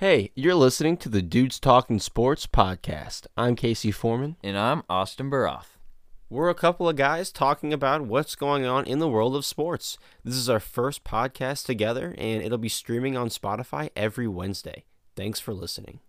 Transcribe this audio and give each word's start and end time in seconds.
Hey, 0.00 0.30
you're 0.34 0.54
listening 0.54 0.96
to 0.96 1.10
the 1.10 1.20
Dudes 1.20 1.60
Talking 1.60 1.98
Sports 1.98 2.46
podcast. 2.46 3.26
I'm 3.36 3.54
Casey 3.54 3.90
Foreman. 3.90 4.36
And 4.42 4.56
I'm 4.56 4.82
Austin 4.88 5.30
Baroff. 5.30 5.76
We're 6.30 6.48
a 6.48 6.54
couple 6.54 6.88
of 6.88 6.96
guys 6.96 7.30
talking 7.30 7.70
about 7.70 8.06
what's 8.06 8.34
going 8.34 8.64
on 8.64 8.86
in 8.86 8.98
the 8.98 9.10
world 9.10 9.36
of 9.36 9.44
sports. 9.44 9.98
This 10.24 10.36
is 10.36 10.48
our 10.48 10.58
first 10.58 11.04
podcast 11.04 11.66
together, 11.66 12.14
and 12.16 12.42
it'll 12.42 12.56
be 12.56 12.70
streaming 12.70 13.14
on 13.14 13.28
Spotify 13.28 13.90
every 13.94 14.26
Wednesday. 14.26 14.84
Thanks 15.16 15.38
for 15.38 15.52
listening. 15.52 16.00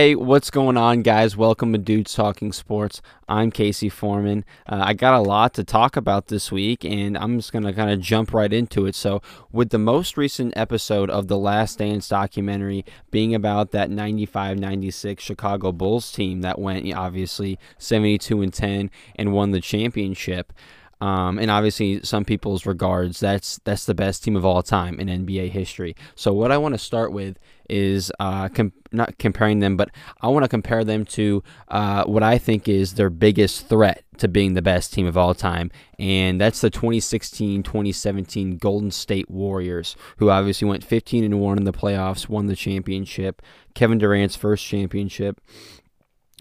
Hey, 0.00 0.14
what's 0.14 0.48
going 0.48 0.78
on, 0.78 1.02
guys? 1.02 1.36
Welcome 1.36 1.72
to 1.74 1.78
Dudes 1.78 2.14
Talking 2.14 2.52
Sports. 2.52 3.02
I'm 3.28 3.50
Casey 3.50 3.90
Foreman. 3.90 4.46
Uh, 4.66 4.82
I 4.82 4.94
got 4.94 5.12
a 5.12 5.20
lot 5.20 5.52
to 5.52 5.62
talk 5.62 5.94
about 5.94 6.28
this 6.28 6.50
week, 6.50 6.86
and 6.86 7.18
I'm 7.18 7.36
just 7.36 7.52
going 7.52 7.64
to 7.64 7.72
kind 7.74 7.90
of 7.90 8.00
jump 8.00 8.32
right 8.32 8.50
into 8.50 8.86
it. 8.86 8.94
So, 8.94 9.20
with 9.52 9.68
the 9.68 9.78
most 9.78 10.16
recent 10.16 10.54
episode 10.56 11.10
of 11.10 11.28
The 11.28 11.36
Last 11.36 11.80
Dance 11.80 12.08
documentary 12.08 12.82
being 13.10 13.34
about 13.34 13.72
that 13.72 13.90
95 13.90 14.58
96 14.58 15.22
Chicago 15.22 15.70
Bulls 15.70 16.10
team 16.10 16.40
that 16.40 16.58
went 16.58 16.90
obviously 16.94 17.58
72 17.76 18.40
and 18.40 18.54
10 18.54 18.90
and 19.16 19.34
won 19.34 19.50
the 19.50 19.60
championship. 19.60 20.54
Um, 21.00 21.38
and 21.38 21.50
obviously, 21.50 22.02
some 22.02 22.24
people's 22.24 22.66
regards, 22.66 23.20
that's 23.20 23.58
that's 23.64 23.86
the 23.86 23.94
best 23.94 24.22
team 24.22 24.36
of 24.36 24.44
all 24.44 24.62
time 24.62 25.00
in 25.00 25.08
NBA 25.08 25.50
history. 25.50 25.96
So, 26.14 26.32
what 26.34 26.52
I 26.52 26.58
want 26.58 26.74
to 26.74 26.78
start 26.78 27.12
with 27.12 27.38
is 27.70 28.12
uh, 28.20 28.48
com- 28.50 28.72
not 28.92 29.16
comparing 29.18 29.60
them, 29.60 29.76
but 29.76 29.90
I 30.20 30.28
want 30.28 30.44
to 30.44 30.48
compare 30.48 30.84
them 30.84 31.06
to 31.06 31.42
uh, 31.68 32.04
what 32.04 32.22
I 32.22 32.36
think 32.36 32.68
is 32.68 32.94
their 32.94 33.08
biggest 33.08 33.68
threat 33.68 34.04
to 34.18 34.28
being 34.28 34.52
the 34.52 34.60
best 34.60 34.92
team 34.92 35.06
of 35.06 35.16
all 35.16 35.34
time, 35.34 35.70
and 35.98 36.38
that's 36.38 36.60
the 36.60 36.70
2016-2017 36.70 38.58
Golden 38.58 38.90
State 38.90 39.30
Warriors, 39.30 39.96
who 40.18 40.28
obviously 40.28 40.68
went 40.68 40.84
15 40.84 41.24
and 41.24 41.40
one 41.40 41.56
in 41.56 41.64
the 41.64 41.72
playoffs, 41.72 42.28
won 42.28 42.46
the 42.46 42.56
championship, 42.56 43.40
Kevin 43.74 43.96
Durant's 43.96 44.36
first 44.36 44.66
championship. 44.66 45.40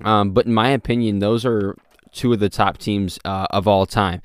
Um, 0.04 0.32
but 0.32 0.46
in 0.46 0.54
my 0.54 0.70
opinion, 0.70 1.20
those 1.20 1.46
are 1.46 1.76
two 2.12 2.34
of 2.34 2.40
the 2.40 2.50
top 2.50 2.78
teams 2.78 3.20
uh, 3.24 3.48
of 3.52 3.68
all 3.68 3.86
time 3.86 4.22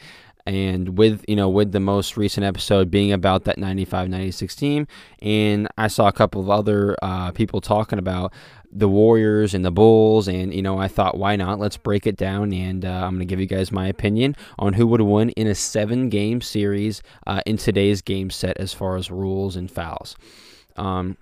and 0.46 0.98
with 0.98 1.24
you 1.26 1.36
know 1.36 1.48
with 1.48 1.72
the 1.72 1.80
most 1.80 2.16
recent 2.16 2.44
episode 2.44 2.90
being 2.90 3.12
about 3.12 3.44
that 3.44 3.56
95-96 3.56 4.54
team 4.56 4.86
and 5.22 5.68
i 5.78 5.88
saw 5.88 6.06
a 6.06 6.12
couple 6.12 6.40
of 6.40 6.50
other 6.50 6.96
uh, 7.02 7.30
people 7.32 7.60
talking 7.60 7.98
about 7.98 8.32
the 8.70 8.88
warriors 8.88 9.54
and 9.54 9.64
the 9.64 9.70
bulls 9.70 10.28
and 10.28 10.52
you 10.52 10.60
know 10.60 10.78
i 10.78 10.88
thought 10.88 11.16
why 11.16 11.36
not 11.36 11.58
let's 11.58 11.76
break 11.76 12.06
it 12.06 12.16
down 12.16 12.52
and 12.52 12.84
uh, 12.84 12.88
i'm 12.88 13.10
going 13.10 13.20
to 13.20 13.24
give 13.24 13.40
you 13.40 13.46
guys 13.46 13.72
my 13.72 13.86
opinion 13.86 14.36
on 14.58 14.74
who 14.74 14.86
would 14.86 15.00
win 15.00 15.30
in 15.30 15.46
a 15.46 15.54
seven 15.54 16.08
game 16.08 16.40
series 16.40 17.02
uh, 17.26 17.40
in 17.46 17.56
today's 17.56 18.02
game 18.02 18.30
set 18.30 18.56
as 18.58 18.74
far 18.74 18.96
as 18.96 19.10
rules 19.10 19.56
and 19.56 19.70
fouls 19.70 20.16
um, 20.76 21.16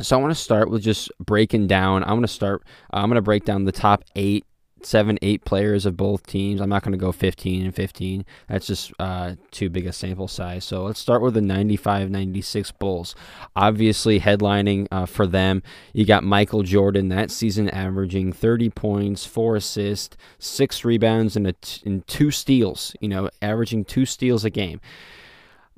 so 0.00 0.16
I 0.16 0.20
want 0.20 0.34
to 0.34 0.40
start 0.40 0.70
with 0.70 0.82
just 0.82 1.10
breaking 1.20 1.66
down. 1.66 2.02
I'm 2.02 2.10
going 2.10 2.22
to 2.22 2.28
start. 2.28 2.62
I'm 2.90 3.10
going 3.10 3.16
to 3.16 3.22
break 3.22 3.44
down 3.44 3.64
the 3.64 3.72
top 3.72 4.02
eight 4.16 4.46
seven, 4.86 5.18
eight 5.22 5.44
players 5.44 5.86
of 5.86 5.96
both 5.96 6.26
teams. 6.26 6.60
I'm 6.60 6.68
not 6.68 6.82
going 6.82 6.92
to 6.92 6.98
go 6.98 7.12
15 7.12 7.64
and 7.64 7.74
15. 7.74 8.24
That's 8.48 8.66
just 8.66 8.92
uh, 8.98 9.34
too 9.50 9.70
big 9.70 9.86
a 9.86 9.92
sample 9.92 10.28
size. 10.28 10.64
So 10.64 10.84
let's 10.84 11.00
start 11.00 11.22
with 11.22 11.34
the 11.34 11.40
95 11.40 12.10
96 12.10 12.72
Bulls. 12.72 13.14
Obviously, 13.56 14.20
headlining 14.20 14.86
uh, 14.90 15.06
for 15.06 15.26
them, 15.26 15.62
you 15.92 16.04
got 16.04 16.24
Michael 16.24 16.62
Jordan 16.62 17.08
that 17.08 17.30
season 17.30 17.68
averaging 17.70 18.32
30 18.32 18.70
points, 18.70 19.26
four 19.26 19.56
assists, 19.56 20.16
six 20.38 20.84
rebounds, 20.84 21.36
and, 21.36 21.46
a 21.46 21.52
t- 21.52 21.82
and 21.84 22.06
two 22.06 22.30
steals, 22.30 22.94
you 23.00 23.08
know, 23.08 23.30
averaging 23.42 23.84
two 23.84 24.06
steals 24.06 24.44
a 24.44 24.50
game. 24.50 24.80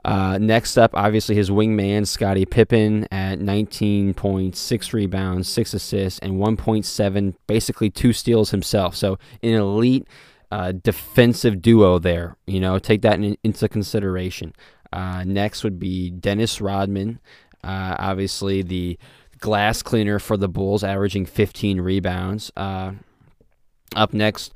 Uh, 0.05 0.39
next 0.39 0.77
up, 0.77 0.91
obviously, 0.95 1.35
his 1.35 1.51
wingman, 1.51 2.07
Scottie 2.07 2.45
Pippen, 2.45 3.07
at 3.13 3.39
19.6 3.39 4.93
rebounds, 4.93 5.49
6 5.49 5.75
assists, 5.75 6.19
and 6.19 6.35
1.7, 6.35 7.35
basically 7.47 7.89
two 7.89 8.13
steals 8.13 8.51
himself. 8.51 8.97
So, 8.97 9.19
an 9.43 9.51
elite 9.51 10.07
uh, 10.51 10.73
defensive 10.73 11.63
duo 11.63 11.99
there. 11.99 12.37
You 12.47 12.61
know, 12.61 12.79
take 12.79 13.03
that 13.03 13.15
in, 13.15 13.37
into 13.45 13.69
consideration. 13.69 14.55
Uh, 14.93 15.25
next 15.25 15.65
would 15.65 15.79
be 15.79 16.11
Dennis 16.11 16.61
Rodman, 16.61 17.21
uh, 17.65 17.97
obviously, 17.99 18.63
the 18.63 18.99
glass 19.39 19.83
cleaner 19.83 20.19
for 20.19 20.37
the 20.37 20.49
Bulls, 20.49 20.85
averaging 20.85 21.27
15 21.27 21.81
rebounds. 21.81 22.51
Uh, 22.57 22.93
up 23.95 24.13
next, 24.13 24.53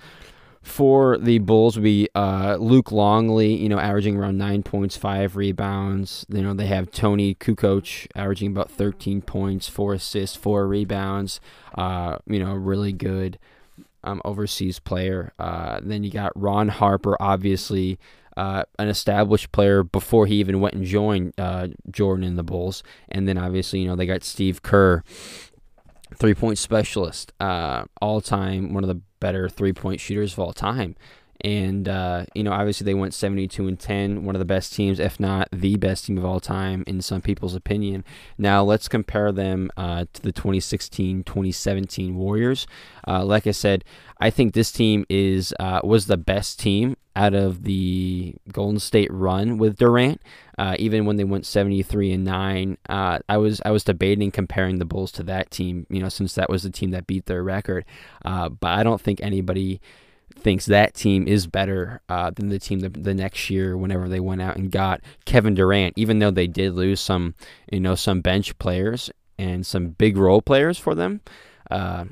for 0.66 1.16
the 1.16 1.38
Bulls 1.38 1.76
would 1.76 1.84
be 1.84 2.08
uh, 2.16 2.56
Luke 2.58 2.90
Longley, 2.90 3.54
you 3.54 3.68
know, 3.68 3.78
averaging 3.78 4.16
around 4.16 4.36
nine 4.36 4.64
points, 4.64 4.96
five 4.96 5.36
rebounds. 5.36 6.26
You 6.28 6.42
know, 6.42 6.54
they 6.54 6.66
have 6.66 6.90
Toni 6.90 7.36
Kukoc 7.36 8.08
averaging 8.16 8.50
about 8.50 8.68
13 8.68 9.22
points, 9.22 9.68
four 9.68 9.94
assists, 9.94 10.36
four 10.36 10.66
rebounds. 10.66 11.40
Uh, 11.78 12.18
you 12.26 12.40
know, 12.40 12.52
really 12.52 12.92
good 12.92 13.38
um, 14.02 14.20
overseas 14.24 14.80
player. 14.80 15.32
Uh, 15.38 15.78
then 15.80 16.02
you 16.02 16.10
got 16.10 16.32
Ron 16.34 16.68
Harper, 16.68 17.16
obviously. 17.20 17.98
Uh, 18.36 18.64
an 18.78 18.88
established 18.88 19.52
player 19.52 19.84
before 19.84 20.26
he 20.26 20.34
even 20.34 20.60
went 20.60 20.74
and 20.74 20.84
joined 20.84 21.32
uh, 21.38 21.68
Jordan 21.90 22.24
in 22.24 22.36
the 22.36 22.42
Bulls, 22.42 22.82
and 23.08 23.26
then 23.26 23.38
obviously 23.38 23.80
you 23.80 23.86
know 23.86 23.96
they 23.96 24.04
got 24.04 24.22
Steve 24.22 24.62
Kerr, 24.62 25.02
three 26.14 26.34
point 26.34 26.58
specialist, 26.58 27.32
uh, 27.40 27.84
all 28.02 28.20
time 28.20 28.74
one 28.74 28.84
of 28.84 28.88
the 28.88 29.00
better 29.20 29.48
three 29.48 29.72
point 29.72 30.00
shooters 30.00 30.32
of 30.32 30.38
all 30.38 30.52
time. 30.52 30.96
And 31.42 31.88
uh, 31.88 32.24
you 32.34 32.42
know, 32.42 32.52
obviously 32.52 32.84
they 32.84 32.94
went 32.94 33.14
72 33.14 33.66
and 33.66 33.78
10, 33.78 34.24
one 34.24 34.34
of 34.34 34.38
the 34.38 34.44
best 34.44 34.72
teams, 34.72 34.98
if 34.98 35.20
not 35.20 35.48
the 35.52 35.76
best 35.76 36.06
team 36.06 36.18
of 36.18 36.24
all 36.24 36.40
time 36.40 36.82
in 36.86 37.00
some 37.00 37.20
people's 37.20 37.54
opinion. 37.54 38.04
Now 38.38 38.64
let's 38.64 38.88
compare 38.88 39.32
them 39.32 39.70
uh, 39.76 40.06
to 40.12 40.22
the 40.22 40.32
2016-2017 40.32 42.14
Warriors. 42.14 42.66
Uh, 43.06 43.24
like 43.24 43.46
I 43.46 43.50
said, 43.50 43.84
I 44.18 44.30
think 44.30 44.54
this 44.54 44.72
team 44.72 45.04
is 45.08 45.52
uh, 45.60 45.80
was 45.84 46.06
the 46.06 46.16
best 46.16 46.58
team 46.58 46.96
out 47.14 47.34
of 47.34 47.64
the 47.64 48.34
Golden 48.52 48.78
State 48.78 49.12
run 49.12 49.58
with 49.58 49.76
Durant. 49.76 50.20
Uh, 50.58 50.74
even 50.78 51.04
when 51.04 51.16
they 51.16 51.24
went 51.24 51.44
73 51.44 52.12
and 52.12 52.24
nine, 52.24 52.78
uh, 52.88 53.18
I 53.28 53.36
was 53.36 53.60
I 53.64 53.70
was 53.70 53.84
debating 53.84 54.30
comparing 54.30 54.78
the 54.78 54.86
Bulls 54.86 55.12
to 55.12 55.22
that 55.24 55.50
team. 55.50 55.86
You 55.90 56.00
know, 56.00 56.08
since 56.08 56.34
that 56.34 56.48
was 56.48 56.62
the 56.62 56.70
team 56.70 56.92
that 56.92 57.06
beat 57.06 57.26
their 57.26 57.42
record. 57.42 57.84
But 58.24 58.58
I 58.62 58.82
don't 58.82 59.00
think 59.00 59.20
anybody 59.20 59.80
thinks 60.38 60.66
that 60.66 60.94
team 60.94 61.26
is 61.26 61.46
better 61.46 62.00
uh, 62.08 62.30
than 62.30 62.48
the 62.48 62.58
team 62.58 62.80
the, 62.80 62.88
the, 62.88 63.14
next 63.14 63.50
year 63.50 63.76
whenever 63.76 64.08
they 64.08 64.20
went 64.20 64.42
out 64.42 64.56
and 64.56 64.70
got 64.70 65.00
Kevin 65.24 65.54
Durant, 65.54 65.94
even 65.96 66.18
though 66.18 66.30
they 66.30 66.46
did 66.46 66.74
lose 66.74 67.00
some, 67.00 67.34
you 67.72 67.80
know, 67.80 67.94
some 67.94 68.20
bench 68.20 68.56
players 68.58 69.10
and 69.38 69.66
some 69.66 69.88
big 69.88 70.16
role 70.16 70.42
players 70.42 70.78
for 70.78 70.94
them. 70.94 71.20
Uh, 71.70 72.04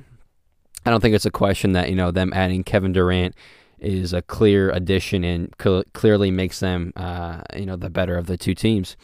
I 0.87 0.91
don't 0.91 1.01
think 1.01 1.15
it's 1.15 1.27
a 1.27 1.31
question 1.31 1.73
that 1.73 1.89
you 1.89 1.97
know 1.97 2.11
them 2.11 2.33
adding 2.35 2.65
Kevin 2.65 2.93
Durant 2.93 3.35
is 3.79 4.13
a 4.13 4.23
clear 4.23 4.71
addition 4.71 5.25
and 5.25 5.55
cl- 5.61 5.85
clearly 5.93 6.31
makes 6.31 6.61
them 6.61 6.93
uh, 6.97 7.43
you 7.57 7.67
know 7.67 7.77
the 7.77 7.91
better 7.91 8.17
of 8.17 8.27
the 8.27 8.37
two 8.37 8.55
teams. 8.55 8.97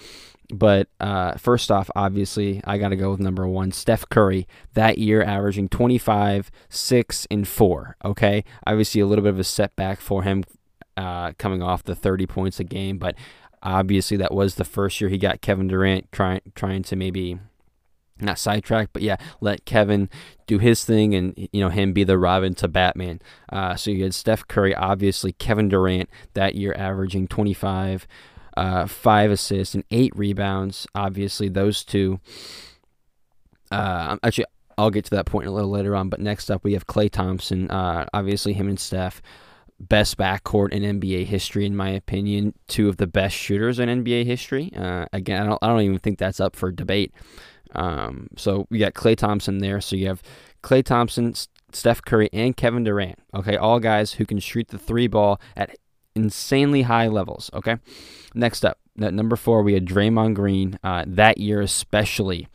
But 0.53 0.89
uh, 0.99 1.35
first 1.35 1.71
off, 1.71 1.91
obviously, 1.95 2.61
I 2.65 2.79
got 2.79 2.89
to 2.89 2.97
go 2.97 3.11
with 3.11 3.21
number 3.21 3.47
one, 3.47 3.73
Steph 3.73 4.09
Curry. 4.09 4.47
That 4.75 4.99
year, 4.99 5.23
averaging 5.23 5.69
25, 5.69 6.51
6, 6.69 7.27
and 7.31 7.47
4. 7.47 7.97
Okay. 8.05 8.45
Obviously, 8.67 9.01
a 9.01 9.07
little 9.07 9.23
bit 9.23 9.31
of 9.31 9.39
a 9.39 9.45
setback 9.45 10.01
for 10.01 10.23
him 10.23 10.45
uh, 10.97 11.33
coming 11.39 11.63
off 11.63 11.85
the 11.85 11.95
30 11.95 12.27
points 12.27 12.61
a 12.61 12.65
game. 12.65 12.99
But 12.99 13.15
obviously, 13.63 14.17
that 14.17 14.35
was 14.35 14.57
the 14.57 14.65
first 14.65 15.01
year 15.01 15.11
he 15.11 15.19
got 15.19 15.41
Kevin 15.41 15.69
Durant 15.69 16.11
trying, 16.13 16.41
trying 16.55 16.83
to 16.85 16.97
maybe 16.97 17.39
not 18.23 18.39
sidetrack, 18.39 18.91
but 18.93 19.03
yeah, 19.03 19.17
let 19.41 19.65
Kevin 19.65 20.09
do 20.47 20.59
his 20.59 20.85
thing 20.85 21.15
and 21.15 21.49
you 21.53 21.61
know 21.61 21.69
him 21.69 21.93
be 21.93 22.05
the 22.05 22.19
Robin 22.19 22.55
to 22.57 22.69
Batman. 22.69 23.21
Uh, 23.51 23.77
so 23.77 23.91
you 23.91 24.03
had 24.03 24.15
Steph 24.15 24.47
Curry, 24.49 24.75
obviously 24.75 25.33
Kevin 25.33 25.69
Durant 25.69 26.09
that 26.35 26.55
year 26.55 26.75
averaging 26.77 27.29
25, 27.29 28.07
uh, 28.61 28.87
five 28.87 29.31
assists 29.31 29.75
and 29.75 29.85
eight 29.91 30.15
rebounds. 30.15 30.87
Obviously 30.95 31.49
those 31.49 31.83
two. 31.83 32.21
Uh, 33.73 34.19
actually, 34.23 34.45
I'll 34.77 34.91
get 34.91 35.07
to 35.07 35.11
that 35.13 35.25
point 35.25 35.47
a 35.47 35.51
little 35.51 35.71
later 35.71 35.97
on. 35.97 36.11
But 36.11 36.21
next 36.21 36.51
up, 36.51 36.63
we 36.63 36.75
have 36.75 36.87
Klay 36.87 37.11
Thompson. 37.11 37.71
Uh, 37.71 38.05
obviously 38.13 38.53
him 38.53 38.69
and 38.69 38.79
Steph. 38.79 39.23
Best 39.79 40.19
backcourt 40.19 40.73
in 40.73 41.01
NBA 41.01 41.25
history, 41.25 41.65
in 41.65 41.75
my 41.75 41.89
opinion. 41.89 42.53
Two 42.69 42.91
of 42.91 42.99
the 42.99 43.07
best 43.07 43.35
shooters 43.35 43.79
in 43.79 43.89
NBA 43.89 44.27
history. 44.27 44.71
Uh, 44.77 45.07
again, 45.11 45.43
I 45.43 45.47
don't, 45.47 45.59
I 45.63 45.69
don't 45.69 45.81
even 45.81 45.99
think 45.99 46.19
that's 46.19 46.39
up 46.39 46.55
for 46.55 46.71
debate. 46.71 47.15
Um, 47.75 48.29
so 48.37 48.67
we 48.69 48.79
got 48.79 48.93
Klay 48.93 49.17
Thompson 49.17 49.59
there. 49.59 49.81
So 49.81 49.97
you 49.97 50.07
have 50.09 50.23
Klay 50.63 50.85
Thompson, 50.85 51.33
Steph 51.73 52.03
Curry, 52.03 52.29
and 52.35 52.55
Kevin 52.55 52.85
Durant. 52.85 53.19
Okay, 53.35 53.57
all 53.57 53.81
guys 53.81 54.13
who 54.13 54.27
can 54.27 54.39
shoot 54.39 54.69
the 54.69 54.77
three 54.79 55.07
ball 55.07 55.41
at 55.57 55.77
insanely 56.15 56.83
high 56.83 57.09
levels. 57.09 57.51
Okay, 57.55 57.77
next 58.35 58.65
up, 58.65 58.79
number 58.97 59.37
four, 59.37 59.63
we 59.63 59.75
had 59.75 59.87
Draymond 59.87 60.35
Green. 60.35 60.79
Uh, 60.83 61.05
that 61.07 61.39
year 61.39 61.61
especially, 61.61 62.49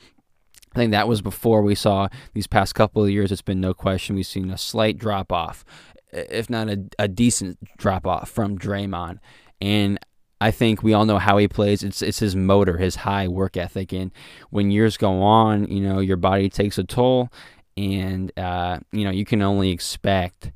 I 0.74 0.80
think 0.80 0.92
that 0.92 1.08
was 1.08 1.22
before 1.22 1.62
we 1.62 1.76
saw 1.76 2.08
these 2.34 2.48
past 2.48 2.76
couple 2.76 3.04
of 3.04 3.10
years. 3.10 3.32
It's 3.32 3.42
been 3.42 3.62
no 3.62 3.74
question 3.74 4.16
we've 4.16 4.26
seen 4.26 4.50
a 4.50 4.58
slight 4.58 4.98
drop 4.98 5.32
off. 5.32 5.64
if 6.12 6.50
not 6.50 6.70
a, 6.70 6.86
a 6.98 7.08
decent 7.08 7.60
drop 7.78 8.08
off 8.08 8.30
from 8.30 8.58
Draymond. 8.58 9.20
And 9.62 10.00
I 10.42 10.52
think 10.52 10.84
we 10.84 10.94
all 10.94 11.06
know 11.06 11.18
how 11.18 11.38
he 11.38 11.48
plays. 11.48 11.84
It's 11.84 12.02
it's 12.02 12.20
his 12.20 12.36
motor, 12.36 12.78
his 12.78 12.98
high 12.98 13.28
work 13.28 13.56
ethic, 13.58 13.94
and 13.94 14.12
when 14.50 14.70
years 14.70 14.98
go 14.98 15.22
on, 15.22 15.68
you 15.68 15.82
know 15.82 16.00
your 16.00 16.18
body 16.18 16.50
takes 16.50 16.78
a 16.78 16.84
toll, 16.84 17.30
and 17.78 18.38
uh, 18.38 18.80
you 18.92 19.06
know 19.06 19.12
you 19.12 19.26
can 19.26 19.42
only 19.42 19.72
expect 19.72 20.52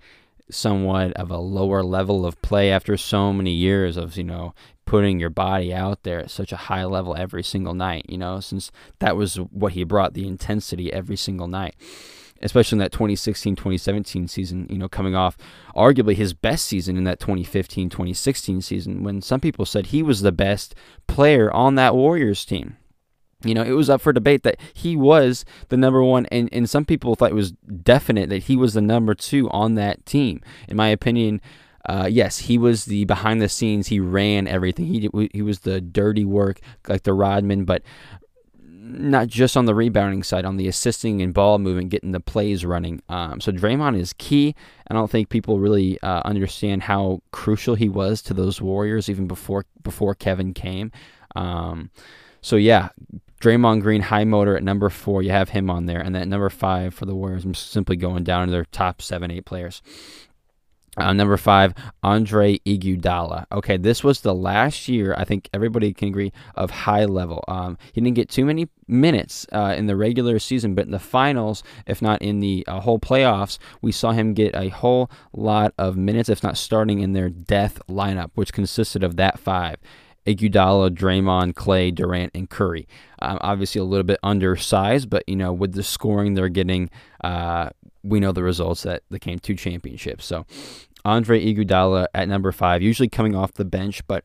somewhat 0.51 1.13
of 1.13 1.31
a 1.31 1.37
lower 1.37 1.83
level 1.83 2.25
of 2.25 2.41
play 2.41 2.71
after 2.71 2.97
so 2.97 3.31
many 3.33 3.51
years 3.51 3.97
of 3.97 4.17
you 4.17 4.23
know 4.23 4.53
putting 4.85 5.19
your 5.19 5.29
body 5.29 5.71
out 5.73 6.01
there 6.03 6.19
at 6.19 6.31
such 6.31 6.51
a 6.51 6.57
high 6.57 6.83
level 6.83 7.15
every 7.15 7.43
single 7.43 7.73
night. 7.73 8.05
You 8.09 8.17
know, 8.17 8.39
since 8.39 8.71
that 8.99 9.15
was 9.15 9.35
what 9.35 9.73
he 9.73 9.83
brought 9.83 10.13
the 10.13 10.27
intensity 10.27 10.91
every 10.91 11.17
single 11.17 11.47
night 11.47 11.75
especially 12.41 12.75
in 12.75 12.79
that 12.79 12.91
2016 12.91 13.55
2017 13.55 14.27
season, 14.27 14.67
you 14.69 14.77
know, 14.77 14.87
coming 14.87 15.15
off 15.15 15.37
arguably 15.75 16.15
his 16.15 16.33
best 16.33 16.65
season 16.65 16.97
in 16.97 17.03
that 17.03 17.19
2015 17.19 17.89
2016 17.89 18.61
season 18.61 19.03
when 19.03 19.21
some 19.21 19.39
people 19.39 19.65
said 19.65 19.87
he 19.87 20.01
was 20.03 20.21
the 20.21 20.31
best 20.31 20.75
player 21.07 21.51
on 21.51 21.75
that 21.75 21.95
Warriors 21.95 22.45
team. 22.45 22.77
You 23.43 23.53
know, 23.53 23.63
it 23.63 23.71
was 23.71 23.89
up 23.89 24.01
for 24.01 24.11
debate 24.11 24.43
that 24.43 24.57
he 24.73 24.95
was 24.95 25.45
the 25.69 25.77
number 25.77 26.03
one, 26.03 26.25
and, 26.25 26.49
and 26.51 26.69
some 26.69 26.83
people 26.83 27.15
thought 27.15 27.31
it 27.31 27.35
was 27.35 27.51
definite 27.51 28.29
that 28.29 28.43
he 28.43 28.55
was 28.57 28.73
the 28.73 28.81
number 28.81 29.15
two 29.15 29.49
on 29.49 29.75
that 29.75 30.05
team. 30.05 30.41
In 30.67 30.75
my 30.75 30.89
opinion, 30.89 31.39
uh, 31.87 32.09
yes, 32.11 32.39
he 32.39 32.57
was 32.57 32.85
the 32.85 33.05
behind 33.05 33.41
the 33.41 33.47
scenes. 33.47 33.87
He 33.87 33.99
ran 33.99 34.47
everything. 34.47 34.85
He 34.87 35.09
he 35.31 35.41
was 35.41 35.59
the 35.61 35.79
dirty 35.79 36.25
work, 36.25 36.59
like 36.87 37.03
the 37.03 37.13
Rodman. 37.13 37.63
But 37.63 37.83
not 38.89 39.27
just 39.27 39.55
on 39.55 39.65
the 39.65 39.75
rebounding 39.75 40.23
side, 40.23 40.45
on 40.45 40.57
the 40.57 40.67
assisting 40.67 41.21
and 41.21 41.33
ball 41.33 41.59
movement, 41.59 41.89
getting 41.89 42.11
the 42.11 42.19
plays 42.19 42.65
running. 42.65 43.01
Um, 43.07 43.39
so 43.39 43.51
Draymond 43.51 43.97
is 43.97 44.13
key. 44.13 44.55
I 44.87 44.93
don't 44.93 45.09
think 45.09 45.29
people 45.29 45.59
really 45.59 45.99
uh, 46.01 46.21
understand 46.25 46.83
how 46.83 47.21
crucial 47.31 47.75
he 47.75 47.87
was 47.87 48.21
to 48.23 48.33
those 48.33 48.61
Warriors 48.61 49.07
even 49.09 49.27
before 49.27 49.65
before 49.83 50.15
Kevin 50.15 50.53
came. 50.53 50.91
Um, 51.35 51.91
so 52.41 52.55
yeah, 52.55 52.89
Draymond 53.39 53.81
Green, 53.81 54.01
high 54.01 54.25
motor 54.25 54.57
at 54.57 54.63
number 54.63 54.89
four. 54.89 55.21
You 55.21 55.31
have 55.31 55.49
him 55.49 55.69
on 55.69 55.85
there, 55.85 56.01
and 56.01 56.13
then 56.13 56.29
number 56.29 56.49
five 56.49 56.93
for 56.93 57.05
the 57.05 57.15
Warriors. 57.15 57.45
I'm 57.45 57.55
simply 57.55 57.95
going 57.95 58.23
down 58.23 58.47
to 58.47 58.51
their 58.51 58.65
top 58.65 59.01
seven, 59.01 59.31
eight 59.31 59.45
players. 59.45 59.81
Uh, 60.97 61.13
number 61.13 61.37
five, 61.37 61.73
Andre 62.03 62.57
Iguodala. 62.59 63.45
Okay, 63.51 63.77
this 63.77 64.03
was 64.03 64.21
the 64.21 64.35
last 64.35 64.89
year. 64.89 65.15
I 65.17 65.23
think 65.23 65.49
everybody 65.53 65.93
can 65.93 66.09
agree 66.09 66.33
of 66.55 66.71
high 66.71 67.05
level. 67.05 67.45
Um, 67.47 67.77
he 67.93 68.01
didn't 68.01 68.15
get 68.15 68.29
too 68.29 68.43
many 68.43 68.67
minutes 68.87 69.45
uh, 69.53 69.75
in 69.77 69.87
the 69.87 69.95
regular 69.95 70.39
season, 70.39 70.75
but 70.75 70.85
in 70.85 70.91
the 70.91 70.99
finals, 70.99 71.63
if 71.87 72.01
not 72.01 72.21
in 72.21 72.41
the 72.41 72.65
uh, 72.67 72.81
whole 72.81 72.99
playoffs, 72.99 73.59
we 73.81 73.93
saw 73.93 74.11
him 74.11 74.33
get 74.33 74.55
a 74.55 74.69
whole 74.69 75.09
lot 75.31 75.73
of 75.77 75.95
minutes, 75.95 76.27
if 76.27 76.43
not 76.43 76.57
starting 76.57 76.99
in 76.99 77.13
their 77.13 77.29
death 77.29 77.79
lineup, 77.87 78.31
which 78.33 78.51
consisted 78.51 79.03
of 79.03 79.15
that 79.15 79.39
five. 79.39 79.77
Iguodala, 80.25 80.91
Draymond, 80.91 81.53
Klay, 81.53 81.93
Durant, 81.93 82.31
and 82.35 82.49
Curry. 82.49 82.87
Um, 83.21 83.37
obviously, 83.41 83.79
a 83.79 83.83
little 83.83 84.03
bit 84.03 84.19
undersized, 84.23 85.09
but 85.09 85.23
you 85.27 85.35
know, 85.35 85.51
with 85.53 85.73
the 85.73 85.83
scoring 85.83 86.33
they're 86.33 86.49
getting, 86.49 86.89
uh, 87.23 87.69
we 88.03 88.19
know 88.19 88.31
the 88.31 88.43
results 88.43 88.83
that 88.83 89.03
they 89.09 89.19
came 89.19 89.39
to 89.39 89.55
championships. 89.55 90.25
So 90.25 90.45
Andre 91.05 91.43
Iguodala 91.43 92.07
at 92.13 92.27
number 92.27 92.51
five, 92.51 92.81
usually 92.81 93.09
coming 93.09 93.35
off 93.35 93.53
the 93.53 93.65
bench, 93.65 94.05
but 94.07 94.23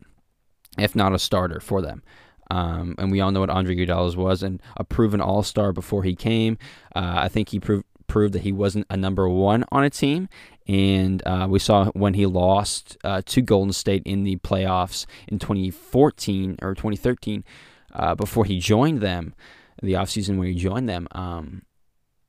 if 0.78 0.94
not 0.94 1.14
a 1.14 1.18
starter 1.18 1.60
for 1.60 1.80
them. 1.80 2.02
Um, 2.50 2.94
and 2.98 3.10
we 3.10 3.20
all 3.20 3.30
know 3.30 3.40
what 3.40 3.50
Andre 3.50 3.74
Iguodala 3.74 4.16
was, 4.16 4.42
and 4.42 4.60
a 4.76 4.84
proven 4.84 5.20
All 5.20 5.42
Star 5.42 5.72
before 5.72 6.02
he 6.02 6.14
came. 6.14 6.58
Uh, 6.94 7.14
I 7.16 7.28
think 7.28 7.48
he 7.48 7.60
proved 7.60 7.86
proved 8.06 8.34
that 8.34 8.42
he 8.42 8.52
wasn't 8.52 8.86
a 8.90 8.96
number 8.96 9.28
one 9.28 9.64
on 9.72 9.82
a 9.82 9.90
team, 9.90 10.28
and 10.66 11.22
uh, 11.26 11.46
we 11.48 11.58
saw 11.58 11.86
when 11.92 12.14
he 12.14 12.26
lost 12.26 12.96
uh, 13.04 13.22
to 13.26 13.42
Golden 13.42 13.72
State 13.72 14.02
in 14.04 14.24
the 14.24 14.36
playoffs 14.36 15.06
in 15.28 15.38
2014 15.38 16.58
or 16.62 16.74
2013, 16.74 17.44
uh, 17.92 18.14
before 18.14 18.44
he 18.44 18.58
joined 18.58 19.00
them, 19.00 19.34
the 19.82 19.92
offseason 19.92 20.38
when 20.38 20.48
he 20.48 20.54
joined 20.54 20.88
them. 20.88 21.06
Um, 21.12 21.62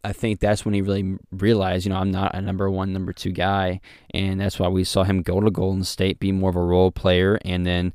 I 0.03 0.13
think 0.13 0.39
that's 0.39 0.63
when 0.63 0.75
he 0.75 0.81
really 0.81 1.17
realized, 1.31 1.85
you 1.85 1.91
know, 1.91 1.97
I'm 1.97 2.11
not 2.11 2.35
a 2.35 2.41
number 2.41 2.69
one, 2.69 2.93
number 2.93 3.11
two 3.11 3.31
guy, 3.31 3.81
and 4.13 4.39
that's 4.39 4.59
why 4.59 4.67
we 4.67 4.83
saw 4.83 5.03
him 5.03 5.23
go 5.23 5.39
to 5.39 5.49
Golden 5.49 5.83
State, 5.83 6.19
be 6.19 6.31
more 6.31 6.51
of 6.51 6.55
a 6.55 6.61
role 6.61 6.91
player, 6.91 7.39
and 7.43 7.65
then 7.65 7.91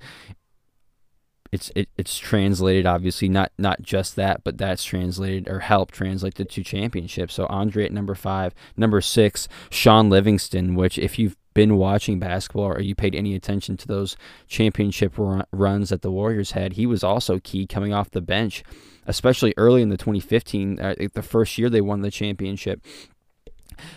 it's 1.53 1.71
it, 1.75 1.89
it's 1.97 2.19
translated 2.19 2.87
obviously 2.87 3.29
not 3.29 3.53
not 3.59 3.83
just 3.83 4.17
that, 4.17 4.45
but 4.45 4.59
that's 4.59 4.85
translated 4.85 5.49
or 5.49 5.61
helped 5.61 5.95
translate 5.95 6.35
the 6.35 6.45
two 6.45 6.63
championships. 6.63 7.35
So 7.35 7.47
Andre 7.47 7.87
at 7.87 7.93
number 7.93 8.15
five, 8.15 8.55
number 8.77 9.01
six, 9.01 9.49
Shaun 9.71 10.09
Livingston, 10.09 10.75
which 10.75 10.99
if 10.99 11.19
you've 11.19 11.37
been 11.53 11.77
watching 11.77 12.21
basketball 12.21 12.65
or 12.65 12.81
you 12.81 12.95
paid 12.95 13.15
any 13.15 13.35
attention 13.35 13.77
to 13.77 13.89
those 13.89 14.17
championship 14.47 15.19
run, 15.19 15.45
runs 15.53 15.89
that 15.89 16.03
the 16.03 16.13
Warriors 16.13 16.53
had, 16.53 16.75
he 16.75 16.87
was 16.87 17.03
also 17.03 17.41
key 17.41 17.67
coming 17.67 17.93
off 17.93 18.11
the 18.11 18.21
bench 18.21 18.63
especially 19.11 19.53
early 19.57 19.83
in 19.83 19.89
the 19.89 19.97
2015, 19.97 20.81
uh, 20.81 20.95
the 21.15 21.23
first 21.23 21.59
year 21.59 21.69
they 21.69 21.81
won 21.81 22.01
the 22.01 22.11
championship. 22.11 22.85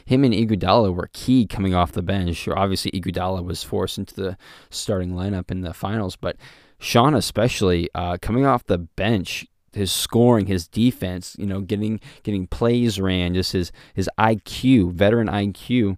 Him 0.05 0.23
and 0.23 0.33
Iguodala 0.33 0.93
were 0.93 1.09
key 1.13 1.45
coming 1.45 1.75
off 1.75 1.91
the 1.91 2.01
bench. 2.01 2.47
Obviously, 2.47 2.91
Iguodala 2.91 3.43
was 3.43 3.63
forced 3.63 3.97
into 3.97 4.15
the 4.15 4.37
starting 4.69 5.11
lineup 5.11 5.51
in 5.51 5.61
the 5.61 5.73
finals, 5.73 6.15
but 6.15 6.37
Shaun, 6.83 7.15
especially 7.15 7.89
uh, 7.95 8.17
coming 8.21 8.45
off 8.45 8.65
the 8.65 8.77
bench, 8.77 9.47
his 9.71 9.91
scoring, 9.91 10.47
his 10.47 10.67
defense, 10.67 11.35
you 11.39 11.45
know, 11.45 11.61
getting 11.61 11.99
getting 12.23 12.47
plays 12.47 12.99
ran, 12.99 13.33
just 13.33 13.53
his 13.53 13.71
his 13.93 14.09
IQ, 14.19 14.93
veteran 14.93 15.27
IQ 15.27 15.97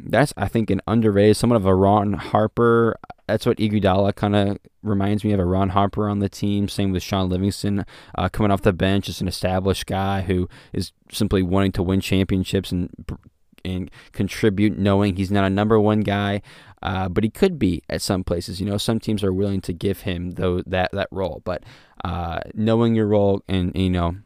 that's 0.00 0.32
I 0.36 0.48
think 0.48 0.70
an 0.70 0.80
underrated, 0.86 1.36
somewhat 1.36 1.56
of 1.56 1.66
a 1.66 1.74
Ron 1.74 2.14
Harper. 2.14 2.96
That's 3.26 3.46
what 3.46 3.58
Iguodala 3.58 4.14
kind 4.14 4.36
of 4.36 4.58
reminds 4.82 5.24
me 5.24 5.32
of 5.32 5.40
a 5.40 5.44
Ron 5.44 5.70
Harper 5.70 6.08
on 6.08 6.18
the 6.18 6.28
team. 6.28 6.68
Same 6.68 6.92
with 6.92 7.02
Shaun 7.02 7.28
Livingston 7.28 7.84
uh, 8.16 8.28
coming 8.28 8.50
off 8.50 8.62
the 8.62 8.72
bench, 8.72 9.06
just 9.06 9.20
an 9.20 9.28
established 9.28 9.86
guy 9.86 10.22
who 10.22 10.48
is 10.72 10.92
simply 11.10 11.42
wanting 11.42 11.72
to 11.72 11.82
win 11.82 12.00
championships 12.00 12.72
and 12.72 12.90
and 13.64 13.90
contribute, 14.12 14.76
knowing 14.76 15.16
he's 15.16 15.30
not 15.30 15.44
a 15.44 15.50
number 15.50 15.80
one 15.80 16.00
guy, 16.00 16.42
uh, 16.84 17.08
but 17.08 17.24
he 17.24 17.30
could 17.30 17.58
be 17.58 17.82
at 17.88 18.02
some 18.02 18.22
places. 18.22 18.60
You 18.60 18.66
know, 18.66 18.78
some 18.78 19.00
teams 19.00 19.24
are 19.24 19.32
willing 19.32 19.60
to 19.62 19.72
give 19.72 20.02
him 20.02 20.32
though 20.32 20.62
that 20.66 20.90
that 20.92 21.08
role, 21.10 21.42
but 21.44 21.64
uh, 22.04 22.40
knowing 22.54 22.94
your 22.94 23.06
role 23.06 23.42
and 23.48 23.72
you 23.74 23.90
know 23.90 24.16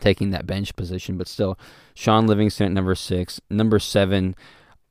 taking 0.00 0.30
that 0.30 0.46
bench 0.46 0.76
position, 0.76 1.18
but 1.18 1.26
still, 1.26 1.58
Shaun 1.94 2.26
Livingston 2.26 2.66
at 2.66 2.72
number 2.72 2.94
six, 2.94 3.40
number 3.50 3.78
seven 3.78 4.36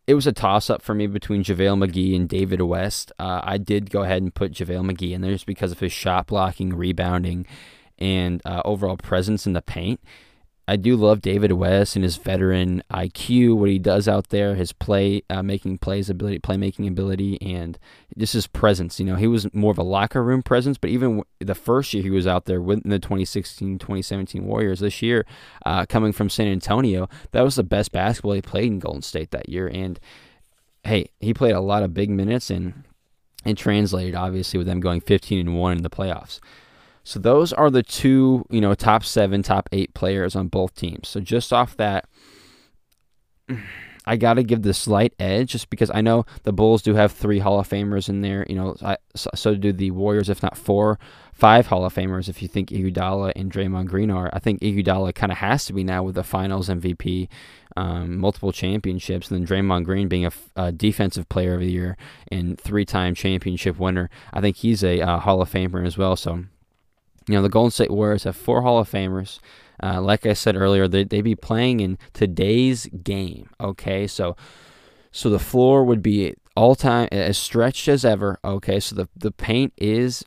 it 0.07 0.13
was 0.13 0.25
a 0.25 0.31
toss 0.31 0.69
up 0.69 0.81
for 0.81 0.95
me 0.95 1.05
between 1.05 1.43
JaVale 1.43 1.85
McGee 1.85 2.15
and 2.15 2.29
David 2.29 2.61
West. 2.61 3.11
Uh, 3.19 3.41
I 3.43 3.57
did 3.57 3.89
go 3.91 4.03
ahead 4.03 4.21
and 4.21 4.33
put 4.33 4.53
JaVale 4.53 4.89
McGee 4.89 5.11
in 5.11 5.19
there 5.19 5.33
just 5.33 5.45
because 5.45 5.73
of 5.73 5.81
his 5.81 5.91
shot 5.91 6.27
blocking, 6.27 6.73
rebounding, 6.73 7.45
and 7.99 8.41
uh, 8.45 8.61
overall 8.63 8.95
presence 8.95 9.45
in 9.45 9.51
the 9.51 9.61
paint. 9.61 9.99
I 10.69 10.75
do 10.75 10.97
love 10.97 11.21
David 11.21 11.53
West 11.53 11.95
and 11.95 12.03
his 12.03 12.17
veteran 12.17 12.83
IQ, 12.91 13.55
what 13.55 13.69
he 13.69 13.79
does 13.79 14.07
out 14.07 14.29
there, 14.29 14.55
his 14.55 14.73
play 14.73 15.23
uh, 15.29 15.41
making 15.41 15.77
plays 15.77 16.09
ability, 16.09 16.39
playmaking 16.39 16.87
ability, 16.87 17.41
and 17.41 17.79
just 18.17 18.33
his 18.33 18.47
presence. 18.47 18.99
You 18.99 19.05
know, 19.05 19.15
he 19.15 19.27
was 19.27 19.51
more 19.53 19.71
of 19.71 19.77
a 19.77 19.83
locker 19.83 20.21
room 20.21 20.43
presence, 20.43 20.77
but 20.77 20.89
even 20.89 21.23
the 21.39 21.55
first 21.55 21.93
year 21.93 22.03
he 22.03 22.09
was 22.09 22.27
out 22.27 22.45
there 22.45 22.61
with 22.61 22.83
the 22.83 22.99
2016-2017 22.99 24.41
Warriors, 24.41 24.81
this 24.81 25.01
year 25.01 25.25
uh, 25.65 25.85
coming 25.85 26.11
from 26.11 26.29
San 26.29 26.47
Antonio, 26.47 27.07
that 27.31 27.43
was 27.43 27.55
the 27.55 27.63
best 27.63 27.93
basketball 27.93 28.33
he 28.33 28.41
played 28.41 28.65
in 28.65 28.79
Golden 28.79 29.01
State 29.01 29.31
that 29.31 29.47
year. 29.47 29.67
And 29.67 29.99
hey, 30.83 31.11
he 31.19 31.33
played 31.33 31.53
a 31.53 31.61
lot 31.61 31.83
of 31.83 31.93
big 31.93 32.09
minutes 32.09 32.49
and 32.49 32.83
and 33.45 33.57
translated 33.57 34.13
obviously 34.13 34.57
with 34.57 34.67
them 34.67 34.81
going 34.81 34.99
15 34.99 35.39
and 35.39 35.57
one 35.57 35.77
in 35.77 35.83
the 35.83 35.89
playoffs. 35.89 36.41
So 37.07 37.19
those 37.19 37.53
are 37.53 37.69
the 37.69 37.83
two, 37.83 38.43
you 38.49 38.59
know, 38.59 38.73
top 38.75 39.05
seven, 39.05 39.41
top 39.41 39.69
eight 39.71 39.93
players 39.93 40.35
on 40.35 40.49
both 40.49 40.75
teams. 40.75 41.07
So 41.07 41.21
just 41.21 41.53
off 41.53 41.77
that, 41.77 42.05
I 44.05 44.17
got 44.17 44.33
to 44.33 44.43
give 44.43 44.63
the 44.63 44.73
slight 44.73 45.13
edge 45.17 45.51
just 45.51 45.69
because 45.69 45.89
I 45.93 46.01
know 46.01 46.25
the 46.43 46.51
Bulls 46.51 46.81
do 46.81 46.95
have 46.95 47.13
three 47.13 47.39
Hall 47.39 47.61
of 47.61 47.69
Famers 47.69 48.09
in 48.09 48.23
there. 48.23 48.45
You 48.49 48.55
know, 48.55 48.75
so 49.15 49.55
do 49.55 49.71
the 49.71 49.91
Warriors, 49.91 50.27
if 50.27 50.43
not 50.43 50.57
four, 50.57 50.99
five 51.31 51.67
Hall 51.67 51.85
of 51.85 51.95
Famers. 51.95 52.27
If 52.27 52.41
you 52.41 52.49
think 52.49 52.71
Iguodala 52.71 53.31
and 53.37 53.49
Draymond 53.49 53.85
Green 53.85 54.11
are, 54.11 54.29
I 54.33 54.39
think 54.39 54.59
Iguodala 54.59 55.15
kind 55.15 55.31
of 55.31 55.37
has 55.37 55.63
to 55.67 55.73
be 55.73 55.85
now 55.85 56.03
with 56.03 56.15
the 56.15 56.25
Finals 56.25 56.67
MVP, 56.67 57.29
um, 57.77 58.17
multiple 58.17 58.51
championships, 58.51 59.31
and 59.31 59.39
then 59.39 59.47
Draymond 59.47 59.85
Green 59.85 60.09
being 60.09 60.25
a, 60.25 60.31
a, 60.57 60.73
Defensive 60.73 61.29
Player 61.29 61.53
of 61.53 61.61
the 61.61 61.71
Year 61.71 61.95
and 62.29 62.59
three-time 62.59 63.15
championship 63.15 63.79
winner. 63.79 64.09
I 64.33 64.41
think 64.41 64.57
he's 64.57 64.83
a 64.83 64.99
uh, 64.99 65.19
Hall 65.19 65.41
of 65.41 65.49
Famer 65.49 65.87
as 65.87 65.97
well. 65.97 66.17
So 66.17 66.43
you 67.27 67.35
know, 67.35 67.41
the 67.41 67.49
Golden 67.49 67.71
State 67.71 67.91
Warriors 67.91 68.23
have 68.23 68.35
four 68.35 68.61
Hall 68.61 68.79
of 68.79 68.89
Famers. 68.89 69.39
Uh, 69.81 70.01
like 70.01 70.25
I 70.25 70.33
said 70.33 70.55
earlier, 70.55 70.87
they 70.87 71.03
they 71.03 71.21
be 71.21 71.35
playing 71.35 71.79
in 71.81 71.97
today's 72.13 72.87
game. 73.03 73.49
Okay, 73.61 74.07
so 74.07 74.35
so 75.11 75.29
the 75.29 75.39
floor 75.39 75.83
would 75.83 76.01
be 76.01 76.35
all 76.55 76.73
time 76.73 77.09
as 77.11 77.37
stretched 77.37 77.87
as 77.87 78.03
ever. 78.03 78.39
Okay, 78.43 78.79
so 78.79 78.95
the 78.95 79.09
the 79.15 79.31
paint 79.31 79.73
is 79.77 80.25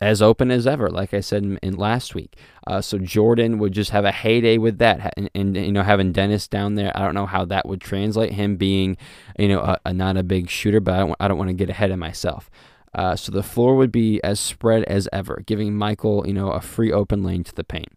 as 0.00 0.22
open 0.22 0.50
as 0.50 0.66
ever, 0.66 0.88
like 0.88 1.12
I 1.12 1.20
said 1.20 1.42
in, 1.42 1.58
in 1.58 1.76
last 1.76 2.14
week. 2.14 2.36
Uh, 2.66 2.80
so 2.80 2.98
Jordan 2.98 3.58
would 3.58 3.72
just 3.72 3.90
have 3.90 4.06
a 4.06 4.12
heyday 4.12 4.56
with 4.56 4.78
that, 4.78 5.12
and, 5.16 5.30
and, 5.34 5.54
you 5.56 5.72
know 5.72 5.82
having 5.82 6.12
Dennis 6.12 6.48
down 6.48 6.74
there, 6.74 6.90
I 6.94 7.00
don't 7.00 7.14
know 7.14 7.26
how 7.26 7.44
that 7.46 7.68
would 7.68 7.80
translate. 7.82 8.32
Him 8.32 8.56
being, 8.56 8.96
you 9.38 9.48
know, 9.48 9.60
a, 9.60 9.78
a 9.84 9.92
not 9.92 10.16
a 10.16 10.22
big 10.22 10.48
shooter, 10.48 10.80
but 10.80 10.94
I 10.94 10.98
don't, 11.00 11.16
I 11.20 11.28
don't 11.28 11.38
want 11.38 11.48
to 11.48 11.54
get 11.54 11.68
ahead 11.68 11.90
of 11.90 11.98
myself. 11.98 12.50
Uh, 12.92 13.14
so 13.14 13.30
the 13.30 13.42
floor 13.42 13.76
would 13.76 13.92
be 13.92 14.20
as 14.24 14.40
spread 14.40 14.84
as 14.84 15.08
ever, 15.12 15.42
giving 15.46 15.74
Michael, 15.74 16.26
you 16.26 16.32
know, 16.32 16.50
a 16.50 16.60
free 16.60 16.92
open 16.92 17.22
lane 17.22 17.44
to 17.44 17.54
the 17.54 17.64
paint. 17.64 17.92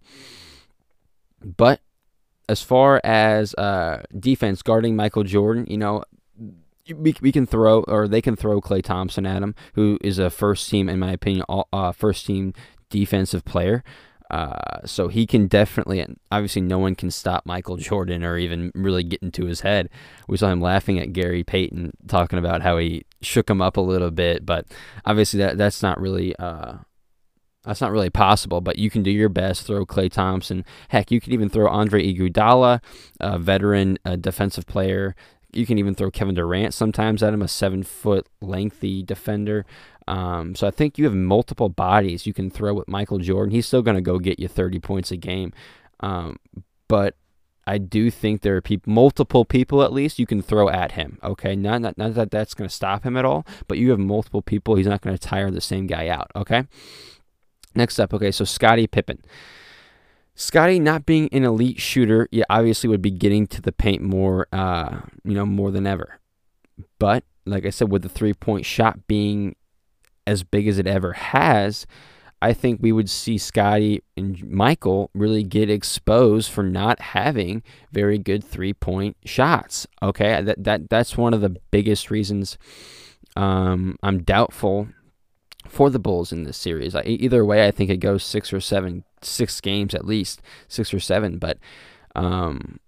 But 1.43 1.81
as 2.47 2.61
far 2.61 3.01
as 3.03 3.53
uh, 3.55 4.03
defense 4.17 4.61
guarding 4.61 4.95
Michael 4.95 5.23
Jordan, 5.23 5.65
you 5.67 5.77
know, 5.77 6.03
we, 6.93 7.15
we 7.21 7.31
can 7.31 7.45
throw 7.45 7.81
or 7.83 8.07
they 8.07 8.21
can 8.21 8.35
throw 8.35 8.61
Klay 8.61 8.83
Thompson 8.83 9.25
at 9.25 9.41
him, 9.41 9.55
who 9.73 9.97
is 10.01 10.19
a 10.19 10.29
first 10.29 10.69
team, 10.69 10.89
in 10.89 10.99
my 10.99 11.11
opinion, 11.11 11.45
all, 11.47 11.67
uh, 11.73 11.91
first 11.91 12.25
team 12.25 12.53
defensive 12.89 13.45
player. 13.45 13.83
Uh, 14.33 14.79
so 14.83 15.09
he 15.09 15.27
can 15.27 15.45
definitely, 15.45 16.03
obviously, 16.31 16.63
no 16.63 16.79
one 16.79 16.95
can 16.95 17.11
stop 17.11 17.45
Michael 17.45 17.77
Jordan 17.77 18.23
or 18.23 18.35
even 18.35 18.71
really 18.73 19.03
get 19.03 19.21
into 19.21 19.45
his 19.45 19.61
head. 19.61 19.91
We 20.27 20.37
saw 20.37 20.49
him 20.49 20.59
laughing 20.59 20.97
at 20.97 21.13
Gary 21.13 21.43
Payton, 21.43 21.91
talking 22.07 22.39
about 22.39 22.63
how 22.63 22.79
he 22.79 23.05
shook 23.21 23.47
him 23.47 23.61
up 23.61 23.77
a 23.77 23.81
little 23.81 24.09
bit, 24.09 24.43
but 24.43 24.65
obviously 25.05 25.37
that 25.37 25.59
that's 25.59 25.83
not 25.83 26.01
really 26.01 26.35
uh, 26.37 26.77
that's 27.63 27.79
not 27.79 27.91
really 27.91 28.09
possible. 28.09 28.59
But 28.59 28.79
you 28.79 28.89
can 28.89 29.03
do 29.03 29.11
your 29.11 29.29
best. 29.29 29.67
Throw 29.67 29.85
Klay 29.85 30.11
Thompson. 30.11 30.65
Heck, 30.89 31.11
you 31.11 31.21
could 31.21 31.31
even 31.31 31.47
throw 31.47 31.69
Andre 31.69 32.03
Iguodala, 32.03 32.81
a 33.19 33.37
veteran 33.37 33.99
a 34.03 34.17
defensive 34.17 34.65
player. 34.65 35.15
You 35.51 35.67
can 35.67 35.77
even 35.77 35.93
throw 35.93 36.09
Kevin 36.09 36.33
Durant 36.33 36.73
sometimes 36.73 37.21
at 37.21 37.35
him, 37.35 37.43
a 37.43 37.47
seven 37.47 37.83
foot 37.83 38.27
lengthy 38.41 39.03
defender. 39.03 39.63
Um, 40.07 40.55
so 40.55 40.67
I 40.67 40.71
think 40.71 40.97
you 40.97 41.05
have 41.05 41.15
multiple 41.15 41.69
bodies 41.69 42.25
you 42.25 42.33
can 42.33 42.49
throw 42.49 42.73
with 42.73 42.87
Michael 42.87 43.19
Jordan. 43.19 43.53
He's 43.53 43.65
still 43.65 43.81
going 43.81 43.95
to 43.95 44.01
go 44.01 44.19
get 44.19 44.39
you 44.39 44.47
30 44.47 44.79
points 44.79 45.11
a 45.11 45.17
game. 45.17 45.53
Um, 45.99 46.37
but 46.87 47.15
I 47.65 47.77
do 47.77 48.11
think 48.11 48.41
there 48.41 48.55
are 48.55 48.61
people, 48.61 48.91
multiple 48.91 49.45
people 49.45 49.83
at 49.83 49.93
least, 49.93 50.19
you 50.19 50.25
can 50.25 50.41
throw 50.41 50.69
at 50.69 50.93
him. 50.93 51.17
Okay, 51.23 51.55
not 51.55 51.81
not, 51.81 51.97
not 51.97 52.13
that 52.15 52.31
that's 52.31 52.53
going 52.53 52.69
to 52.69 52.75
stop 52.75 53.03
him 53.03 53.15
at 53.15 53.25
all, 53.25 53.45
but 53.67 53.77
you 53.77 53.91
have 53.91 53.99
multiple 53.99 54.41
people. 54.41 54.75
He's 54.75 54.87
not 54.87 55.01
going 55.01 55.15
to 55.15 55.27
tire 55.27 55.49
the 55.49 55.61
same 55.61 55.87
guy 55.87 56.09
out. 56.09 56.29
Okay. 56.35 56.65
Next 57.75 57.99
up, 57.99 58.13
okay, 58.13 58.31
so 58.31 58.45
Scottie 58.45 58.85
Pippen. 58.85 59.23
Scottie 60.35 60.79
not 60.79 61.05
being 61.05 61.29
an 61.31 61.43
elite 61.43 61.79
shooter, 61.79 62.27
yeah, 62.31 62.43
obviously 62.49 62.89
would 62.89 63.01
be 63.01 63.11
getting 63.11 63.47
to 63.47 63.61
the 63.61 63.71
paint 63.71 64.01
more, 64.01 64.47
uh, 64.51 65.01
you 65.23 65.33
know, 65.33 65.45
more 65.45 65.71
than 65.71 65.87
ever. 65.87 66.19
But 66.99 67.23
like 67.45 67.65
I 67.65 67.69
said, 67.69 67.89
with 67.89 68.01
the 68.01 68.09
three 68.09 68.33
point 68.33 68.65
shot 68.65 69.07
being 69.07 69.55
as 70.25 70.43
big 70.43 70.67
as 70.67 70.77
it 70.79 70.87
ever 70.87 71.13
has, 71.13 71.85
I 72.41 72.53
think 72.53 72.81
we 72.81 72.91
would 72.91 73.09
see 73.09 73.37
Scottie 73.37 74.03
and 74.17 74.43
Michael 74.49 75.09
really 75.13 75.43
get 75.43 75.69
exposed 75.69 76.51
for 76.51 76.63
not 76.63 76.99
having 76.99 77.63
very 77.91 78.17
good 78.17 78.43
three 78.43 78.73
point 78.73 79.15
shots. 79.23 79.87
Okay, 80.01 80.41
that 80.41 80.63
that 80.63 80.89
that's 80.89 81.17
one 81.17 81.33
of 81.33 81.41
the 81.41 81.55
biggest 81.71 82.11
reasons 82.11 82.57
um, 83.35 83.97
I'm 84.03 84.23
doubtful 84.23 84.89
for 85.67 85.89
the 85.89 85.99
Bulls 85.99 86.31
in 86.31 86.43
this 86.43 86.57
series. 86.57 86.95
either 86.95 87.45
way, 87.45 87.65
I 87.65 87.71
think 87.71 87.89
it 87.89 87.97
goes 87.97 88.23
six 88.23 88.51
or 88.51 88.59
seven, 88.59 89.03
six 89.21 89.59
games 89.61 89.95
at 89.95 90.05
least, 90.05 90.41
six 90.67 90.93
or 90.93 90.99
seven. 90.99 91.37
But 91.37 91.57
um, 92.15 92.79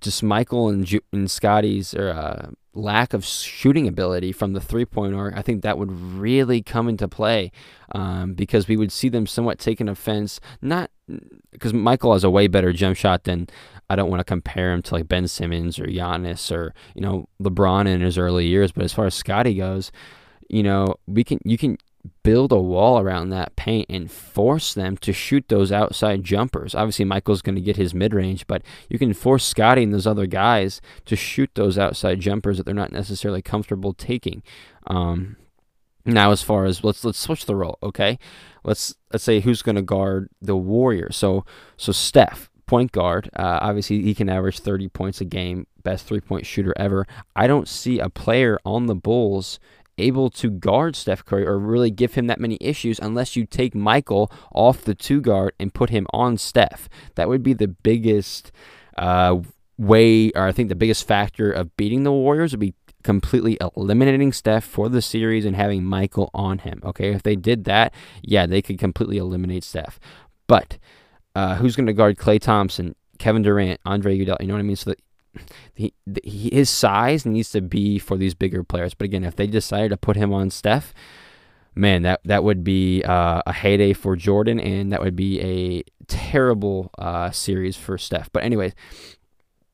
just 0.00 0.22
Michael 0.22 0.68
and, 0.68 0.84
Ju- 0.84 1.04
and 1.12 1.30
Scottie's 1.30 1.94
or 1.94 2.10
uh, 2.10 2.50
lack 2.74 3.14
of 3.14 3.24
shooting 3.24 3.86
ability 3.86 4.32
from 4.32 4.52
the 4.52 4.60
three 4.60 4.84
point 4.84 5.14
arc, 5.14 5.34
I 5.36 5.42
think 5.42 5.62
that 5.62 5.78
would 5.78 5.92
really 5.92 6.62
come 6.62 6.88
into 6.88 7.08
play 7.08 7.52
um, 7.92 8.34
because 8.34 8.68
we 8.68 8.76
would 8.76 8.92
see 8.92 9.08
them 9.08 9.26
somewhat 9.26 9.58
taking 9.58 9.88
offense. 9.88 10.40
Not 10.60 10.90
because 11.52 11.72
Michael 11.72 12.12
has 12.12 12.24
a 12.24 12.30
way 12.30 12.48
better 12.48 12.72
jump 12.72 12.96
shot 12.96 13.24
than 13.24 13.48
I 13.88 13.96
don't 13.96 14.10
want 14.10 14.20
to 14.20 14.24
compare 14.24 14.72
him 14.72 14.82
to 14.82 14.94
like 14.94 15.08
Ben 15.08 15.28
Simmons 15.28 15.78
or 15.78 15.84
Giannis 15.84 16.50
or 16.50 16.74
you 16.94 17.00
know 17.00 17.28
LeBron 17.42 17.86
in 17.86 18.00
his 18.00 18.18
early 18.18 18.46
years. 18.46 18.72
But 18.72 18.84
as 18.84 18.92
far 18.92 19.06
as 19.06 19.14
Scottie 19.14 19.54
goes, 19.54 19.92
you 20.48 20.62
know 20.62 20.96
we 21.06 21.24
can 21.24 21.38
you 21.44 21.58
can 21.58 21.78
build 22.22 22.52
a 22.52 22.60
wall 22.60 22.98
around 22.98 23.30
that 23.30 23.54
paint 23.56 23.86
and 23.90 24.10
force 24.10 24.74
them 24.74 24.96
to 24.98 25.12
shoot 25.12 25.44
those 25.48 25.70
outside 25.70 26.24
jumpers. 26.24 26.74
Obviously, 26.74 27.04
Michael's 27.04 27.42
going 27.42 27.54
to 27.54 27.60
get 27.60 27.76
his 27.76 27.94
mid 27.94 28.14
range, 28.14 28.46
but 28.46 28.62
you 28.88 28.98
can 28.98 29.12
force 29.12 29.44
Scottie 29.44 29.82
and 29.82 29.92
those 29.92 30.06
other 30.06 30.26
guys 30.26 30.80
to 31.06 31.16
shoot 31.16 31.50
those 31.54 31.78
outside 31.78 32.20
jumpers 32.20 32.56
that 32.56 32.64
they're 32.64 32.74
not 32.74 32.92
necessarily 32.92 33.42
comfortable 33.42 33.92
taking. 33.92 34.42
Um, 34.86 35.36
now, 36.06 36.32
as 36.32 36.42
far 36.42 36.64
as 36.64 36.84
let's 36.84 37.04
let's 37.04 37.18
switch 37.18 37.46
the 37.46 37.56
role, 37.56 37.78
okay? 37.82 38.18
Let's 38.62 38.94
let's 39.12 39.24
say 39.24 39.40
who's 39.40 39.62
going 39.62 39.76
to 39.76 39.82
guard 39.82 40.28
the 40.40 40.56
Warrior. 40.56 41.10
So 41.12 41.44
so 41.76 41.92
Steph, 41.92 42.50
point 42.66 42.92
guard. 42.92 43.30
Uh, 43.34 43.58
obviously, 43.62 44.02
he 44.02 44.14
can 44.14 44.28
average 44.28 44.58
30 44.58 44.88
points 44.88 45.20
a 45.20 45.24
game, 45.24 45.66
best 45.82 46.06
three 46.06 46.20
point 46.20 46.46
shooter 46.46 46.74
ever. 46.76 47.06
I 47.34 47.46
don't 47.46 47.68
see 47.68 47.98
a 47.98 48.10
player 48.10 48.58
on 48.64 48.86
the 48.86 48.94
Bulls 48.94 49.58
able 49.98 50.30
to 50.30 50.50
guard 50.50 50.96
Steph 50.96 51.24
Curry 51.24 51.46
or 51.46 51.58
really 51.58 51.90
give 51.90 52.14
him 52.14 52.26
that 52.26 52.40
many 52.40 52.58
issues 52.60 52.98
unless 52.98 53.36
you 53.36 53.46
take 53.46 53.74
Michael 53.74 54.30
off 54.52 54.82
the 54.82 54.94
two 54.94 55.20
guard 55.20 55.52
and 55.58 55.74
put 55.74 55.90
him 55.90 56.06
on 56.12 56.36
Steph. 56.36 56.88
That 57.14 57.28
would 57.28 57.42
be 57.42 57.52
the 57.52 57.68
biggest 57.68 58.52
uh, 58.96 59.40
way, 59.78 60.30
or 60.32 60.46
I 60.46 60.52
think 60.52 60.68
the 60.68 60.74
biggest 60.74 61.06
factor 61.06 61.50
of 61.50 61.76
beating 61.76 62.02
the 62.02 62.12
Warriors 62.12 62.52
would 62.52 62.60
be 62.60 62.74
completely 63.02 63.58
eliminating 63.76 64.32
Steph 64.32 64.64
for 64.64 64.88
the 64.88 65.02
series 65.02 65.44
and 65.44 65.54
having 65.54 65.84
Michael 65.84 66.30
on 66.34 66.58
him. 66.58 66.80
Okay, 66.84 67.12
if 67.12 67.22
they 67.22 67.36
did 67.36 67.64
that, 67.64 67.92
yeah, 68.22 68.46
they 68.46 68.62
could 68.62 68.78
completely 68.78 69.18
eliminate 69.18 69.62
Steph. 69.62 70.00
But 70.46 70.78
uh, 71.34 71.56
who's 71.56 71.76
going 71.76 71.86
to 71.86 71.92
guard 71.92 72.16
Klay 72.16 72.40
Thompson, 72.40 72.94
Kevin 73.18 73.42
Durant, 73.42 73.80
Andre 73.84 74.18
Iguodala? 74.18 74.40
You 74.40 74.48
know 74.48 74.54
what 74.54 74.60
I 74.60 74.62
mean? 74.62 74.76
So 74.76 74.94
he, 75.74 75.92
his 76.24 76.70
size 76.70 77.26
needs 77.26 77.50
to 77.50 77.60
be 77.60 77.98
for 77.98 78.16
these 78.16 78.34
bigger 78.34 78.62
players. 78.62 78.94
But 78.94 79.06
again, 79.06 79.24
if 79.24 79.36
they 79.36 79.46
decided 79.46 79.90
to 79.90 79.96
put 79.96 80.16
him 80.16 80.32
on 80.32 80.50
Steph, 80.50 80.94
man, 81.74 82.02
that 82.02 82.20
that 82.24 82.44
would 82.44 82.62
be 82.62 83.02
uh, 83.02 83.42
a 83.46 83.52
heyday 83.52 83.92
for 83.92 84.16
Jordan, 84.16 84.60
and 84.60 84.92
that 84.92 85.02
would 85.02 85.16
be 85.16 85.40
a 85.40 85.84
terrible 86.06 86.90
uh, 86.98 87.30
series 87.30 87.76
for 87.76 87.98
Steph. 87.98 88.30
But 88.32 88.44
anyways, 88.44 88.72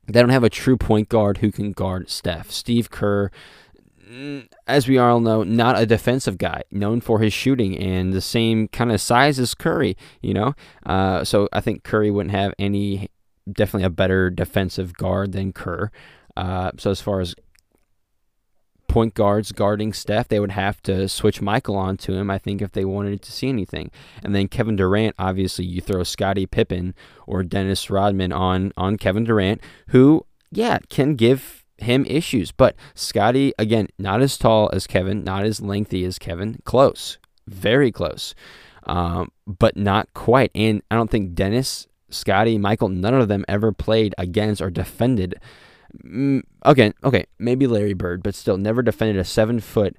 they 0.07 0.21
don't 0.21 0.31
have 0.31 0.45
a 0.45 0.51
true 0.51 0.77
point 0.77 1.09
guard 1.09 1.39
who 1.39 1.53
can 1.53 1.73
guard 1.73 2.09
Steph. 2.09 2.51
Steve 2.51 2.91
Kerr, 2.91 3.31
mm, 4.11 4.49
as 4.67 4.89
we 4.89 4.99
all 4.99 5.21
know, 5.21 5.43
not 5.43 5.79
a 5.79 5.87
defensive 5.87 6.39
guy, 6.39 6.63
known 6.71 7.01
for 7.01 7.21
his 7.21 7.33
shooting 7.33 7.79
and 7.79 8.13
the 8.13 8.23
same 8.23 8.69
kind 8.69 8.91
of 8.91 9.01
size 9.01 9.39
as 9.39 9.55
Curry. 9.55 9.97
You 10.23 10.35
know, 10.35 10.55
uh, 10.87 11.25
so 11.25 11.49
I 11.53 11.61
think 11.61 11.85
Curry 11.85 12.11
wouldn't 12.11 12.35
have 12.35 12.55
any 12.59 13.11
definitely 13.51 13.87
a 13.87 13.91
better 13.91 14.31
defensive 14.31 14.95
guard 14.95 15.33
than 15.33 15.53
Kerr. 15.53 15.91
Uh, 16.37 16.71
so 16.79 16.91
as 16.91 17.01
far 17.01 17.21
as 17.21 17.35
point 18.89 19.15
guards 19.15 19.53
guarding 19.53 19.93
Steph, 19.93 20.29
they 20.29 20.41
would 20.41 20.51
have 20.51 20.83
to 20.83 21.09
switch 21.09 21.41
Michael 21.41 21.77
onto 21.77 22.13
him, 22.13 22.29
I 22.29 22.39
think, 22.39 22.61
if 22.61 22.73
they 22.73 22.85
wanted 22.85 23.23
to 23.23 23.33
see 23.33 23.49
anything. 23.49 23.91
And 24.25 24.35
then 24.35 24.49
Kevin 24.49 24.77
Durant, 24.77 25.15
obviously, 25.19 25.65
you 25.65 25.81
throw 25.81 26.03
Scottie 26.03 26.47
Pippen 26.47 26.95
or 27.27 27.43
Dennis 27.43 27.89
Rodman 27.89 28.33
on 28.33 28.73
on 28.77 28.97
Kevin 28.97 29.25
Durant, 29.25 29.61
who, 29.89 30.27
yeah, 30.51 30.79
can 30.89 31.15
give 31.15 31.65
him 31.79 32.05
issues. 32.07 32.51
But 32.53 32.75
Scottie, 32.95 33.53
again, 33.59 33.89
not 33.99 34.23
as 34.23 34.37
tall 34.37 34.69
as 34.73 34.87
Kevin, 34.87 35.23
not 35.23 35.45
as 35.45 35.61
lengthy 35.61 36.05
as 36.05 36.19
Kevin, 36.19 36.59
close, 36.65 37.19
very 37.47 37.93
close. 37.93 38.35
Um, 38.85 39.31
but 39.47 39.77
not 39.77 40.13
quite. 40.15 40.51
And 40.55 40.83
I 40.91 40.97
don't 40.97 41.11
think 41.11 41.35
Dennis 41.35 41.87
Scottie, 42.11 42.59
Michael, 42.59 42.89
none 42.89 43.15
of 43.15 43.29
them 43.29 43.45
ever 43.49 43.73
played 43.73 44.15
against 44.19 44.61
or 44.61 44.71
defended. 44.71 45.41
Okay, 46.65 46.93
okay, 47.03 47.27
maybe 47.39 47.67
Larry 47.67 47.95
Bird, 47.95 48.23
but 48.23 48.35
still 48.35 48.57
never 48.57 48.83
defended 48.83 49.17
a 49.17 49.25
seven 49.25 49.61
foot 49.61 49.97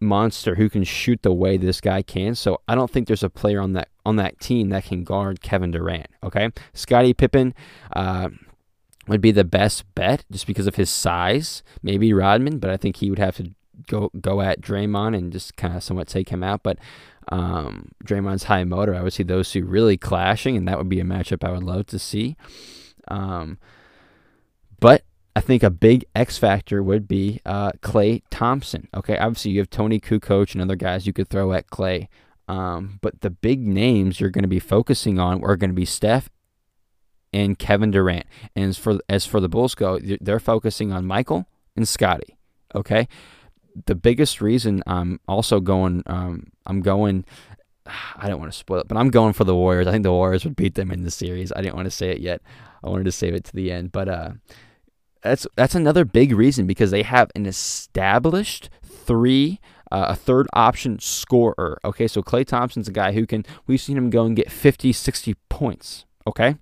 monster 0.00 0.56
who 0.56 0.68
can 0.68 0.84
shoot 0.84 1.22
the 1.22 1.32
way 1.32 1.56
this 1.56 1.80
guy 1.80 2.02
can. 2.02 2.34
So 2.34 2.60
I 2.68 2.74
don't 2.74 2.90
think 2.90 3.06
there's 3.06 3.22
a 3.22 3.30
player 3.30 3.60
on 3.60 3.72
that 3.72 3.88
on 4.06 4.16
that 4.16 4.38
team 4.38 4.68
that 4.68 4.84
can 4.84 5.02
guard 5.02 5.40
Kevin 5.40 5.70
Durant. 5.70 6.08
Okay, 6.22 6.50
Scottie 6.72 7.14
Pippen. 7.14 7.54
Uh, 7.94 8.28
would 9.06 9.20
be 9.20 9.32
the 9.32 9.44
best 9.44 9.84
bet 9.94 10.24
just 10.30 10.46
because 10.46 10.66
of 10.66 10.76
his 10.76 10.90
size. 10.90 11.62
Maybe 11.82 12.12
Rodman, 12.12 12.58
but 12.58 12.70
I 12.70 12.76
think 12.76 12.96
he 12.96 13.10
would 13.10 13.18
have 13.18 13.36
to 13.36 13.50
go 13.86 14.10
go 14.20 14.40
at 14.40 14.60
Draymond 14.60 15.16
and 15.16 15.32
just 15.32 15.56
kind 15.56 15.76
of 15.76 15.82
somewhat 15.82 16.08
take 16.08 16.30
him 16.30 16.42
out. 16.42 16.62
But 16.62 16.78
um, 17.28 17.90
Draymond's 18.04 18.44
high 18.44 18.64
motor. 18.64 18.94
I 18.94 19.02
would 19.02 19.12
see 19.12 19.22
those 19.22 19.50
two 19.50 19.64
really 19.64 19.96
clashing, 19.96 20.56
and 20.56 20.68
that 20.68 20.78
would 20.78 20.88
be 20.88 21.00
a 21.00 21.04
matchup 21.04 21.46
I 21.46 21.52
would 21.52 21.62
love 21.62 21.86
to 21.86 21.98
see. 21.98 22.36
Um, 23.08 23.58
but 24.80 25.02
I 25.36 25.40
think 25.40 25.62
a 25.62 25.70
big 25.70 26.04
X 26.14 26.38
factor 26.38 26.82
would 26.82 27.08
be 27.08 27.40
uh, 27.44 27.72
Klay 27.82 28.22
Thompson. 28.30 28.88
Okay, 28.94 29.16
obviously 29.16 29.52
you 29.52 29.60
have 29.60 29.70
Toni 29.70 29.98
Kukoc 29.98 30.52
and 30.52 30.62
other 30.62 30.76
guys 30.76 31.06
you 31.06 31.12
could 31.12 31.28
throw 31.28 31.52
at 31.52 31.68
Klay, 31.68 32.08
um, 32.46 32.98
but 33.02 33.20
the 33.20 33.30
big 33.30 33.66
names 33.66 34.20
you're 34.20 34.30
going 34.30 34.42
to 34.42 34.48
be 34.48 34.60
focusing 34.60 35.18
on 35.18 35.42
are 35.42 35.56
going 35.56 35.70
to 35.70 35.74
be 35.74 35.84
Steph 35.84 36.30
and 37.32 37.58
Kevin 37.58 37.90
Durant. 37.90 38.26
And 38.54 38.66
as 38.66 38.78
for 38.78 39.00
as 39.08 39.26
for 39.26 39.40
the 39.40 39.48
Bulls 39.48 39.74
go, 39.74 39.98
they're 39.98 40.38
focusing 40.38 40.92
on 40.92 41.04
Michael 41.04 41.46
and 41.76 41.88
Scottie. 41.88 42.36
Okay, 42.74 43.08
the 43.86 43.94
biggest 43.94 44.40
reason 44.40 44.82
I'm 44.86 45.20
also 45.28 45.60
going, 45.60 46.02
um, 46.06 46.52
I'm 46.66 46.80
going 46.80 47.24
I 48.16 48.28
don't 48.28 48.40
want 48.40 48.52
to 48.52 48.58
spoil 48.58 48.80
it, 48.80 48.88
but 48.88 48.96
I'm 48.96 49.10
going 49.10 49.32
for 49.32 49.44
the 49.44 49.54
Warriors. 49.54 49.86
I 49.86 49.92
think 49.92 50.02
the 50.02 50.12
Warriors 50.12 50.44
would 50.44 50.56
beat 50.56 50.74
them 50.74 50.90
in 50.90 51.04
the 51.04 51.10
series. 51.10 51.52
I 51.54 51.60
didn't 51.62 51.76
want 51.76 51.86
to 51.86 51.90
say 51.90 52.10
it 52.10 52.20
yet. 52.20 52.40
I 52.82 52.88
wanted 52.88 53.04
to 53.04 53.12
save 53.12 53.34
it 53.34 53.44
to 53.44 53.52
the 53.56 53.70
end, 53.70 53.92
but 53.92 54.08
uh, 54.08 54.30
that's 55.22 55.46
that's 55.56 55.74
another 55.74 56.04
big 56.04 56.32
reason 56.32 56.66
because 56.66 56.90
they 56.90 57.02
have 57.02 57.30
an 57.34 57.46
established 57.46 58.70
three. 58.84 59.60
Uh, 59.92 60.06
a 60.08 60.16
third 60.16 60.48
option 60.54 60.98
scorer. 60.98 61.78
Okay, 61.84 62.08
so 62.08 62.20
Klay 62.20 62.44
Thompson's 62.44 62.88
a 62.88 62.92
guy 62.92 63.12
who 63.12 63.26
can, 63.26 63.44
we've 63.68 63.80
seen 63.80 63.96
him 63.96 64.10
go 64.10 64.24
and 64.24 64.34
get 64.34 64.50
50, 64.50 64.92
60 64.92 65.36
points. 65.48 66.04
Okay, 66.26 66.56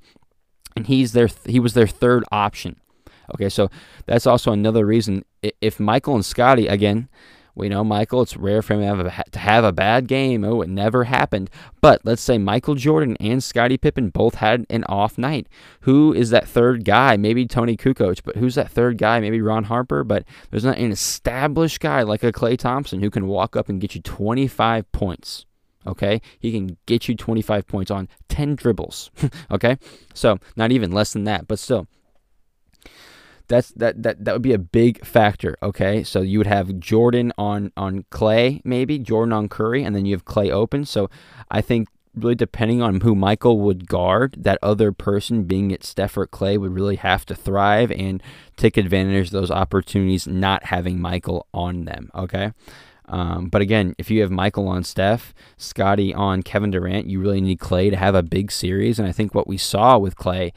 and 0.76 0.86
he's 0.86 1.12
their, 1.12 1.28
he 1.46 1.58
was 1.58 1.72
their 1.72 1.86
third 1.86 2.24
option. 2.30 2.78
Okay, 3.34 3.48
so 3.48 3.70
that's 4.06 4.26
also 4.26 4.52
another 4.52 4.84
reason. 4.84 5.24
If 5.60 5.80
Michael 5.80 6.14
and 6.14 6.24
Scottie, 6.24 6.66
again, 6.66 7.08
we 7.54 7.68
know 7.68 7.84
Michael, 7.84 8.22
it's 8.22 8.36
rare 8.36 8.62
for 8.62 8.74
him 8.74 8.80
to 8.80 8.86
have, 8.86 9.00
a, 9.00 9.30
to 9.30 9.38
have 9.38 9.64
a 9.64 9.72
bad 9.72 10.08
game. 10.08 10.44
Oh, 10.44 10.62
it 10.62 10.70
never 10.70 11.04
happened. 11.04 11.50
But 11.80 12.00
let's 12.04 12.22
say 12.22 12.38
Michael 12.38 12.74
Jordan 12.74 13.16
and 13.20 13.44
Scottie 13.44 13.76
Pippen 13.76 14.08
both 14.08 14.36
had 14.36 14.64
an 14.70 14.84
off 14.84 15.18
night. 15.18 15.48
Who 15.80 16.14
is 16.14 16.30
that 16.30 16.48
third 16.48 16.84
guy? 16.84 17.16
Maybe 17.16 17.46
Toni 17.46 17.76
Kukoc, 17.76 18.22
but 18.24 18.36
who's 18.36 18.54
that 18.54 18.70
third 18.70 18.96
guy? 18.96 19.20
Maybe 19.20 19.42
Ron 19.42 19.64
Harper, 19.64 20.02
but 20.02 20.24
there's 20.50 20.64
not 20.64 20.78
an 20.78 20.92
established 20.92 21.80
guy 21.80 22.02
like 22.02 22.22
a 22.22 22.32
Klay 22.32 22.58
Thompson 22.58 23.00
who 23.00 23.10
can 23.10 23.26
walk 23.26 23.54
up 23.54 23.68
and 23.68 23.80
get 23.80 23.94
you 23.94 24.00
25 24.00 24.90
points. 24.92 25.44
Okay, 25.86 26.22
he 26.38 26.52
can 26.52 26.76
get 26.86 27.08
you 27.08 27.16
25 27.16 27.66
points 27.66 27.90
on 27.90 28.08
10 28.28 28.54
dribbles. 28.54 29.10
okay, 29.50 29.76
so 30.14 30.38
not 30.56 30.70
even 30.70 30.92
less 30.92 31.12
than 31.12 31.24
that, 31.24 31.48
but 31.48 31.58
still, 31.58 31.88
that's 33.52 33.70
that 33.72 34.02
that 34.02 34.24
that 34.24 34.32
would 34.32 34.42
be 34.42 34.54
a 34.54 34.58
big 34.58 35.04
factor. 35.04 35.56
Okay, 35.62 36.02
so 36.02 36.22
you 36.22 36.38
would 36.38 36.46
have 36.46 36.78
Jordan 36.78 37.32
on 37.36 37.70
on 37.76 38.04
Klay, 38.10 38.62
maybe 38.64 38.98
Jordan 38.98 39.32
on 39.32 39.48
Curry, 39.48 39.84
and 39.84 39.94
then 39.94 40.06
you 40.06 40.14
have 40.14 40.24
Klay 40.24 40.50
open. 40.50 40.84
So 40.84 41.10
I 41.50 41.60
think 41.60 41.88
really 42.14 42.34
depending 42.34 42.82
on 42.82 43.00
who 43.00 43.14
Michael 43.14 43.60
would 43.60 43.86
guard, 43.86 44.36
that 44.38 44.58
other 44.62 44.92
person, 44.92 45.44
being 45.44 45.70
it 45.70 45.84
Steph 45.84 46.16
or 46.16 46.26
Klay, 46.26 46.58
would 46.58 46.72
really 46.72 46.96
have 46.96 47.24
to 47.26 47.34
thrive 47.34 47.90
and 47.92 48.22
take 48.56 48.76
advantage 48.76 49.26
of 49.26 49.32
those 49.32 49.50
opportunities, 49.50 50.26
not 50.26 50.64
having 50.66 51.00
Michael 51.00 51.46
on 51.52 51.84
them. 51.84 52.10
Okay. 52.14 52.52
Um, 53.08 53.48
but 53.48 53.60
again, 53.60 53.94
if 53.98 54.10
you 54.10 54.22
have 54.22 54.30
Michael 54.30 54.68
on 54.68 54.84
Steph, 54.84 55.34
Scottie 55.58 56.14
on 56.14 56.42
Kevin 56.42 56.70
Durant, 56.70 57.06
you 57.06 57.20
really 57.20 57.40
need 57.42 57.58
Klay 57.58 57.90
to 57.90 57.96
have 57.96 58.14
a 58.14 58.22
big 58.22 58.50
series. 58.50 58.98
And 58.98 59.06
I 59.06 59.12
think 59.12 59.34
what 59.34 59.48
we 59.48 59.58
saw 59.58 59.98
with 59.98 60.16
Klay 60.16 60.52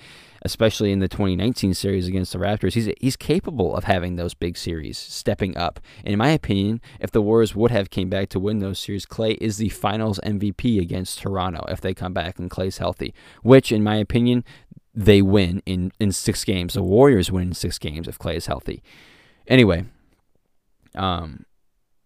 especially 0.45 0.91
in 0.91 0.99
the 0.99 1.07
2019 1.07 1.73
series 1.73 2.07
against 2.07 2.31
the 2.31 2.37
Raptors, 2.39 2.73
he's 2.73 2.89
he's 3.01 3.17
capable 3.17 3.75
of 3.75 3.85
having 3.85 4.15
those 4.15 4.35
big 4.35 4.57
series, 4.57 4.97
stepping 4.97 5.57
up. 5.57 5.79
And 6.03 6.13
in 6.13 6.19
my 6.19 6.29
opinion, 6.29 6.81
if 6.99 7.11
the 7.11 7.21
Warriors 7.21 7.55
would 7.55 7.71
have 7.71 7.89
came 7.89 8.09
back 8.09 8.29
to 8.29 8.39
win 8.39 8.59
those 8.59 8.79
series, 8.79 9.05
Klay 9.05 9.37
is 9.41 9.57
the 9.57 9.69
Finals 9.69 10.19
MVP 10.23 10.79
against 10.79 11.19
Toronto 11.19 11.65
if 11.67 11.81
they 11.81 11.95
come 11.95 12.13
back 12.13 12.37
and 12.37 12.49
Klay's 12.49 12.77
healthy. 12.77 13.13
Which, 13.41 13.71
in 13.71 13.83
my 13.83 13.95
opinion, 13.95 14.45
they 14.93 15.21
win 15.21 15.63
in 15.65 15.91
in 15.99 16.11
six 16.11 16.45
games. 16.45 16.75
The 16.75 16.83
Warriors 16.83 17.31
win 17.31 17.47
in 17.47 17.53
six 17.53 17.79
games 17.79 18.07
if 18.07 18.19
Klay 18.19 18.35
is 18.35 18.45
healthy. 18.45 18.83
Anyway, 19.47 19.85
um, 20.93 21.45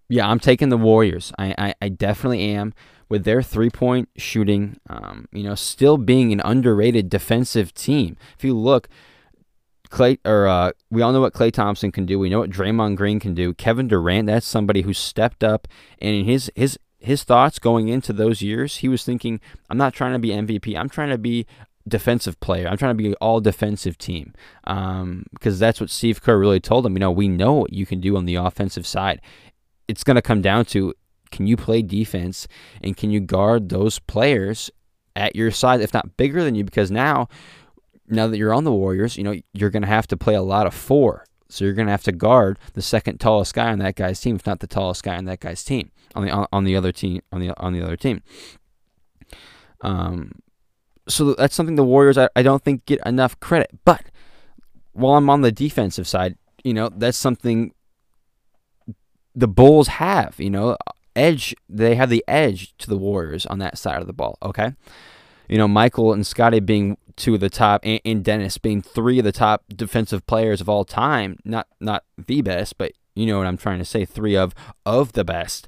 yeah, 0.09 0.27
I'm 0.27 0.39
taking 0.39 0.69
the 0.69 0.77
Warriors. 0.77 1.31
I, 1.37 1.53
I, 1.57 1.73
I 1.81 1.89
definitely 1.89 2.41
am 2.51 2.73
with 3.09 3.23
their 3.23 3.41
three 3.41 3.69
point 3.69 4.09
shooting, 4.17 4.79
um, 4.89 5.27
you 5.31 5.43
know, 5.43 5.55
still 5.55 5.97
being 5.97 6.33
an 6.33 6.41
underrated 6.43 7.09
defensive 7.09 7.73
team. 7.73 8.17
If 8.37 8.43
you 8.43 8.57
look, 8.57 8.89
Klay 9.89 10.19
or 10.25 10.47
uh, 10.47 10.71
we 10.89 11.01
all 11.01 11.11
know 11.11 11.21
what 11.21 11.33
Klay 11.33 11.51
Thompson 11.51 11.91
can 11.91 12.05
do. 12.05 12.19
We 12.19 12.29
know 12.29 12.39
what 12.39 12.49
Draymond 12.49 12.95
Green 12.95 13.19
can 13.19 13.33
do. 13.33 13.53
Kevin 13.53 13.87
Durant, 13.87 14.27
that's 14.27 14.47
somebody 14.47 14.81
who 14.81 14.93
stepped 14.93 15.43
up, 15.43 15.67
and 15.99 16.15
in 16.15 16.25
his 16.25 16.51
his 16.55 16.77
his 16.99 17.23
thoughts 17.23 17.59
going 17.59 17.87
into 17.87 18.13
those 18.13 18.41
years, 18.41 18.77
he 18.77 18.87
was 18.87 19.03
thinking, 19.03 19.39
"I'm 19.69 19.77
not 19.77 19.93
trying 19.93 20.13
to 20.13 20.19
be 20.19 20.29
MVP. 20.29 20.77
I'm 20.77 20.89
trying 20.89 21.09
to 21.09 21.17
be 21.17 21.47
defensive 21.87 22.39
player. 22.39 22.67
I'm 22.67 22.77
trying 22.77 22.95
to 22.95 23.03
be 23.03 23.15
all 23.15 23.41
defensive 23.41 23.97
team 23.97 24.33
um, 24.65 25.25
because 25.33 25.57
that's 25.57 25.81
what 25.81 25.89
Steve 25.89 26.21
Kerr 26.21 26.37
really 26.37 26.59
told 26.59 26.85
him. 26.85 26.93
You 26.93 26.99
know, 26.99 27.11
we 27.11 27.27
know 27.27 27.53
what 27.53 27.73
you 27.73 27.85
can 27.85 27.99
do 27.99 28.15
on 28.15 28.25
the 28.25 28.35
offensive 28.35 28.85
side. 28.85 29.21
It's 29.89 30.03
going 30.03 30.15
to 30.15 30.21
come 30.21 30.41
down 30.41 30.65
to 30.65 30.93
can 31.31 31.47
you 31.47 31.57
play 31.57 31.81
defense 31.81 32.47
and 32.83 32.95
can 32.95 33.11
you 33.11 33.19
guard 33.19 33.69
those 33.69 33.99
players 33.99 34.69
at 35.15 35.35
your 35.35 35.51
size, 35.51 35.81
if 35.81 35.93
not 35.93 36.15
bigger 36.15 36.43
than 36.43 36.55
you? 36.55 36.63
Because 36.63 36.91
now, 36.91 37.27
now 38.07 38.27
that 38.27 38.37
you're 38.37 38.53
on 38.53 38.63
the 38.63 38.71
Warriors, 38.71 39.17
you 39.17 39.23
know 39.23 39.35
you're 39.53 39.69
going 39.69 39.81
to 39.81 39.87
have 39.87 40.07
to 40.07 40.17
play 40.17 40.35
a 40.35 40.41
lot 40.41 40.67
of 40.67 40.73
four. 40.73 41.25
So 41.51 41.65
you're 41.65 41.73
going 41.73 41.87
to 41.87 41.91
have 41.91 42.03
to 42.03 42.11
guard 42.11 42.59
the 42.73 42.81
second 42.81 43.19
tallest 43.19 43.55
guy 43.55 43.71
on 43.71 43.79
that 43.79 43.95
guy's 43.95 44.21
team, 44.21 44.35
if 44.35 44.45
not 44.45 44.59
the 44.59 44.67
tallest 44.67 45.03
guy 45.03 45.17
on 45.17 45.25
that 45.25 45.39
guy's 45.39 45.63
team 45.63 45.91
on 46.15 46.25
the 46.25 46.47
on 46.51 46.63
the 46.63 46.75
other 46.75 46.91
team 46.91 47.21
on 47.31 47.41
the 47.41 47.57
on 47.57 47.73
the 47.73 47.81
other 47.81 47.97
team. 47.97 48.21
Um, 49.81 50.33
so 51.07 51.33
that's 51.33 51.55
something 51.55 51.75
the 51.75 51.83
Warriors 51.83 52.17
I, 52.17 52.29
I 52.35 52.43
don't 52.43 52.63
think 52.63 52.85
get 52.85 52.99
enough 53.05 53.39
credit. 53.39 53.71
But 53.83 54.03
while 54.93 55.15
I'm 55.15 55.29
on 55.29 55.41
the 55.41 55.51
defensive 55.51 56.07
side, 56.07 56.37
you 56.63 56.73
know 56.73 56.89
that's 56.89 57.17
something 57.17 57.73
the 59.35 59.47
Bulls 59.47 59.87
have. 59.87 60.35
You 60.37 60.49
know, 60.49 60.77
edge. 61.15 61.55
They 61.67 61.95
have 61.95 62.09
the 62.09 62.23
edge 62.27 62.75
to 62.79 62.89
the 62.89 62.97
Warriors 62.97 63.45
on 63.45 63.59
that 63.59 63.77
side 63.77 64.01
of 64.01 64.07
the 64.07 64.13
ball. 64.13 64.37
Okay, 64.41 64.73
you 65.47 65.57
know 65.57 65.67
Michael 65.67 66.13
and 66.13 66.25
Scottie 66.25 66.59
being 66.59 66.97
two 67.15 67.33
of 67.35 67.39
the 67.39 67.49
top, 67.49 67.81
and, 67.83 67.99
and 68.05 68.23
Dennis 68.23 68.57
being 68.57 68.81
three 68.81 69.19
of 69.19 69.25
the 69.25 69.31
top 69.31 69.63
defensive 69.75 70.25
players 70.25 70.61
of 70.61 70.69
all 70.69 70.85
time. 70.85 71.37
Not 71.45 71.67
not 71.79 72.03
the 72.17 72.41
best, 72.41 72.77
but 72.77 72.93
you 73.15 73.25
know 73.25 73.37
what 73.37 73.47
I'm 73.47 73.57
trying 73.57 73.79
to 73.79 73.85
say. 73.85 74.05
Three 74.05 74.35
of 74.35 74.55
of 74.85 75.13
the 75.13 75.23
best. 75.23 75.67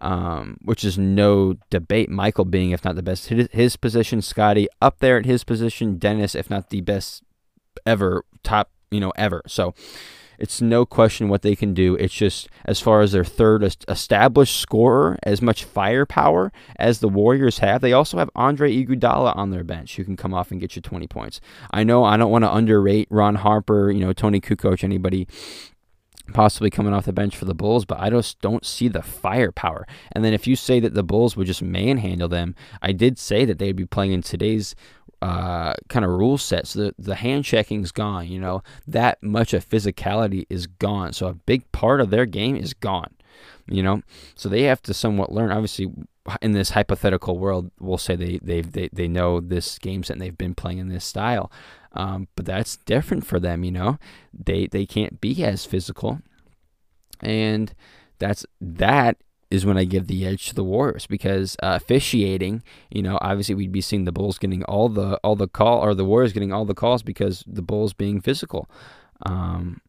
Um, 0.00 0.56
which 0.64 0.82
is 0.82 0.98
no 0.98 1.54
debate. 1.70 2.10
Michael 2.10 2.44
being, 2.44 2.72
if 2.72 2.84
not 2.84 2.96
the 2.96 3.04
best, 3.04 3.28
his, 3.28 3.46
his 3.52 3.76
position. 3.76 4.20
Scottie 4.20 4.66
up 4.80 4.98
there 4.98 5.16
at 5.16 5.26
his 5.26 5.44
position. 5.44 5.96
Dennis, 5.96 6.34
if 6.34 6.50
not 6.50 6.70
the 6.70 6.80
best 6.80 7.22
ever, 7.86 8.24
top, 8.42 8.72
you 8.90 8.98
know, 8.98 9.12
ever. 9.14 9.42
So, 9.46 9.74
it's 10.38 10.60
no 10.60 10.84
question 10.84 11.28
what 11.28 11.42
they 11.42 11.54
can 11.54 11.74
do. 11.74 11.94
It's 11.96 12.14
just 12.14 12.48
as 12.64 12.80
far 12.80 13.00
as 13.00 13.12
their 13.12 13.24
third 13.24 13.62
established 13.88 14.58
scorer, 14.58 15.18
as 15.22 15.40
much 15.40 15.64
firepower 15.64 16.52
as 16.76 17.00
the 17.00 17.08
Warriors 17.08 17.58
have. 17.58 17.80
They 17.80 17.92
also 17.92 18.18
have 18.18 18.30
Andre 18.34 18.74
Iguodala 18.74 19.36
on 19.36 19.50
their 19.50 19.64
bench 19.64 19.96
who 19.96 20.04
can 20.04 20.16
come 20.16 20.34
off 20.34 20.50
and 20.50 20.60
get 20.60 20.76
you 20.76 20.82
20 20.82 21.06
points. 21.06 21.40
I 21.70 21.84
know 21.84 22.04
I 22.04 22.16
don't 22.16 22.30
want 22.30 22.44
to 22.44 22.54
underrate 22.54 23.08
Ron 23.10 23.36
Harper, 23.36 23.90
you 23.90 24.00
know, 24.00 24.12
Toni 24.12 24.40
Kukoc, 24.40 24.82
anybody 24.82 25.26
possibly 26.32 26.70
coming 26.70 26.92
off 26.92 27.04
the 27.04 27.12
bench 27.12 27.36
for 27.36 27.44
the 27.44 27.54
Bulls, 27.54 27.84
but 27.84 28.00
I 28.00 28.10
just 28.10 28.40
don't 28.40 28.64
see 28.64 28.88
the 28.88 29.02
firepower. 29.02 29.86
And 30.12 30.24
then 30.24 30.32
if 30.32 30.46
you 30.46 30.56
say 30.56 30.80
that 30.80 30.94
the 30.94 31.02
Bulls 31.02 31.36
would 31.36 31.46
just 31.46 31.62
manhandle 31.62 32.28
them, 32.28 32.54
I 32.80 32.92
did 32.92 33.18
say 33.18 33.44
that 33.44 33.58
they'd 33.58 33.76
be 33.76 33.86
playing 33.86 34.12
in 34.12 34.22
today's 34.22 34.74
uh, 35.22 35.72
kind 35.88 36.04
of 36.04 36.10
rule 36.10 36.36
sets. 36.36 36.72
The, 36.72 36.92
the 36.98 37.14
hand 37.14 37.44
checking's 37.44 37.92
gone, 37.92 38.26
you 38.26 38.40
know, 38.40 38.62
that 38.88 39.22
much 39.22 39.54
of 39.54 39.68
physicality 39.68 40.46
is 40.50 40.66
gone. 40.66 41.12
So 41.12 41.28
a 41.28 41.34
big 41.34 41.70
part 41.70 42.00
of 42.00 42.10
their 42.10 42.26
game 42.26 42.56
is 42.56 42.74
gone, 42.74 43.14
you 43.68 43.84
know, 43.84 44.02
so 44.34 44.48
they 44.48 44.62
have 44.62 44.82
to 44.82 44.92
somewhat 44.92 45.30
learn. 45.32 45.52
Obviously, 45.52 45.92
in 46.40 46.52
this 46.52 46.70
hypothetical 46.70 47.38
world, 47.38 47.70
we'll 47.78 47.98
say 47.98 48.16
they, 48.16 48.40
they 48.42 48.62
they, 48.62 48.88
they 48.92 49.06
know 49.06 49.40
this 49.40 49.78
game 49.78 50.02
set 50.02 50.14
and 50.14 50.20
they've 50.20 50.36
been 50.36 50.56
playing 50.56 50.78
in 50.78 50.88
this 50.88 51.04
style. 51.04 51.52
Um, 51.92 52.26
but 52.34 52.44
that's 52.44 52.78
different 52.78 53.24
for 53.24 53.38
them, 53.38 53.62
you 53.62 53.70
know, 53.70 53.98
they, 54.32 54.66
they 54.66 54.86
can't 54.86 55.20
be 55.20 55.44
as 55.44 55.64
physical. 55.66 56.20
And 57.20 57.72
that's 58.18 58.44
that 58.60 59.18
is 59.52 59.66
when 59.66 59.76
I 59.76 59.84
give 59.84 60.06
the 60.06 60.24
edge 60.26 60.48
to 60.48 60.54
the 60.54 60.64
Warriors 60.64 61.06
because 61.06 61.56
uh, 61.62 61.78
officiating, 61.80 62.62
you 62.90 63.02
know, 63.02 63.18
obviously 63.20 63.54
we'd 63.54 63.70
be 63.70 63.82
seeing 63.82 64.06
the 64.06 64.12
Bulls 64.12 64.38
getting 64.38 64.64
all 64.64 64.88
the 64.88 65.18
all 65.22 65.36
the 65.36 65.46
call 65.46 65.84
or 65.84 65.94
the 65.94 66.06
Warriors 66.06 66.32
getting 66.32 66.54
all 66.54 66.64
the 66.64 66.74
calls 66.74 67.02
because 67.02 67.44
the 67.46 67.60
Bulls 67.60 67.92
being 67.92 68.22
physical. 68.22 68.68
Um, 69.26 69.82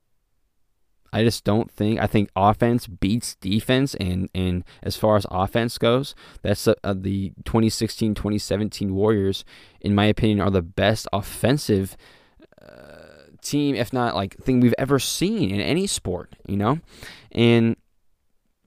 I 1.14 1.24
just 1.24 1.46
don't 1.46 1.72
think 1.72 2.02
I 2.02 2.08
think 2.08 2.30
offense 2.36 2.88
beats 2.88 3.36
defense 3.36 3.96
and 3.96 4.30
and 4.36 4.66
as 4.82 4.98
far 4.98 5.16
as 5.16 5.26
offense 5.32 5.78
goes, 5.78 6.14
that's 6.42 6.68
uh, 6.68 6.74
the 6.84 7.32
2016-2017 7.44 8.92
Warriors 8.92 9.46
in 9.80 9.96
my 9.96 10.06
opinion 10.06 10.42
are 10.42 10.52
the 10.52 10.62
best 10.62 11.08
offensive 11.14 11.96
uh, 12.62 13.32
team 13.42 13.76
if 13.76 13.94
not 13.94 14.14
like 14.14 14.36
thing 14.40 14.60
we've 14.60 14.76
ever 14.78 15.00
seen 15.00 15.52
in 15.52 15.62
any 15.62 15.88
sport, 15.88 16.34
you 16.46 16.58
know? 16.58 16.80
And 17.32 17.78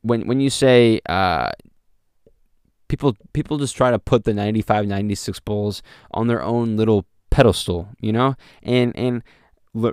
when 0.07 0.27
when 0.27 0.40
you 0.40 0.51
say 0.51 1.01
uh, 1.09 1.51
people 2.88 3.16
people 3.33 3.59
just 3.59 3.77
try 3.77 3.90
to 3.90 3.99
put 3.99 4.25
the 4.25 4.35
95 4.35 4.87
96 4.87 5.40
Bulls 5.40 5.83
on 6.12 6.27
their 6.27 6.42
own 6.42 6.77
little 6.77 7.07
pedestal, 7.31 7.88
you 8.01 8.12
know? 8.12 8.35
And 8.62 8.97
and 8.97 9.23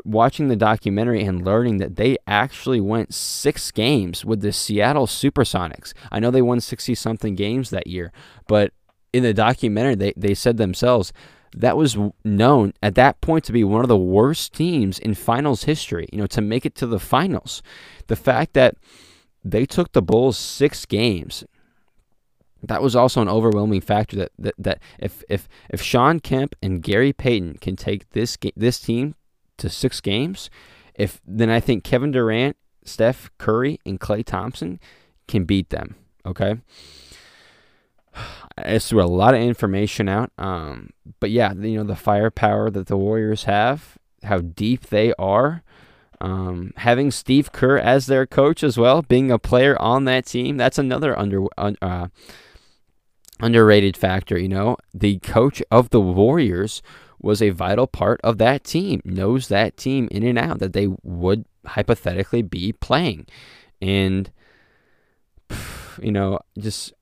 watching 0.05 0.47
the 0.47 0.55
documentary 0.55 1.23
and 1.23 1.43
learning 1.43 1.77
that 1.77 1.97
they 1.97 2.15
actually 2.25 2.79
went 2.79 3.13
6 3.13 3.71
games 3.71 4.23
with 4.23 4.39
the 4.39 4.53
Seattle 4.53 5.07
Supersonics. 5.07 5.91
I 6.09 6.21
know 6.21 6.31
they 6.31 6.41
won 6.41 6.61
60 6.61 6.95
something 6.95 7.35
games 7.35 7.69
that 7.69 7.87
year, 7.87 8.13
but 8.47 8.71
in 9.11 9.23
the 9.23 9.33
documentary 9.33 9.95
they 9.95 10.13
they 10.15 10.33
said 10.33 10.57
themselves 10.57 11.11
that 11.55 11.77
was 11.77 11.97
known 12.23 12.73
at 12.81 12.95
that 12.95 13.21
point 13.21 13.43
to 13.45 13.51
be 13.51 13.63
one 13.63 13.83
of 13.83 13.87
the 13.87 13.97
worst 13.97 14.53
teams 14.53 14.97
in 14.97 15.13
finals 15.13 15.65
history, 15.65 16.07
you 16.11 16.17
know, 16.17 16.27
to 16.27 16.41
make 16.41 16.65
it 16.65 16.73
to 16.75 16.87
the 16.87 16.99
finals. 16.99 17.61
The 18.07 18.15
fact 18.15 18.53
that 18.53 18.75
they 19.43 19.65
took 19.65 19.91
the 19.91 20.01
Bulls 20.01 20.37
six 20.37 20.85
games. 20.85 21.43
that 22.61 22.81
was 22.81 22.95
also 22.95 23.21
an 23.21 23.27
overwhelming 23.27 23.81
factor 23.81 24.15
that, 24.15 24.31
that, 24.39 24.55
that 24.57 24.79
if, 24.97 25.23
if, 25.29 25.49
if 25.69 25.81
Shawn 25.81 26.21
Kemp 26.21 26.55
and 26.61 26.81
Gary 26.81 27.11
Payton 27.11 27.57
can 27.59 27.75
take 27.75 28.09
this, 28.11 28.37
this 28.55 28.79
team 28.79 29.15
to 29.57 29.69
six 29.69 29.99
games, 29.99 30.49
if 30.95 31.19
then 31.27 31.49
I 31.49 31.59
think 31.59 31.83
Kevin 31.83 32.11
Durant, 32.11 32.55
Steph 32.85 33.31
Curry, 33.37 33.79
and 33.85 33.99
Klay 33.99 34.23
Thompson 34.23 34.79
can 35.27 35.43
beat 35.43 35.69
them. 35.69 35.95
Okay. 36.25 36.55
I 38.57 38.79
threw 38.79 39.03
a 39.03 39.05
lot 39.05 39.33
of 39.33 39.41
information 39.41 40.07
out. 40.07 40.31
Um, 40.37 40.91
but 41.19 41.31
yeah, 41.31 41.53
you 41.53 41.77
know, 41.77 41.83
the 41.83 41.95
firepower 41.95 42.69
that 42.69 42.87
the 42.87 42.97
Warriors 42.97 43.45
have, 43.45 43.97
how 44.23 44.39
deep 44.39 44.87
they 44.87 45.13
are. 45.17 45.63
Um, 46.21 46.73
having 46.77 47.11
Steve 47.11 47.51
Kerr 47.51 47.77
as 47.77 48.05
their 48.05 48.25
coach 48.25 48.63
as 48.63 48.77
well, 48.77 49.01
being 49.01 49.31
a 49.31 49.39
player 49.39 49.79
on 49.81 50.05
that 50.05 50.25
team, 50.25 50.57
that's 50.57 50.77
another 50.77 51.17
under 51.17 51.45
uh, 51.57 52.07
underrated 53.39 53.97
factor. 53.97 54.37
You 54.37 54.49
know, 54.49 54.77
the 54.93 55.19
coach 55.19 55.61
of 55.71 55.89
the 55.89 56.01
Warriors 56.01 56.81
was 57.21 57.41
a 57.41 57.49
vital 57.49 57.87
part 57.87 58.19
of 58.23 58.37
that 58.37 58.63
team, 58.63 59.01
knows 59.05 59.47
that 59.47 59.77
team 59.77 60.07
in 60.11 60.23
and 60.23 60.37
out 60.37 60.59
that 60.59 60.73
they 60.73 60.87
would 61.03 61.45
hypothetically 61.65 62.41
be 62.41 62.73
playing, 62.73 63.27
and 63.81 64.31
you 66.01 66.11
know, 66.11 66.39
just 66.57 66.93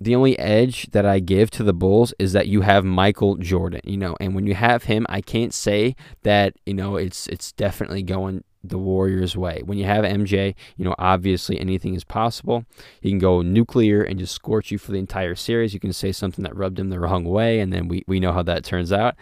the 0.00 0.14
only 0.14 0.38
edge 0.38 0.90
that 0.92 1.04
I 1.04 1.18
give 1.18 1.50
to 1.52 1.62
the 1.62 1.74
Bulls 1.74 2.14
is 2.18 2.32
that 2.32 2.48
you 2.48 2.62
have 2.62 2.84
Michael 2.84 3.36
Jordan, 3.36 3.82
you 3.84 3.98
know, 3.98 4.16
and 4.18 4.34
when 4.34 4.46
you 4.46 4.54
have 4.54 4.84
him, 4.84 5.04
I 5.10 5.20
can't 5.20 5.52
say 5.52 5.94
that, 6.22 6.54
you 6.64 6.72
know, 6.72 6.96
it's 6.96 7.26
it's 7.26 7.52
definitely 7.52 8.02
going 8.02 8.42
the 8.62 8.78
Warriors' 8.78 9.36
way. 9.36 9.62
When 9.64 9.78
you 9.78 9.84
have 9.84 10.04
MJ, 10.04 10.54
you 10.76 10.84
know, 10.84 10.94
obviously 10.98 11.58
anything 11.58 11.94
is 11.94 12.04
possible. 12.04 12.64
He 13.00 13.08
can 13.08 13.18
go 13.18 13.42
nuclear 13.42 14.02
and 14.02 14.18
just 14.18 14.34
scorch 14.34 14.70
you 14.70 14.78
for 14.78 14.92
the 14.92 14.98
entire 14.98 15.34
series. 15.34 15.74
You 15.74 15.80
can 15.80 15.92
say 15.92 16.12
something 16.12 16.42
that 16.44 16.56
rubbed 16.56 16.78
him 16.78 16.90
the 16.90 17.00
wrong 17.00 17.24
way, 17.24 17.60
and 17.60 17.72
then 17.72 17.88
we, 17.88 18.04
we 18.06 18.20
know 18.20 18.32
how 18.32 18.42
that 18.42 18.64
turns 18.64 18.92
out. 18.92 19.16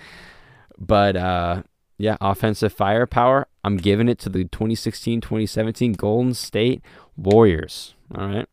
But 0.79 1.17
uh, 1.17 1.63
yeah, 1.99 2.17
offensive 2.21 2.73
firepower, 2.73 3.49
I'm 3.65 3.77
giving 3.77 4.09
it 4.09 4.19
to 4.21 4.29
the 4.29 4.45
2016 4.45 5.21
2017 5.21 5.93
Golden 5.95 6.35
State 6.35 6.83
Warriors. 7.17 7.95
All 8.15 8.27
right. 8.27 8.49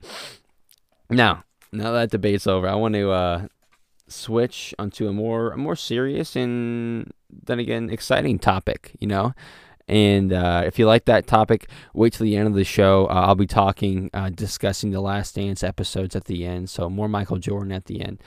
Now, 1.10 1.44
now 1.72 1.92
that 1.92 2.10
debate's 2.10 2.48
over, 2.48 2.68
I 2.68 2.76
want 2.76 2.96
to 2.96 3.12
uh, 3.12 3.48
switch 4.08 4.74
onto 4.80 5.08
a 5.08 5.14
more 5.14 5.52
a 5.52 5.58
more 5.58 5.76
serious 5.76 6.36
and 6.36 7.12
then 7.30 7.60
again 7.60 7.90
exciting 7.90 8.40
topic. 8.40 8.94
You 9.00 9.08
know, 9.08 9.34
and 9.88 10.34
uh, 10.34 10.64
if 10.66 10.80
you 10.80 10.88
like 10.88 11.06
that 11.06 11.28
topic, 11.28 11.70
wait 11.94 12.14
till 12.14 12.26
the 12.26 12.36
end 12.36 12.48
of 12.48 12.56
the 12.56 12.64
show. 12.64 13.06
Uh, 13.08 13.26
I'll 13.28 13.36
be 13.36 13.46
talking, 13.46 14.10
uh, 14.14 14.30
discussing 14.30 14.92
the 14.92 15.02
Last 15.02 15.36
Dance 15.36 15.64
episodes 15.64 16.16
at 16.16 16.26
the 16.26 16.46
end. 16.46 16.70
So 16.70 16.90
more 16.90 17.08
Michael 17.08 17.38
Jordan 17.38 17.72
at 17.72 17.86
the 17.86 18.02
end. 18.02 18.22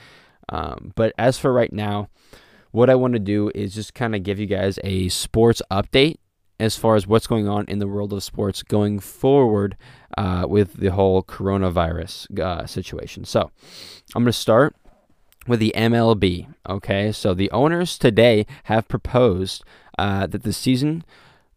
Um, 0.47 0.93
but 0.95 1.13
as 1.17 1.37
for 1.37 1.51
right 1.51 1.71
now, 1.73 2.09
what 2.71 2.89
I 2.89 2.95
want 2.95 3.13
to 3.13 3.19
do 3.19 3.51
is 3.53 3.75
just 3.75 3.93
kind 3.93 4.15
of 4.15 4.23
give 4.23 4.39
you 4.39 4.45
guys 4.45 4.79
a 4.83 5.09
sports 5.09 5.61
update 5.69 6.17
as 6.59 6.75
far 6.75 6.95
as 6.95 7.07
what's 7.07 7.27
going 7.27 7.47
on 7.47 7.65
in 7.67 7.79
the 7.79 7.87
world 7.87 8.13
of 8.13 8.23
sports 8.23 8.63
going 8.63 8.99
forward 8.99 9.77
uh, 10.17 10.45
with 10.47 10.73
the 10.73 10.91
whole 10.91 11.23
coronavirus 11.23 12.39
uh, 12.39 12.65
situation. 12.65 13.25
So 13.25 13.51
I'm 14.15 14.23
going 14.23 14.25
to 14.25 14.33
start 14.33 14.75
with 15.47 15.59
the 15.59 15.73
MLB. 15.75 16.53
Okay, 16.67 17.11
so 17.11 17.33
the 17.33 17.49
owners 17.51 17.97
today 17.97 18.45
have 18.65 18.87
proposed 18.87 19.63
uh, 19.97 20.27
that 20.27 20.43
the 20.43 20.53
season 20.53 21.03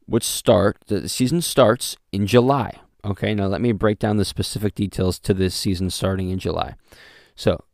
would 0.07 0.23
start, 0.23 0.79
the 0.87 1.09
season 1.09 1.41
starts 1.41 1.97
in 2.13 2.27
July. 2.27 2.81
Okay, 3.05 3.35
now 3.35 3.47
let 3.47 3.61
me 3.61 3.73
break 3.73 3.99
down 3.99 4.17
the 4.17 4.25
specific 4.25 4.75
details 4.75 5.19
to 5.21 5.35
this 5.35 5.55
season 5.55 5.91
starting 5.91 6.31
in 6.31 6.39
July. 6.39 6.75
So 7.35 7.65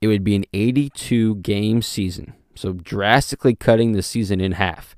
it 0.00 0.06
would 0.06 0.22
be 0.22 0.36
an 0.36 0.44
82 0.52 1.36
game 1.36 1.82
season, 1.82 2.34
so 2.54 2.72
drastically 2.72 3.54
cutting 3.54 3.92
the 3.92 4.02
season 4.02 4.40
in 4.40 4.52
half. 4.52 4.94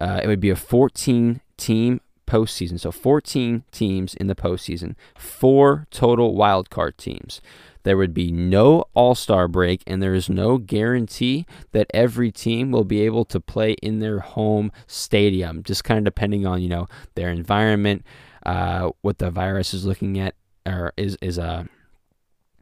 Uh, 0.00 0.20
it 0.22 0.26
would 0.26 0.40
be 0.40 0.50
a 0.50 0.56
14 0.56 1.40
team 1.56 2.00
postseason. 2.26 2.78
So 2.80 2.90
14 2.90 3.64
teams 3.70 4.14
in 4.14 4.26
the 4.26 4.34
postseason, 4.34 4.94
four 5.16 5.86
total 5.90 6.34
wildcard 6.34 6.96
teams. 6.96 7.40
There 7.84 7.96
would 7.96 8.12
be 8.12 8.32
no 8.32 8.84
all 8.94 9.14
star 9.14 9.46
break, 9.48 9.82
and 9.86 10.02
there 10.02 10.14
is 10.14 10.28
no 10.28 10.58
guarantee 10.58 11.46
that 11.72 11.86
every 11.94 12.32
team 12.32 12.70
will 12.70 12.84
be 12.84 13.02
able 13.02 13.24
to 13.26 13.40
play 13.40 13.72
in 13.82 14.00
their 14.00 14.20
home 14.20 14.72
stadium, 14.86 15.62
just 15.62 15.84
kind 15.84 15.98
of 15.98 16.04
depending 16.04 16.46
on, 16.46 16.60
you 16.60 16.68
know, 16.68 16.86
their 17.14 17.30
environment, 17.30 18.04
uh, 18.44 18.90
what 19.02 19.18
the 19.18 19.30
virus 19.30 19.72
is 19.72 19.84
looking 19.84 20.18
at, 20.18 20.34
or 20.66 20.92
is, 20.96 21.16
is, 21.22 21.38
uh, 21.38 21.64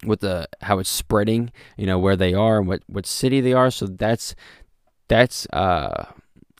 with 0.04 0.20
the 0.20 0.48
how 0.62 0.78
it's 0.78 0.90
spreading, 0.90 1.52
you 1.76 1.86
know 1.86 1.98
where 1.98 2.16
they 2.16 2.34
are, 2.34 2.58
and 2.58 2.66
what 2.66 2.82
what 2.86 3.06
city 3.06 3.40
they 3.40 3.52
are. 3.52 3.70
So 3.70 3.86
that's 3.86 4.34
that's 5.08 5.46
uh, 5.52 6.06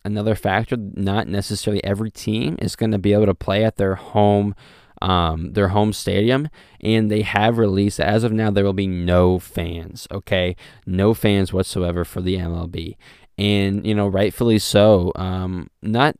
another 0.05 0.35
factor. 0.35 0.77
Not 0.77 1.27
necessarily 1.27 1.83
every 1.85 2.11
team 2.11 2.57
is 2.61 2.77
going 2.77 2.93
to 2.93 2.99
be 2.99 3.13
able 3.13 3.27
to 3.27 3.35
play 3.35 3.65
at 3.65 3.77
their 3.77 3.97
home, 3.97 4.55
um, 5.03 5.53
their 5.53 5.69
home 5.69 5.93
stadium, 5.93 6.49
and 6.81 7.11
they 7.11 7.23
have 7.23 7.59
released 7.59 8.01
as 8.01 8.23
of 8.25 8.33
now 8.33 8.51
there 8.51 8.65
will 8.65 8.73
be 8.73 8.87
no 8.87 9.39
fans. 9.39 10.07
Okay, 10.11 10.57
no 10.87 11.13
fans 11.13 11.53
whatsoever 11.53 12.05
for 12.05 12.21
the 12.23 12.37
MLB, 12.37 12.97
and 13.37 13.85
you 13.85 13.95
know 13.95 14.07
rightfully 14.07 14.59
so. 14.59 15.13
Um, 15.17 15.69
not 15.83 16.17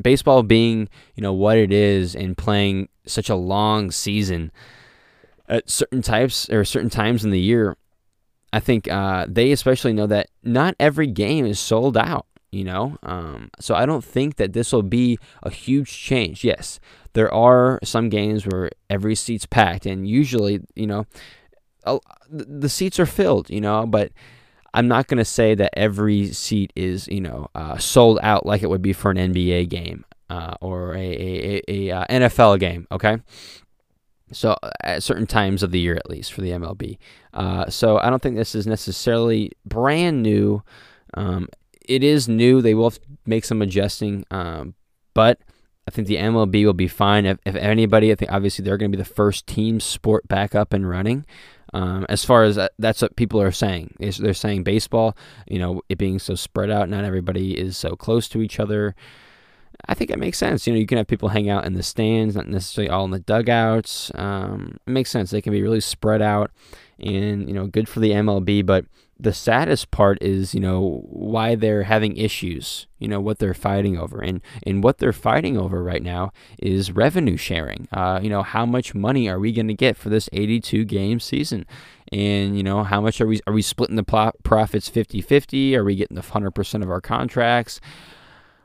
baseball 0.00 0.42
being 0.42 0.88
you 1.14 1.22
know 1.22 1.32
what 1.32 1.58
it 1.58 1.72
is 1.72 2.14
and 2.14 2.36
playing 2.36 2.88
such 3.06 3.30
a 3.30 3.34
long 3.34 3.90
season 3.90 4.50
at 5.48 5.70
certain 5.70 6.02
types 6.02 6.50
or 6.50 6.64
certain 6.64 6.90
times 6.90 7.24
in 7.24 7.30
the 7.30 7.40
year. 7.40 7.76
I 8.52 8.60
think 8.60 8.88
uh, 8.88 9.26
they 9.28 9.52
especially 9.52 9.92
know 9.92 10.06
that 10.06 10.28
not 10.42 10.74
every 10.80 11.06
game 11.06 11.46
is 11.46 11.60
sold 11.60 11.96
out 11.96 12.26
you 12.50 12.64
know 12.64 12.96
um, 13.02 13.50
so 13.60 13.74
i 13.74 13.84
don't 13.84 14.04
think 14.04 14.36
that 14.36 14.52
this 14.52 14.72
will 14.72 14.82
be 14.82 15.18
a 15.42 15.50
huge 15.50 15.90
change. 15.90 16.44
Yes 16.44 16.80
there 17.18 17.34
are 17.34 17.80
some 17.82 18.08
games 18.08 18.46
where 18.46 18.70
every 18.88 19.16
seat's 19.16 19.44
packed 19.44 19.86
and 19.86 20.08
usually 20.08 20.60
you 20.76 20.86
know 20.86 21.04
the 22.30 22.68
seats 22.68 23.00
are 23.00 23.06
filled 23.06 23.50
you 23.50 23.60
know 23.60 23.84
but 23.86 24.12
i'm 24.72 24.86
not 24.86 25.08
going 25.08 25.18
to 25.18 25.24
say 25.24 25.52
that 25.52 25.76
every 25.76 26.32
seat 26.32 26.72
is 26.76 27.08
you 27.08 27.20
know 27.20 27.48
uh, 27.56 27.76
sold 27.76 28.20
out 28.22 28.46
like 28.46 28.62
it 28.62 28.70
would 28.70 28.82
be 28.82 28.92
for 28.92 29.10
an 29.10 29.16
nba 29.16 29.68
game 29.68 30.04
uh, 30.30 30.54
or 30.60 30.94
a, 30.94 30.98
a, 30.98 31.62
a, 31.68 31.88
a 31.88 31.96
uh, 31.96 32.04
nfl 32.08 32.58
game 32.58 32.86
okay? 32.92 33.18
So 34.30 34.54
at 34.84 35.02
certain 35.02 35.26
times 35.26 35.62
of 35.62 35.70
the 35.70 35.80
year 35.80 35.96
at 35.96 36.10
least 36.10 36.34
for 36.34 36.42
the 36.42 36.50
mlb 36.50 36.98
uh, 37.32 37.68
so 37.68 37.98
i 37.98 38.10
don't 38.10 38.22
think 38.22 38.36
this 38.36 38.54
is 38.54 38.66
necessarily 38.66 39.50
brand 39.64 40.22
new 40.22 40.62
um, 41.14 41.48
it 41.88 42.04
is 42.04 42.28
new. 42.28 42.62
They 42.62 42.74
will 42.74 42.92
make 43.26 43.44
some 43.44 43.62
adjusting, 43.62 44.24
um, 44.30 44.74
but 45.14 45.40
I 45.86 45.90
think 45.90 46.06
the 46.06 46.16
MLB 46.16 46.64
will 46.66 46.74
be 46.74 46.86
fine. 46.86 47.24
If, 47.24 47.38
if 47.46 47.56
anybody, 47.56 48.12
I 48.12 48.14
think 48.14 48.30
obviously 48.30 48.62
they're 48.62 48.76
going 48.76 48.92
to 48.92 48.96
be 48.96 49.02
the 49.02 49.08
first 49.08 49.46
team 49.46 49.80
sport 49.80 50.28
back 50.28 50.54
up 50.54 50.72
and 50.74 50.88
running. 50.88 51.24
Um, 51.72 52.06
as 52.08 52.24
far 52.24 52.44
as 52.44 52.56
that, 52.56 52.72
that's 52.78 53.02
what 53.02 53.16
people 53.16 53.40
are 53.40 53.52
saying. 53.52 53.94
They're 53.98 54.34
saying 54.34 54.64
baseball, 54.64 55.16
you 55.46 55.58
know, 55.58 55.82
it 55.88 55.98
being 55.98 56.18
so 56.18 56.34
spread 56.34 56.70
out, 56.70 56.88
not 56.88 57.04
everybody 57.04 57.58
is 57.58 57.76
so 57.76 57.96
close 57.96 58.28
to 58.30 58.42
each 58.42 58.60
other. 58.60 58.94
I 59.86 59.94
think 59.94 60.10
it 60.10 60.18
makes 60.18 60.38
sense. 60.38 60.66
You 60.66 60.72
know, 60.72 60.78
you 60.78 60.86
can 60.86 60.98
have 60.98 61.06
people 61.06 61.28
hang 61.28 61.48
out 61.48 61.64
in 61.64 61.74
the 61.74 61.82
stands, 61.82 62.36
not 62.36 62.48
necessarily 62.48 62.90
all 62.90 63.04
in 63.04 63.10
the 63.10 63.20
dugouts. 63.20 64.10
Um, 64.14 64.78
it 64.86 64.90
makes 64.90 65.10
sense. 65.10 65.30
They 65.30 65.42
can 65.42 65.52
be 65.52 65.62
really 65.62 65.80
spread 65.80 66.20
out 66.20 66.50
and, 66.98 67.46
you 67.48 67.54
know, 67.54 67.66
good 67.66 67.88
for 67.88 68.00
the 68.00 68.10
MLB. 68.10 68.66
But 68.66 68.86
the 69.20 69.32
saddest 69.32 69.90
part 69.90 70.18
is, 70.22 70.54
you 70.54 70.60
know, 70.60 71.02
why 71.08 71.56
they're 71.56 71.82
having 71.82 72.16
issues, 72.16 72.86
you 72.98 73.08
know, 73.08 73.20
what 73.20 73.38
they're 73.38 73.52
fighting 73.52 73.98
over. 73.98 74.20
And, 74.20 74.40
and 74.62 74.82
what 74.82 74.98
they're 74.98 75.12
fighting 75.12 75.58
over 75.58 75.82
right 75.82 76.02
now 76.02 76.32
is 76.58 76.92
revenue 76.92 77.36
sharing. 77.36 77.88
Uh, 77.92 78.20
you 78.22 78.30
know, 78.30 78.44
how 78.44 78.64
much 78.64 78.94
money 78.94 79.28
are 79.28 79.40
we 79.40 79.52
going 79.52 79.66
to 79.68 79.74
get 79.74 79.96
for 79.96 80.08
this 80.08 80.28
82 80.32 80.84
game 80.84 81.18
season? 81.18 81.66
And, 82.12 82.56
you 82.56 82.62
know, 82.62 82.84
how 82.84 83.00
much 83.00 83.20
are 83.20 83.26
we, 83.26 83.40
are 83.46 83.52
we 83.52 83.60
splitting 83.60 83.96
the 83.96 84.04
pl- 84.04 84.32
profits 84.44 84.88
50 84.88 85.20
50? 85.20 85.76
Are 85.76 85.84
we 85.84 85.96
getting 85.96 86.14
the 86.14 86.22
100% 86.22 86.82
of 86.82 86.90
our 86.90 87.00
contracts? 87.00 87.80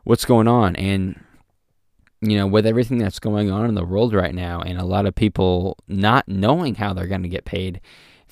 What's 0.03 0.25
going 0.25 0.47
on? 0.47 0.75
And, 0.75 1.19
you 2.21 2.37
know, 2.37 2.45
with 2.45 2.67
everything 2.67 2.99
that's 2.99 3.19
going 3.19 3.49
on 3.49 3.65
in 3.65 3.73
the 3.73 3.83
world 3.83 4.13
right 4.13 4.35
now, 4.35 4.61
and 4.61 4.79
a 4.79 4.85
lot 4.85 5.07
of 5.07 5.15
people 5.15 5.77
not 5.87 6.27
knowing 6.27 6.75
how 6.75 6.93
they're 6.93 7.07
going 7.07 7.23
to 7.23 7.29
get 7.29 7.43
paid, 7.43 7.81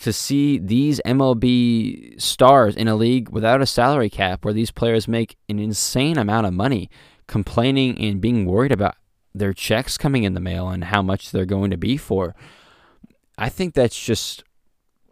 to 0.01 0.11
see 0.11 0.57
these 0.57 0.99
MLB 1.05 2.19
stars 2.19 2.75
in 2.75 2.87
a 2.87 2.95
league 2.95 3.29
without 3.29 3.61
a 3.61 3.67
salary 3.67 4.09
cap 4.09 4.43
where 4.43 4.53
these 4.53 4.71
players 4.71 5.07
make 5.07 5.37
an 5.47 5.59
insane 5.59 6.17
amount 6.17 6.47
of 6.47 6.53
money 6.53 6.89
complaining 7.27 7.99
and 7.99 8.19
being 8.19 8.45
worried 8.45 8.71
about 8.71 8.95
their 9.33 9.53
checks 9.53 9.97
coming 9.97 10.23
in 10.23 10.33
the 10.33 10.39
mail 10.39 10.69
and 10.69 10.85
how 10.85 11.01
much 11.01 11.31
they're 11.31 11.45
going 11.45 11.71
to 11.71 11.77
be 11.77 11.97
for. 11.97 12.35
I 13.37 13.47
think 13.49 13.73
that's 13.73 13.97
just 14.03 14.43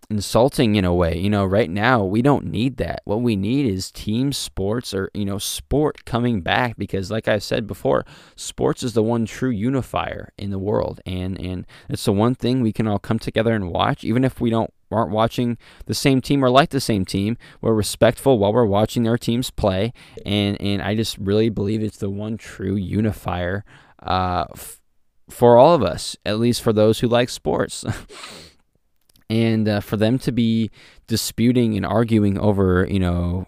insulting 0.09 0.75
in 0.75 0.85
a 0.85 0.93
way. 0.93 1.17
You 1.17 1.29
know, 1.29 1.45
right 1.45 1.69
now 1.69 2.03
we 2.03 2.23
don't 2.23 2.45
need 2.45 2.77
that. 2.77 3.01
What 3.05 3.21
we 3.21 3.35
need 3.35 3.67
is 3.67 3.91
team 3.91 4.33
sports 4.33 4.91
or, 4.91 5.11
you 5.13 5.23
know, 5.23 5.37
sport 5.37 6.03
coming 6.05 6.41
back 6.41 6.77
because 6.77 7.11
like 7.11 7.27
I've 7.27 7.43
said 7.43 7.67
before, 7.67 8.05
sports 8.35 8.81
is 8.81 8.93
the 8.93 9.03
one 9.03 9.27
true 9.27 9.51
unifier 9.51 10.33
in 10.37 10.49
the 10.49 10.59
world 10.59 10.99
and 11.05 11.39
and 11.39 11.67
it's 11.89 12.05
the 12.05 12.11
one 12.11 12.33
thing 12.33 12.61
we 12.61 12.73
can 12.73 12.87
all 12.87 12.99
come 12.99 13.19
together 13.19 13.53
and 13.53 13.69
watch 13.69 14.03
even 14.03 14.23
if 14.23 14.41
we 14.41 14.49
don't 14.49 14.73
aren't 14.91 15.11
watching 15.11 15.57
the 15.85 15.93
same 15.93 16.21
team 16.21 16.43
or 16.43 16.49
like 16.49 16.69
the 16.69 16.81
same 16.81 17.05
team. 17.05 17.37
We're 17.61 17.73
respectful 17.73 18.39
while 18.39 18.53
we're 18.53 18.65
watching 18.65 19.07
our 19.07 19.17
teams 19.17 19.51
play, 19.51 19.93
and 20.25 20.59
and 20.61 20.81
I 20.81 20.95
just 20.95 21.17
really 21.17 21.49
believe 21.49 21.83
it's 21.83 21.97
the 21.97 22.09
one 22.09 22.37
true 22.37 22.75
unifier 22.75 23.63
uh, 24.01 24.45
f- 24.53 24.79
for 25.29 25.57
all 25.57 25.75
of 25.75 25.83
us, 25.83 26.15
at 26.25 26.39
least 26.39 26.61
for 26.61 26.73
those 26.73 26.99
who 26.99 27.07
like 27.07 27.29
sports. 27.29 27.85
and 29.29 29.67
uh, 29.67 29.79
for 29.79 29.97
them 29.97 30.17
to 30.19 30.31
be 30.31 30.71
disputing 31.07 31.75
and 31.77 31.85
arguing 31.85 32.37
over, 32.39 32.87
you 32.89 32.99
know, 32.99 33.47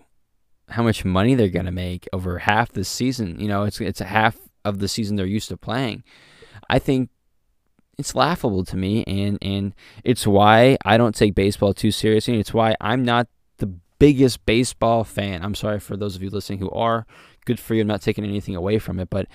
how 0.70 0.84
much 0.84 1.04
money 1.04 1.36
they're 1.36 1.50
to 1.50 1.72
make 1.72 2.08
over 2.14 2.40
half 2.40 2.72
the 2.72 2.84
season, 2.84 3.40
you 3.40 3.48
know, 3.48 3.64
it's 3.64 3.82
it's 3.82 4.02
a 4.02 4.06
half 4.06 4.38
of 4.64 4.80
the 4.80 4.88
season 4.88 5.16
they're 5.16 5.26
used 5.26 5.50
to 5.50 5.58
playing. 5.58 6.04
I 6.70 6.80
think 6.80 7.10
it's 8.02 8.16
laughable 8.16 8.66
to 8.66 8.76
me 8.76 9.04
and 9.06 9.38
and 9.42 9.74
it's 10.04 10.28
why 10.28 10.78
I 10.84 10.98
don't 10.98 11.16
take 11.16 11.34
baseball 11.36 11.74
too 11.74 11.92
seriously. 11.92 12.40
It's 12.40 12.54
why 12.54 12.76
I'm 12.82 13.06
not 13.06 13.28
the 13.58 13.68
biggest 14.00 14.46
baseball 14.46 15.04
fan. 15.04 15.44
I'm 15.44 15.56
sorry 15.56 15.80
for 15.80 15.96
those 15.96 16.16
of 16.16 16.24
you 16.24 16.30
listening 16.30 16.60
who 16.60 16.70
are. 16.72 17.06
Good 17.46 17.60
for 17.60 17.74
you. 17.74 17.82
I'm 17.82 17.88
not 17.88 18.02
taking 18.02 18.26
anything 18.26 18.56
away 18.56 18.78
from 18.80 19.00
it, 19.00 19.10
but 19.10 19.28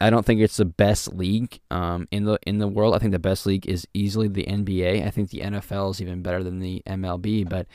I 0.00 0.10
don't 0.10 0.24
think 0.24 0.40
it's 0.40 0.56
the 0.56 0.64
best 0.64 1.12
league 1.14 1.60
um, 1.70 2.06
in 2.10 2.24
the 2.24 2.38
in 2.46 2.58
the 2.58 2.68
world. 2.68 2.94
I 2.94 2.98
think 2.98 3.12
the 3.12 3.18
best 3.18 3.46
league 3.46 3.66
is 3.66 3.86
easily 3.92 4.28
the 4.28 4.44
NBA. 4.44 5.04
I 5.04 5.10
think 5.10 5.30
the 5.30 5.40
NFL 5.40 5.90
is 5.90 6.00
even 6.00 6.22
better 6.22 6.42
than 6.42 6.60
the 6.60 6.82
MLB. 6.86 7.48
But 7.48 7.66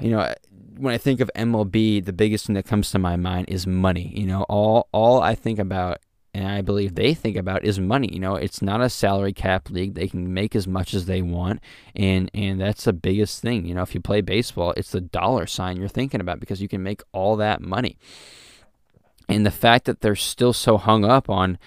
you 0.00 0.10
know, 0.10 0.32
when 0.78 0.94
I 0.94 0.98
think 0.98 1.20
of 1.20 1.30
MLB, 1.34 2.04
the 2.04 2.12
biggest 2.12 2.46
thing 2.46 2.54
that 2.54 2.66
comes 2.66 2.90
to 2.92 2.98
my 2.98 3.16
mind 3.16 3.46
is 3.48 3.66
money. 3.66 4.12
You 4.16 4.26
know, 4.26 4.42
all 4.44 4.88
all 4.92 5.20
I 5.20 5.34
think 5.34 5.58
about 5.58 5.98
and 6.34 6.48
I 6.48 6.62
believe 6.62 6.94
they 6.94 7.12
think 7.12 7.36
about 7.36 7.64
is 7.64 7.78
money. 7.78 8.08
You 8.10 8.20
know, 8.20 8.36
it's 8.36 8.62
not 8.62 8.80
a 8.80 8.88
salary 8.88 9.32
cap 9.32 9.68
league. 9.70 9.94
They 9.94 10.08
can 10.08 10.32
make 10.32 10.56
as 10.56 10.66
much 10.66 10.94
as 10.94 11.06
they 11.06 11.20
want, 11.20 11.60
and 11.94 12.30
and 12.32 12.60
that's 12.60 12.84
the 12.84 12.92
biggest 12.92 13.42
thing. 13.42 13.66
You 13.66 13.74
know, 13.74 13.82
if 13.82 13.94
you 13.94 14.00
play 14.00 14.22
baseball, 14.22 14.72
it's 14.76 14.92
the 14.92 15.00
dollar 15.00 15.46
sign 15.46 15.76
you're 15.76 15.88
thinking 15.88 16.20
about 16.20 16.40
because 16.40 16.62
you 16.62 16.68
can 16.68 16.82
make 16.82 17.02
all 17.12 17.36
that 17.36 17.60
money. 17.60 17.98
And 19.28 19.46
the 19.46 19.50
fact 19.50 19.84
that 19.84 20.00
they're 20.00 20.16
still 20.16 20.52
so 20.52 20.78
hung 20.78 21.04
up 21.04 21.30
on 21.30 21.58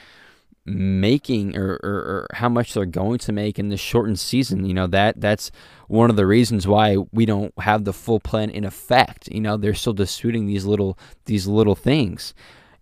making 0.65 1.55
or, 1.55 1.79
or, 1.83 1.93
or, 1.93 2.27
how 2.33 2.49
much 2.49 2.73
they're 2.73 2.85
going 2.85 3.19
to 3.19 3.31
make 3.31 3.59
in 3.59 3.69
this 3.69 3.79
shortened 3.79 4.19
season, 4.19 4.65
you 4.65 4.73
know, 4.73 4.87
that 4.87 5.21
that's 5.21 5.51
one 5.87 6.09
of 6.09 6.15
the 6.15 6.25
reasons 6.25 6.67
why 6.67 6.97
we 7.11 7.25
don't 7.25 7.53
have 7.59 7.83
the 7.85 7.93
full 7.93 8.19
plan 8.19 8.49
in 8.49 8.63
effect. 8.63 9.27
You 9.31 9.41
know, 9.41 9.57
they're 9.57 9.75
still 9.75 9.93
disputing 9.93 10.47
these 10.47 10.65
little 10.65 10.97
these 11.25 11.45
little 11.45 11.75
things. 11.75 12.33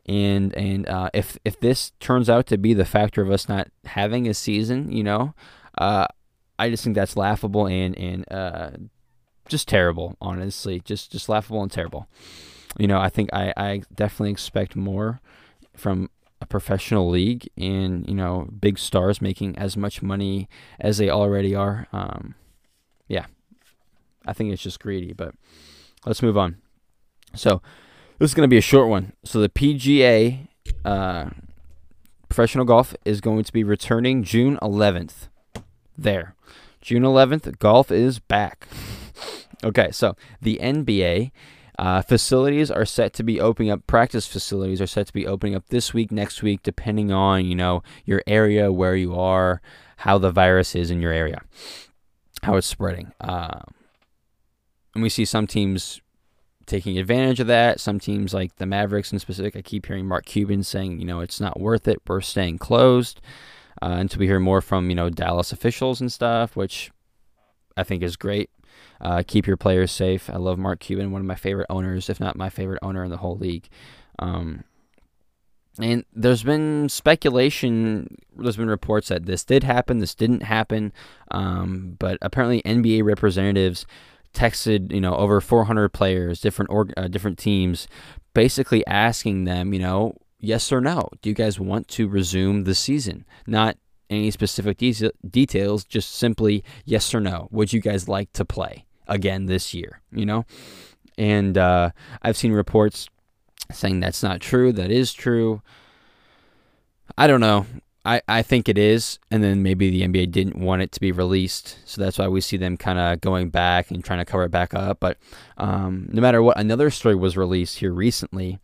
And 0.06 0.54
and 0.56 0.88
uh, 0.88 1.10
if 1.13 1.38
if 1.46 1.60
this 1.60 1.92
turns 2.00 2.30
out 2.30 2.48
to 2.48 2.58
be 2.58 2.74
the 2.74 2.86
factor 2.86 3.22
of 3.22 3.32
us 3.32 3.48
not 3.48 3.70
having 3.86 4.28
a 4.28 4.34
season, 4.34 4.92
you 4.92 5.04
know, 5.04 5.34
uh, 5.78 6.08
I 6.60 6.70
just 6.70 6.84
think 6.84 6.96
that's 6.96 7.16
laughable 7.16 7.68
and 7.68 7.98
and 7.98 8.32
uh, 8.32 8.72
just 9.48 9.68
terrible, 9.68 10.18
honestly, 10.20 10.82
just 10.82 11.12
just 11.12 11.30
laughable 11.30 11.62
and 11.63 11.72
terrible 11.72 12.08
you 12.78 12.88
know, 12.88 13.00
I 13.00 13.10
think 13.10 13.30
I, 13.34 13.54
I 13.56 13.82
definitely 13.94 14.32
expect 14.32 14.76
more 14.76 15.22
from 15.76 16.10
a 16.42 16.46
professional 16.46 17.10
league 17.10 17.48
and, 17.58 18.08
you 18.08 18.16
know, 18.16 18.48
big 18.60 18.78
stars 18.80 19.22
making 19.22 19.58
as 19.58 19.78
much 19.78 20.02
money 20.02 20.50
as 20.80 20.98
they 20.98 21.10
already 21.10 21.56
are. 21.56 21.88
Um, 21.94 22.36
yeah, 23.08 23.26
I 24.26 24.34
think 24.34 24.52
it's 24.52 24.62
just 24.62 24.80
greedy, 24.80 25.13
but 25.13 25.36
let's 26.06 26.22
move 26.22 26.38
on. 26.38 26.58
So, 27.36 27.62
this 28.24 28.32
is 28.32 28.36
going 28.36 28.48
to 28.48 28.54
be 28.54 28.58
a 28.58 28.62
short 28.62 28.88
one. 28.88 29.12
So, 29.26 29.42
the 29.42 29.50
PGA 29.50 30.48
uh, 30.86 31.32
professional 32.30 32.64
golf 32.64 32.96
is 33.04 33.20
going 33.20 33.44
to 33.44 33.52
be 33.52 33.66
returning 33.66 34.24
June 34.24 34.58
11th. 34.62 35.28
There. 35.98 36.34
June 36.80 37.04
11th, 37.04 37.60
golf 37.60 37.92
is 37.92 38.20
back. 38.20 38.70
okay, 39.64 39.92
so 39.92 40.16
the 40.42 40.58
NBA 40.62 41.32
uh, 41.78 42.02
facilities 42.02 42.72
are 42.72 42.86
set 42.86 43.12
to 43.16 43.24
be 43.24 43.42
opening 43.42 43.70
up. 43.70 43.86
Practice 43.88 44.26
facilities 44.26 44.80
are 44.80 44.88
set 44.88 45.06
to 45.08 45.14
be 45.14 45.28
opening 45.28 45.54
up 45.54 45.68
this 45.68 45.94
week, 45.94 46.10
next 46.10 46.42
week, 46.42 46.64
depending 46.64 47.12
on 47.12 47.46
you 47.46 47.56
know 47.56 47.84
your 48.06 48.24
area, 48.26 48.72
where 48.72 48.96
you 48.96 49.14
are, 49.20 49.62
how 49.98 50.18
the 50.18 50.32
virus 50.32 50.76
is 50.76 50.90
in 50.90 51.02
your 51.02 51.12
area, 51.12 51.42
how 52.44 52.56
it's 52.56 52.68
spreading. 52.68 53.12
Uh, 53.20 53.60
and 54.94 55.04
we 55.04 55.10
see 55.10 55.26
some 55.26 55.46
teams 55.46 56.00
taking 56.65 56.97
advantage 56.97 57.39
of 57.39 57.47
that. 57.47 57.80
Some 57.80 57.99
teams, 57.99 58.34
like 58.34 58.56
the 58.58 58.65
Mavericks 58.65 59.12
in 59.12 59.19
specific, 59.19 59.56
I 59.56 59.62
keep 59.62 59.86
hearing 59.86 60.08
Mark 60.08 60.26
Cuban 60.26 60.63
saying, 60.63 60.99
you 60.99 61.06
know, 61.06 61.19
it's 61.19 61.39
not 61.39 61.60
worth 61.60 61.88
it. 61.88 62.02
We're 62.08 62.21
staying 62.21 62.60
closed 62.60 63.21
uh, 63.82 63.97
until 63.99 64.19
we 64.19 64.28
hear 64.28 64.39
more 64.39 64.62
from 64.62 64.89
you 64.89 64.95
know 64.95 65.10
Dallas 65.10 65.52
officials 65.52 65.99
and 65.99 66.12
stuff, 66.12 66.56
which 66.56 66.91
I 67.76 67.84
think 67.84 68.04
is 68.04 68.15
great. 68.15 68.49
Uh, 69.02 69.23
keep 69.26 69.45
your 69.45 69.58
players 69.58 69.91
safe. 69.91 70.30
I 70.30 70.38
love 70.38 70.58
Mark 70.58 70.80
Cuban, 70.80 71.12
one 71.12 71.21
of 71.21 71.28
my 71.28 71.36
favorite 71.36 71.67
owners, 71.69 72.10
if 72.10 72.19
not 72.19 72.38
my 72.38 72.49
favorite 72.49 72.80
owner 72.82 73.04
in 73.04 73.12
the 73.12 73.17
whole 73.17 73.38
league. 73.38 73.67
Um, 74.19 74.63
and 75.80 76.06
there's 76.13 76.43
been 76.43 76.88
speculation, 76.88 78.15
there's 78.38 78.58
been 78.58 78.69
reports 78.69 79.10
that 79.10 79.26
this 79.26 79.43
did 79.43 79.63
happen, 79.63 79.99
this 79.99 80.15
didn't 80.15 80.43
happen. 80.43 80.93
Um, 81.32 81.95
but 81.99 82.17
apparently, 82.21 82.62
NBA 82.62 83.04
representatives 83.04 83.86
texted, 84.34 84.91
you 84.91 85.02
know, 85.02 85.15
over 85.15 85.39
400 85.41 85.89
players, 85.89 86.41
different 86.41 86.72
org, 86.72 86.93
uh, 86.98 87.08
different 87.08 87.38
teams, 87.38 87.88
basically 88.34 88.86
asking 88.88 89.43
them, 89.46 89.74
you 89.74 89.80
know, 89.80 90.15
yes 90.39 90.72
or 90.72 90.82
no. 90.82 91.10
Do 91.22 91.30
you 91.30 91.36
guys 91.36 91.60
want 91.60 91.88
to 91.89 92.08
resume 92.08 92.63
the 92.63 92.76
season? 92.76 93.26
Not 93.48 93.78
any 94.10 94.32
specific 94.32 94.78
de- 94.78 95.12
details, 95.30 95.84
just 95.84 96.15
simply 96.15 96.63
yes 96.86 97.13
or 97.13 97.19
no. 97.19 97.48
Would 97.52 97.74
you 97.74 97.80
guys 97.80 98.08
like 98.08 98.34
to 98.34 98.46
play? 98.46 98.86
again 99.08 99.46
this 99.46 99.74
year, 99.74 100.02
you 100.12 100.26
know? 100.26 100.46
And 101.17 101.58
uh, 101.58 101.91
I've 102.22 102.38
seen 102.38 102.52
reports 102.52 103.08
saying 103.72 104.00
that's 104.00 104.24
not 104.24 104.41
true, 104.41 104.72
that 104.74 104.91
is 104.91 105.13
true. 105.13 105.62
I 107.17 107.28
don't 107.28 107.41
know. 107.41 107.65
I, 108.06 108.22
I 108.28 108.42
think 108.42 108.68
it 108.68 108.78
is, 108.78 109.18
and 109.32 109.42
then 109.42 109.63
maybe 109.63 109.89
the 109.89 110.02
NBA 110.02 110.32
didn't 110.32 110.58
want 110.58 110.82
it 110.82 110.92
to 110.92 111.00
be 111.00 111.13
released, 111.13 111.78
so 111.86 112.02
that's 112.02 112.18
why 112.18 112.28
we 112.28 112.42
see 112.42 112.58
them 112.58 112.76
kind 112.76 113.00
of 113.00 113.22
going 113.22 113.50
back 113.50 113.92
and 113.92 114.04
trying 114.04 114.20
to 114.20 114.26
cover 114.26 114.44
it 114.44 114.52
back 114.52 114.74
up. 114.74 115.00
But 115.00 115.18
um, 115.58 116.10
no 116.12 116.22
matter 116.22 116.44
what, 116.44 116.60
another 116.60 116.89
story 116.89 117.16
was 117.16 117.38
released 117.38 117.78
here 117.78 117.94
recently, 117.94 118.60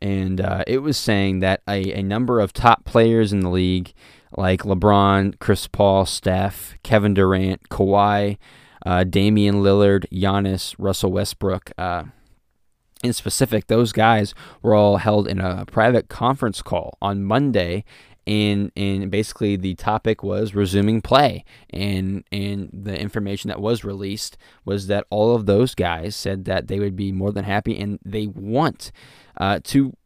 and 0.00 0.40
uh, 0.40 0.62
it 0.68 0.78
was 0.78 0.96
saying 0.96 1.40
that 1.40 1.62
a, 1.68 1.98
a 1.98 2.02
number 2.02 2.38
of 2.38 2.52
top 2.52 2.84
players 2.84 3.32
in 3.32 3.40
the 3.40 3.50
league, 3.50 3.92
like 4.36 4.62
LeBron, 4.62 5.38
Chris 5.40 5.66
Paul, 5.66 6.06
Steph, 6.06 6.76
Kevin 6.84 7.14
Durant, 7.14 7.68
Kawhi, 7.68 8.38
uh, 8.84 9.02
Damian 9.02 9.56
Lillard, 9.56 10.04
Giannis, 10.12 10.76
Russell 10.78 11.10
Westbrook. 11.10 11.72
Uh, 11.76 12.04
in 13.02 13.12
specific, 13.12 13.66
those 13.66 13.92
guys 13.92 14.34
were 14.62 14.74
all 14.74 14.98
held 14.98 15.28
in 15.28 15.40
a 15.40 15.64
private 15.66 16.08
conference 16.08 16.62
call 16.62 16.96
on 17.02 17.24
Monday, 17.24 17.84
and 18.26 18.72
and 18.76 19.10
basically 19.10 19.56
the 19.56 19.74
topic 19.74 20.22
was 20.22 20.54
resuming 20.54 21.00
play, 21.00 21.44
and 21.70 22.24
and 22.32 22.70
the 22.72 22.98
information 22.98 23.48
that 23.48 23.60
was 23.60 23.84
released 23.84 24.36
was 24.64 24.86
that 24.88 25.06
all 25.10 25.34
of 25.34 25.46
those 25.46 25.74
guys 25.74 26.16
said 26.16 26.44
that 26.46 26.68
they 26.68 26.78
would 26.78 26.96
be 26.96 27.12
more 27.12 27.32
than 27.32 27.44
happy 27.44 27.78
and 27.78 27.98
they 28.04 28.26
want 28.26 28.92
uh, 29.36 29.60
to 29.64 29.96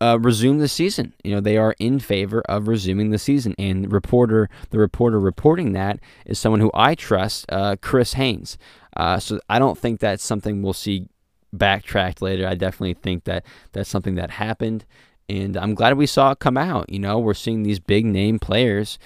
uh, 0.00 0.18
resume 0.20 0.58
the 0.58 0.68
season. 0.68 1.12
You 1.22 1.34
know, 1.34 1.40
they 1.40 1.56
are 1.56 1.74
in 1.78 1.98
favor 1.98 2.40
of 2.48 2.68
resuming 2.68 3.10
the 3.10 3.18
season. 3.18 3.54
And 3.58 3.92
reporter, 3.92 4.48
the 4.70 4.78
reporter 4.78 5.20
reporting 5.20 5.72
that 5.72 6.00
is 6.24 6.38
someone 6.38 6.60
who 6.60 6.70
I 6.72 6.94
trust, 6.94 7.46
uh, 7.50 7.76
Chris 7.80 8.14
Haynes. 8.14 8.56
Uh, 8.96 9.18
so 9.18 9.40
I 9.48 9.58
don't 9.58 9.78
think 9.78 10.00
that's 10.00 10.24
something 10.24 10.62
we'll 10.62 10.72
see 10.72 11.08
backtracked 11.52 12.22
later. 12.22 12.46
I 12.46 12.54
definitely 12.54 12.94
think 12.94 13.24
that 13.24 13.44
that's 13.72 13.90
something 13.90 14.14
that 14.14 14.30
happened. 14.32 14.84
And 15.30 15.56
I'm 15.56 15.74
glad 15.74 15.96
we 15.96 16.06
saw 16.06 16.32
it 16.32 16.40
come 16.40 16.56
out. 16.56 16.90
You 16.90 16.98
know, 16.98 17.18
we're 17.18 17.34
seeing 17.34 17.62
these 17.62 17.78
big 17.78 18.04
name 18.04 18.38
players. 18.38 18.98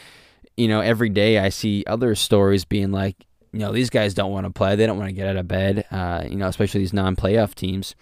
You 0.56 0.68
know, 0.68 0.80
every 0.80 1.10
day 1.10 1.38
I 1.38 1.50
see 1.50 1.84
other 1.87 2.14
stories 2.14 2.64
being 2.64 2.92
like, 2.92 3.26
you 3.52 3.58
know, 3.60 3.72
these 3.72 3.90
guys 3.90 4.14
don't 4.14 4.32
want 4.32 4.46
to 4.46 4.50
play. 4.50 4.74
They 4.74 4.87
don't 4.87 4.96
want 4.98 5.10
to 5.10 5.14
get 5.14 5.28
out 5.28 5.37
of 5.37 5.46
bed. 5.46 5.84
Uh, 5.90 6.24
you 6.28 6.37
know, 6.37 6.48
especially 6.48 6.80
these 6.80 6.92
non-playoff 6.92 7.54
teams. 7.54 7.94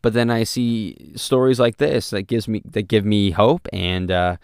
But 0.00 0.12
then 0.12 0.30
I 0.30 0.44
see 0.44 1.12
stories 1.14 1.60
like 1.60 1.76
this 1.76 2.10
that 2.10 2.22
gives 2.22 2.48
me 2.48 2.62
that 2.64 2.88
give 2.88 3.04
me 3.04 3.30
hope 3.30 3.68
and 3.72 4.10
uh, 4.10 4.36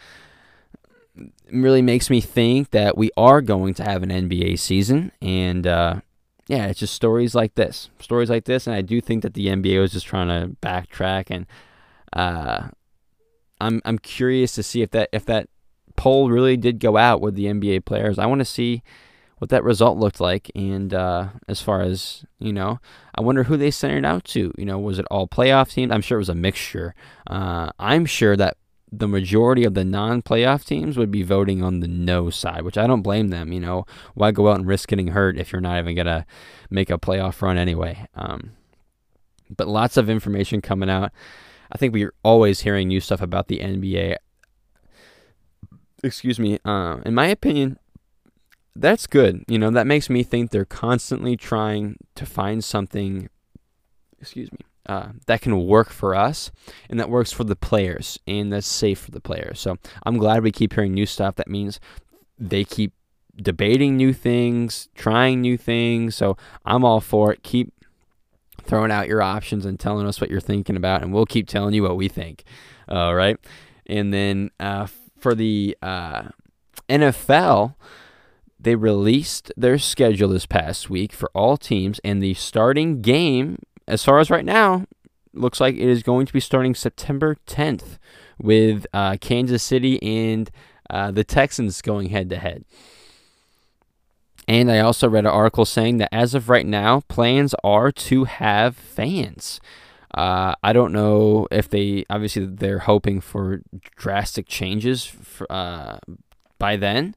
really 1.50 1.82
makes 1.82 2.10
me 2.10 2.20
think 2.20 2.70
that 2.70 2.96
we 2.96 3.10
are 3.16 3.40
going 3.40 3.74
to 3.74 3.84
have 3.84 4.02
an 4.02 4.10
NBA 4.10 4.58
season. 4.58 5.12
And 5.20 5.66
uh, 5.66 6.00
yeah, 6.46 6.66
it's 6.66 6.80
just 6.80 6.94
stories 6.94 7.34
like 7.34 7.54
this, 7.54 7.90
stories 8.00 8.30
like 8.30 8.44
this, 8.44 8.66
and 8.66 8.74
I 8.74 8.80
do 8.80 9.00
think 9.00 9.22
that 9.22 9.34
the 9.34 9.48
NBA 9.48 9.80
was 9.80 9.92
just 9.92 10.06
trying 10.06 10.28
to 10.28 10.56
backtrack. 10.62 11.26
And 11.30 11.46
uh, 12.12 12.68
I'm 13.60 13.80
I'm 13.84 13.98
curious 13.98 14.54
to 14.54 14.62
see 14.62 14.82
if 14.82 14.90
that 14.90 15.08
if 15.12 15.24
that 15.26 15.48
poll 15.96 16.30
really 16.30 16.56
did 16.56 16.78
go 16.78 16.96
out 16.96 17.20
with 17.20 17.34
the 17.34 17.46
NBA 17.46 17.84
players. 17.84 18.18
I 18.18 18.26
want 18.26 18.40
to 18.40 18.44
see 18.44 18.82
what 19.40 19.48
that 19.50 19.64
result 19.64 19.98
looked 19.98 20.20
like. 20.20 20.50
And 20.54 20.92
uh, 20.92 21.28
as 21.48 21.60
far 21.60 21.80
as, 21.80 22.24
you 22.38 22.52
know, 22.52 22.78
I 23.14 23.22
wonder 23.22 23.44
who 23.44 23.56
they 23.56 23.70
sent 23.70 23.94
it 23.94 24.04
out 24.04 24.24
to. 24.26 24.52
You 24.56 24.64
know, 24.66 24.78
was 24.78 24.98
it 24.98 25.06
all 25.10 25.26
playoff 25.26 25.72
teams? 25.72 25.90
I'm 25.90 26.02
sure 26.02 26.18
it 26.18 26.20
was 26.20 26.28
a 26.28 26.34
mixture. 26.34 26.94
Uh, 27.26 27.70
I'm 27.78 28.04
sure 28.06 28.36
that 28.36 28.58
the 28.92 29.08
majority 29.08 29.64
of 29.64 29.74
the 29.74 29.84
non-playoff 29.84 30.64
teams 30.64 30.98
would 30.98 31.10
be 31.10 31.22
voting 31.22 31.62
on 31.62 31.80
the 31.80 31.88
no 31.88 32.28
side, 32.28 32.62
which 32.62 32.76
I 32.76 32.86
don't 32.86 33.02
blame 33.02 33.28
them. 33.28 33.52
You 33.52 33.60
know, 33.60 33.86
why 34.14 34.30
go 34.30 34.50
out 34.50 34.58
and 34.58 34.66
risk 34.66 34.88
getting 34.88 35.08
hurt 35.08 35.38
if 35.38 35.52
you're 35.52 35.60
not 35.60 35.78
even 35.78 35.94
gonna 35.94 36.26
make 36.70 36.90
a 36.90 36.98
playoff 36.98 37.40
run 37.40 37.56
anyway? 37.56 38.06
Um, 38.14 38.52
but 39.48 39.68
lots 39.68 39.96
of 39.96 40.10
information 40.10 40.60
coming 40.60 40.90
out. 40.90 41.12
I 41.70 41.78
think 41.78 41.94
we're 41.94 42.14
always 42.22 42.60
hearing 42.60 42.88
new 42.88 43.00
stuff 43.00 43.22
about 43.22 43.48
the 43.48 43.58
NBA. 43.58 44.16
Excuse 46.02 46.38
me. 46.38 46.58
Uh, 46.64 46.98
in 47.04 47.14
my 47.14 47.26
opinion, 47.26 47.78
that's 48.74 49.06
good. 49.06 49.44
You 49.48 49.58
know, 49.58 49.70
that 49.70 49.86
makes 49.86 50.08
me 50.08 50.22
think 50.22 50.50
they're 50.50 50.64
constantly 50.64 51.36
trying 51.36 51.96
to 52.14 52.26
find 52.26 52.64
something. 52.64 53.28
Excuse 54.20 54.50
me 54.52 54.58
uh, 54.86 55.10
that 55.26 55.40
can 55.40 55.66
work 55.66 55.90
for 55.90 56.14
us 56.14 56.50
and 56.88 56.98
that 56.98 57.08
works 57.08 57.30
for 57.30 57.44
the 57.44 57.54
players 57.54 58.18
and 58.26 58.52
that's 58.52 58.66
safe 58.66 58.98
for 58.98 59.12
the 59.12 59.20
players. 59.20 59.60
So 59.60 59.76
I'm 60.04 60.16
glad 60.16 60.42
we 60.42 60.50
keep 60.50 60.72
hearing 60.74 60.94
new 60.94 61.06
stuff. 61.06 61.36
That 61.36 61.48
means 61.48 61.78
they 62.38 62.64
keep 62.64 62.92
debating 63.36 63.96
new 63.96 64.12
things, 64.12 64.88
trying 64.96 65.40
new 65.40 65.56
things. 65.56 66.16
So 66.16 66.36
I'm 66.64 66.84
all 66.84 67.00
for 67.00 67.32
it. 67.32 67.42
Keep 67.42 67.72
throwing 68.70 68.92
out 68.92 69.08
your 69.08 69.20
options 69.20 69.66
and 69.66 69.78
telling 69.78 70.06
us 70.06 70.20
what 70.20 70.30
you're 70.30 70.40
thinking 70.40 70.76
about, 70.76 71.02
and 71.02 71.12
we'll 71.12 71.26
keep 71.26 71.48
telling 71.48 71.74
you 71.74 71.82
what 71.82 71.96
we 71.96 72.08
think. 72.08 72.44
All 72.88 73.14
right. 73.14 73.36
And 73.86 74.14
then 74.14 74.50
uh, 74.60 74.86
for 75.18 75.34
the 75.34 75.76
uh, 75.82 76.28
NFL, 76.88 77.74
they 78.58 78.76
released 78.76 79.52
their 79.56 79.78
schedule 79.78 80.28
this 80.28 80.46
past 80.46 80.88
week 80.88 81.12
for 81.12 81.30
all 81.34 81.56
teams, 81.56 82.00
and 82.04 82.22
the 82.22 82.34
starting 82.34 83.02
game 83.02 83.58
as 83.90 84.04
far 84.04 84.20
as 84.20 84.30
right 84.30 84.44
now, 84.44 84.86
looks 85.32 85.60
like 85.60 85.74
it 85.74 85.88
is 85.88 86.04
going 86.04 86.24
to 86.24 86.32
be 86.32 86.40
starting 86.40 86.74
September 86.74 87.36
10th 87.46 87.98
with 88.38 88.86
uh, 88.94 89.16
Kansas 89.20 89.64
City 89.64 90.00
and 90.02 90.48
uh, 90.88 91.10
the 91.10 91.24
Texans 91.24 91.82
going 91.82 92.10
head 92.10 92.30
to 92.30 92.36
head. 92.36 92.64
And 94.50 94.68
I 94.68 94.80
also 94.80 95.08
read 95.08 95.26
an 95.26 95.30
article 95.30 95.64
saying 95.64 95.98
that 95.98 96.12
as 96.12 96.34
of 96.34 96.48
right 96.48 96.66
now, 96.66 97.02
plans 97.02 97.54
are 97.62 97.92
to 97.92 98.24
have 98.24 98.74
fans. 98.74 99.60
Uh, 100.12 100.56
I 100.60 100.72
don't 100.72 100.92
know 100.92 101.46
if 101.52 101.70
they 101.70 102.04
obviously 102.10 102.46
they're 102.46 102.80
hoping 102.80 103.20
for 103.20 103.62
drastic 103.94 104.48
changes 104.48 105.04
for, 105.04 105.46
uh, 105.52 105.98
by 106.58 106.74
then 106.74 107.14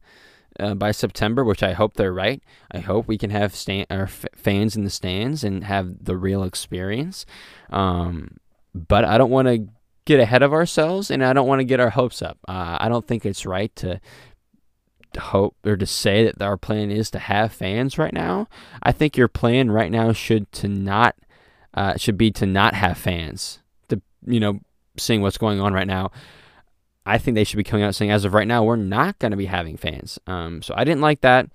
uh, 0.59 0.75
by 0.75 0.91
September, 0.91 1.43
which 1.43 1.63
I 1.63 1.73
hope 1.73 1.95
they're 1.95 2.13
right. 2.13 2.39
I 2.69 2.81
hope 2.81 3.07
we 3.07 3.17
can 3.17 3.31
have 3.31 3.55
stand, 3.55 3.87
f- 3.89 4.25
fans 4.35 4.75
in 4.75 4.83
the 4.83 4.91
stands 4.91 5.43
and 5.43 5.63
have 5.63 6.05
the 6.05 6.15
real 6.15 6.43
experience. 6.43 7.25
Um, 7.71 8.37
but 8.75 9.05
I 9.05 9.17
don't 9.17 9.31
want 9.31 9.47
to 9.47 9.67
get 10.05 10.19
ahead 10.19 10.43
of 10.43 10.53
ourselves, 10.53 11.09
and 11.09 11.25
I 11.25 11.33
don't 11.33 11.47
want 11.47 11.61
to 11.61 11.65
get 11.65 11.79
our 11.79 11.89
hopes 11.89 12.21
up. 12.21 12.37
Uh, 12.47 12.77
I 12.79 12.89
don't 12.89 13.07
think 13.07 13.25
it's 13.25 13.43
right 13.43 13.75
to 13.77 13.99
hope 15.17 15.55
or 15.65 15.77
to 15.77 15.85
say 15.85 16.25
that 16.25 16.41
our 16.41 16.57
plan 16.57 16.91
is 16.91 17.11
to 17.11 17.19
have 17.19 17.53
fans 17.53 17.97
right 17.97 18.13
now. 18.13 18.47
I 18.81 18.91
think 18.91 19.17
your 19.17 19.27
plan 19.27 19.71
right 19.71 19.91
now 19.91 20.13
should 20.13 20.51
to 20.53 20.67
not 20.67 21.15
uh, 21.73 21.97
should 21.97 22.17
be 22.17 22.31
to 22.31 22.45
not 22.45 22.73
have 22.73 22.97
fans. 22.97 23.59
To 23.89 24.01
you 24.25 24.39
know, 24.39 24.59
seeing 24.97 25.21
what's 25.21 25.37
going 25.37 25.59
on 25.59 25.73
right 25.73 25.87
now. 25.87 26.11
I 27.05 27.17
think 27.17 27.35
they 27.35 27.43
should 27.43 27.57
be 27.57 27.63
coming 27.63 27.83
out 27.83 27.95
saying, 27.95 28.11
as 28.11 28.23
of 28.23 28.33
right 28.33 28.47
now, 28.47 28.63
we're 28.63 28.77
not 28.77 29.19
going 29.19 29.31
to 29.31 29.37
be 29.37 29.45
having 29.45 29.75
fans. 29.75 30.19
Um, 30.25 30.61
so 30.61 30.73
I 30.77 30.85
didn't 30.85 31.01
like 31.01 31.21
that. 31.21 31.49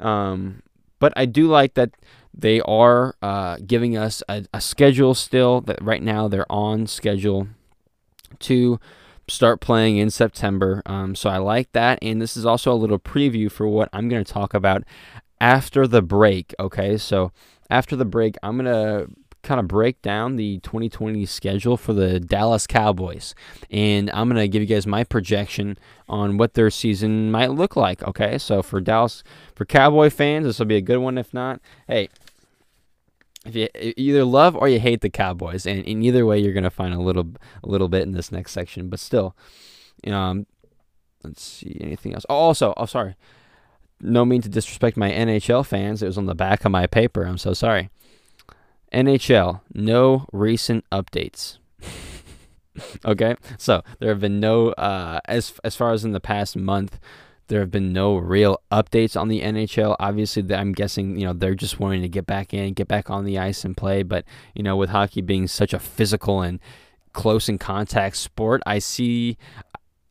Um, 0.00 0.62
but 1.00 1.12
I 1.16 1.26
do 1.26 1.48
like 1.48 1.74
that 1.74 1.90
they 2.32 2.60
are 2.60 3.16
uh, 3.22 3.56
giving 3.66 3.96
us 3.96 4.22
a, 4.28 4.44
a, 4.52 4.60
schedule 4.60 5.14
still, 5.14 5.62
that 5.62 5.82
right 5.82 6.02
now 6.02 6.28
they're 6.28 6.50
on 6.52 6.86
schedule 6.86 7.48
to 8.40 8.78
start 9.28 9.60
playing 9.60 9.96
in 9.96 10.10
September. 10.10 10.82
Um, 10.86 11.14
so 11.14 11.30
I 11.30 11.38
like 11.38 11.72
that. 11.72 11.98
And 12.02 12.20
this 12.20 12.36
is 12.36 12.46
also 12.46 12.72
a 12.72 12.74
little 12.74 12.98
preview 12.98 13.50
for 13.50 13.66
what 13.66 13.88
I'm 13.92 14.08
going 14.08 14.24
to 14.24 14.32
talk 14.32 14.54
about 14.54 14.84
after 15.40 15.86
the 15.86 16.02
break. 16.02 16.54
Okay. 16.58 16.96
So 16.96 17.32
after 17.70 17.96
the 17.96 18.04
break, 18.04 18.36
I'm 18.42 18.58
going 18.58 18.72
to 18.72 19.10
kind 19.46 19.60
of 19.60 19.68
break 19.68 20.02
down 20.02 20.36
the 20.36 20.58
2020 20.58 21.24
schedule 21.24 21.76
for 21.76 21.92
the 21.92 22.18
Dallas 22.18 22.66
Cowboys. 22.66 23.34
And 23.70 24.10
I'm 24.10 24.28
going 24.28 24.40
to 24.40 24.48
give 24.48 24.60
you 24.60 24.66
guys 24.66 24.86
my 24.86 25.04
projection 25.04 25.78
on 26.08 26.36
what 26.36 26.54
their 26.54 26.68
season 26.68 27.30
might 27.30 27.52
look 27.52 27.76
like. 27.76 28.02
Okay, 28.02 28.38
so 28.38 28.60
for 28.60 28.80
Dallas, 28.80 29.22
for 29.54 29.64
Cowboy 29.64 30.10
fans, 30.10 30.46
this 30.46 30.58
will 30.58 30.66
be 30.66 30.76
a 30.76 30.80
good 30.80 30.98
one. 30.98 31.16
If 31.16 31.32
not, 31.32 31.60
hey, 31.86 32.08
if 33.46 33.54
you 33.54 33.68
either 33.96 34.24
love 34.24 34.56
or 34.56 34.68
you 34.68 34.80
hate 34.80 35.00
the 35.00 35.10
Cowboys, 35.10 35.66
and 35.66 35.84
in 35.84 36.02
either 36.02 36.26
way, 36.26 36.38
you're 36.38 36.52
to 36.64 36.70
find 36.70 36.94
a 36.94 37.00
little, 37.00 37.28
a 37.62 37.68
little 37.68 37.88
bit 37.88 38.02
in 38.02 38.12
this 38.12 38.32
next 38.32 38.52
section. 38.52 38.88
But 38.88 39.00
still, 39.00 39.36
um, 40.06 40.46
let's 41.22 41.42
see 41.42 41.78
anything 41.80 42.14
else. 42.14 42.26
Oh, 42.28 42.34
also, 42.34 42.74
oh, 42.76 42.86
sorry. 42.86 43.16
No 44.00 44.24
mean 44.24 44.42
to 44.42 44.48
disrespect 44.48 44.96
my 44.96 45.10
NHL 45.10 45.64
fans. 45.64 46.02
It 46.02 46.06
was 46.06 46.18
on 46.18 46.26
the 46.26 46.34
back 46.34 46.64
of 46.64 46.72
my 46.72 46.86
paper. 46.86 47.24
I'm 47.24 47.38
so 47.38 47.54
sorry. 47.54 47.90
NHL, 48.92 49.60
no 49.72 50.26
recent 50.32 50.84
updates. 50.90 51.58
okay, 53.04 53.36
so 53.58 53.82
there 53.98 54.10
have 54.10 54.20
been 54.20 54.40
no 54.40 54.68
uh, 54.72 55.20
as 55.26 55.54
as 55.64 55.76
far 55.76 55.92
as 55.92 56.04
in 56.04 56.12
the 56.12 56.20
past 56.20 56.56
month, 56.56 56.98
there 57.48 57.60
have 57.60 57.70
been 57.70 57.92
no 57.92 58.16
real 58.16 58.60
updates 58.72 59.18
on 59.18 59.28
the 59.28 59.40
NHL. 59.42 59.96
Obviously, 59.98 60.42
I'm 60.54 60.72
guessing 60.72 61.18
you 61.18 61.26
know 61.26 61.32
they're 61.32 61.54
just 61.54 61.78
wanting 61.78 62.02
to 62.02 62.08
get 62.08 62.26
back 62.26 62.52
in, 62.52 62.74
get 62.74 62.88
back 62.88 63.10
on 63.10 63.24
the 63.24 63.38
ice 63.38 63.64
and 63.64 63.76
play. 63.76 64.02
But 64.02 64.24
you 64.54 64.62
know, 64.62 64.76
with 64.76 64.90
hockey 64.90 65.20
being 65.20 65.46
such 65.46 65.72
a 65.72 65.78
physical 65.78 66.42
and 66.42 66.60
close 67.12 67.48
in 67.48 67.58
contact 67.58 68.16
sport, 68.16 68.62
I 68.66 68.78
see, 68.78 69.38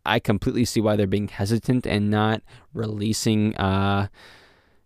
I 0.06 0.20
completely 0.20 0.66
see 0.66 0.82
why 0.82 0.96
they're 0.96 1.08
being 1.08 1.28
hesitant 1.28 1.86
and 1.86 2.10
not 2.10 2.42
releasing 2.74 3.56
uh, 3.58 4.08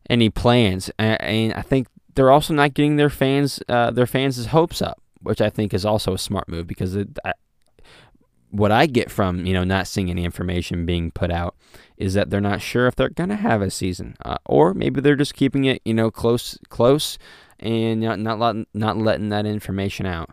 any 0.09 0.29
plans. 0.29 0.89
And 0.97 1.53
I 1.53 1.61
think 1.61 1.87
they're 2.15 2.31
also 2.31 2.53
not 2.53 2.73
getting 2.73 2.95
their 2.95 3.09
fans 3.09 3.61
uh, 3.69 3.91
their 3.91 4.07
fans' 4.07 4.47
hopes 4.47 4.81
up, 4.81 5.01
which 5.21 5.41
I 5.41 5.49
think 5.49 5.73
is 5.73 5.85
also 5.85 6.13
a 6.13 6.17
smart 6.19 6.49
move 6.49 6.67
because 6.67 6.95
it, 6.95 7.17
what 8.51 8.71
I 8.71 8.85
get 8.85 9.11
from 9.11 9.45
you 9.45 9.53
know 9.53 9.63
not 9.63 9.87
seeing 9.87 10.09
any 10.09 10.25
information 10.25 10.85
being 10.85 11.11
put 11.11 11.31
out 11.31 11.55
is 11.97 12.13
that 12.13 12.29
they're 12.29 12.41
not 12.41 12.61
sure 12.61 12.87
if 12.87 12.95
they're 12.95 13.09
gonna 13.09 13.35
have 13.35 13.61
a 13.61 13.69
season, 13.69 14.15
uh, 14.25 14.37
or 14.45 14.73
maybe 14.73 15.01
they're 15.01 15.15
just 15.15 15.33
keeping 15.33 15.65
it 15.65 15.81
you 15.85 15.93
know 15.93 16.09
close 16.11 16.57
close 16.69 17.17
and 17.59 18.01
not 18.01 18.19
not 18.19 18.39
letting, 18.39 18.65
not 18.73 18.97
letting 18.97 19.29
that 19.29 19.45
information 19.45 20.05
out. 20.05 20.31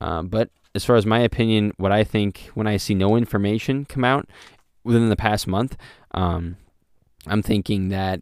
Uh, 0.00 0.22
but 0.22 0.50
as 0.74 0.84
far 0.84 0.96
as 0.96 1.06
my 1.06 1.18
opinion, 1.20 1.72
what 1.76 1.92
I 1.92 2.04
think 2.04 2.50
when 2.54 2.66
I 2.66 2.76
see 2.76 2.94
no 2.94 3.16
information 3.16 3.84
come 3.84 4.04
out 4.04 4.28
within 4.84 5.08
the 5.08 5.16
past 5.16 5.46
month, 5.46 5.76
um, 6.12 6.56
I'm 7.26 7.42
thinking 7.42 7.88
that 7.88 8.20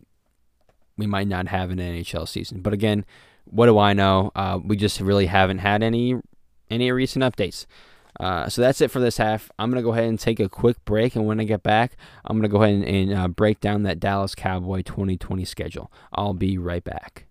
we 0.96 1.06
might 1.06 1.28
not 1.28 1.48
have 1.48 1.70
an 1.70 1.78
NHL 1.78 2.26
season. 2.26 2.62
But 2.62 2.72
again, 2.72 3.04
what 3.44 3.66
do 3.66 3.78
I 3.78 3.92
know? 3.92 4.32
Uh, 4.34 4.58
we 4.64 4.76
just 4.76 5.00
really 5.00 5.26
haven't 5.26 5.58
had 5.58 5.82
any 5.82 6.14
any 6.70 6.90
recent 6.90 7.22
updates. 7.22 7.66
Uh, 8.18 8.48
so 8.48 8.62
that's 8.62 8.80
it 8.80 8.90
for 8.90 9.00
this 9.00 9.18
half. 9.18 9.50
I'm 9.58 9.70
going 9.70 9.82
to 9.82 9.86
go 9.86 9.92
ahead 9.92 10.04
and 10.04 10.18
take 10.18 10.40
a 10.40 10.48
quick 10.48 10.82
break. 10.84 11.16
And 11.16 11.26
when 11.26 11.40
I 11.40 11.44
get 11.44 11.62
back, 11.62 11.96
I'm 12.24 12.36
going 12.36 12.48
to 12.48 12.48
go 12.48 12.62
ahead 12.62 12.74
and, 12.74 12.84
and 12.84 13.14
uh, 13.14 13.28
break 13.28 13.60
down 13.60 13.82
that 13.82 14.00
Dallas 14.00 14.34
Cowboy 14.34 14.82
2020 14.82 15.44
schedule. 15.44 15.92
I'll 16.12 16.34
be 16.34 16.58
right 16.58 16.82
back. 16.82 17.26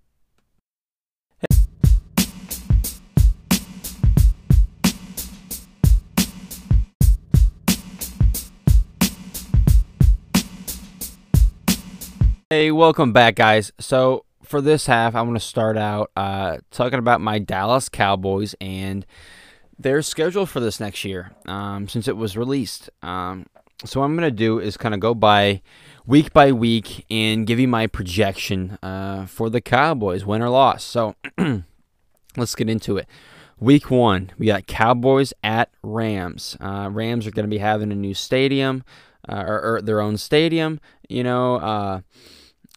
Hey, 12.52 12.72
welcome 12.72 13.12
back, 13.12 13.36
guys. 13.36 13.72
So, 13.80 14.24
for 14.44 14.62
this 14.62 14.86
half, 14.86 15.16
I'm 15.16 15.26
going 15.26 15.34
to 15.34 15.40
start 15.40 15.78
out 15.78 16.12
uh, 16.16 16.58
talking 16.70 17.00
about 17.00 17.20
my 17.20 17.40
Dallas 17.40 17.90
Cowboys 17.90 18.54
and 18.62 19.04
their 19.78 20.02
schedule 20.02 20.46
for 20.46 20.60
this 20.60 20.80
next 20.80 21.04
year 21.04 21.32
um, 21.46 21.88
since 21.88 22.08
it 22.08 22.18
was 22.18 22.38
released. 22.38 22.90
Um, 23.02 23.46
so, 23.84 24.00
what 24.00 24.06
I'm 24.06 24.16
going 24.16 24.30
to 24.30 24.36
do 24.36 24.60
is 24.60 24.78
kind 24.78 24.94
of 24.94 25.00
go 25.00 25.14
by 25.14 25.62
week 26.06 26.32
by 26.32 26.52
week 26.52 27.06
and 27.10 27.46
give 27.46 27.60
you 27.60 27.68
my 27.68 27.88
projection 27.88 28.78
uh, 28.82 29.26
for 29.26 29.50
the 29.50 29.62
Cowboys, 29.62 30.26
win 30.26 30.42
or 30.42 30.50
loss. 30.50 30.84
So, 30.84 31.16
let's 32.38 32.56
get 32.56 32.70
into 32.70 32.98
it. 32.98 33.08
Week 33.60 33.90
one, 33.90 34.32
we 34.38 34.48
got 34.48 34.68
Cowboys 34.68 35.34
at 35.44 35.70
Rams. 35.82 36.58
Uh, 36.60 36.90
Rams 36.92 37.28
are 37.28 37.32
going 37.32 37.46
to 37.46 37.50
be 37.50 37.58
having 37.58 37.92
a 37.92 37.96
new 37.96 38.14
stadium, 38.14 38.84
uh, 39.28 39.44
or, 39.46 39.76
or, 39.76 39.82
their 39.82 40.02
own 40.02 40.18
stadium. 40.18 40.80
You 41.08 41.24
know, 41.24 41.56
uh, 41.56 42.02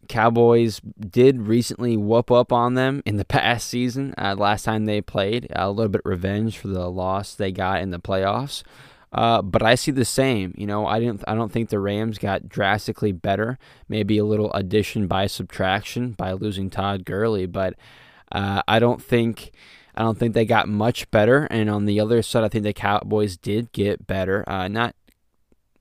Cowboys 0.08 0.80
did 0.98 1.42
recently 1.42 1.96
whoop 1.96 2.30
up 2.30 2.52
on 2.52 2.74
them 2.74 3.02
in 3.04 3.16
the 3.16 3.24
past 3.26 3.68
season. 3.68 4.14
Uh, 4.18 4.34
last 4.36 4.64
time 4.64 4.86
they 4.86 5.00
played, 5.00 5.48
a 5.54 5.70
little 5.70 5.90
bit 5.90 6.02
revenge 6.04 6.58
for 6.58 6.68
the 6.68 6.90
loss 6.90 7.34
they 7.34 7.52
got 7.52 7.80
in 7.80 7.90
the 7.90 8.00
playoffs. 8.00 8.62
Uh, 9.12 9.40
but 9.40 9.62
I 9.62 9.74
see 9.74 9.90
the 9.90 10.04
same. 10.04 10.54
You 10.56 10.66
know, 10.66 10.86
I 10.86 11.00
didn't. 11.00 11.24
I 11.26 11.34
don't 11.34 11.50
think 11.50 11.70
the 11.70 11.78
Rams 11.78 12.18
got 12.18 12.48
drastically 12.48 13.12
better. 13.12 13.58
Maybe 13.88 14.18
a 14.18 14.24
little 14.24 14.52
addition 14.52 15.06
by 15.06 15.26
subtraction 15.26 16.12
by 16.12 16.32
losing 16.32 16.68
Todd 16.68 17.04
Gurley, 17.04 17.46
but 17.46 17.74
uh, 18.30 18.62
I 18.68 18.78
don't 18.78 19.02
think. 19.02 19.52
I 19.94 20.02
don't 20.02 20.16
think 20.16 20.34
they 20.34 20.44
got 20.44 20.68
much 20.68 21.10
better. 21.10 21.48
And 21.50 21.68
on 21.68 21.86
the 21.86 21.98
other 21.98 22.22
side, 22.22 22.44
I 22.44 22.48
think 22.48 22.62
the 22.62 22.72
Cowboys 22.72 23.36
did 23.36 23.72
get 23.72 24.06
better. 24.06 24.48
Uh, 24.48 24.68
not 24.68 24.94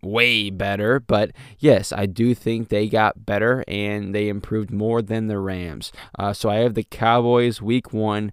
way 0.02 0.50
better, 0.50 1.00
but 1.00 1.32
yes, 1.60 1.92
I 1.92 2.06
do 2.06 2.36
think 2.36 2.70
they 2.70 2.88
got 2.88 3.26
better 3.26 3.64
and 3.68 4.14
they 4.14 4.30
improved 4.30 4.72
more 4.72 5.02
than 5.02 5.28
the 5.28 5.40
Rams. 5.40 5.92
Uh, 6.18 6.34
so 6.34 6.50
I 6.50 6.58
have 6.58 6.76
the 6.76 6.84
Cowboys 6.84 7.62
week 7.62 7.94
one 7.94 8.32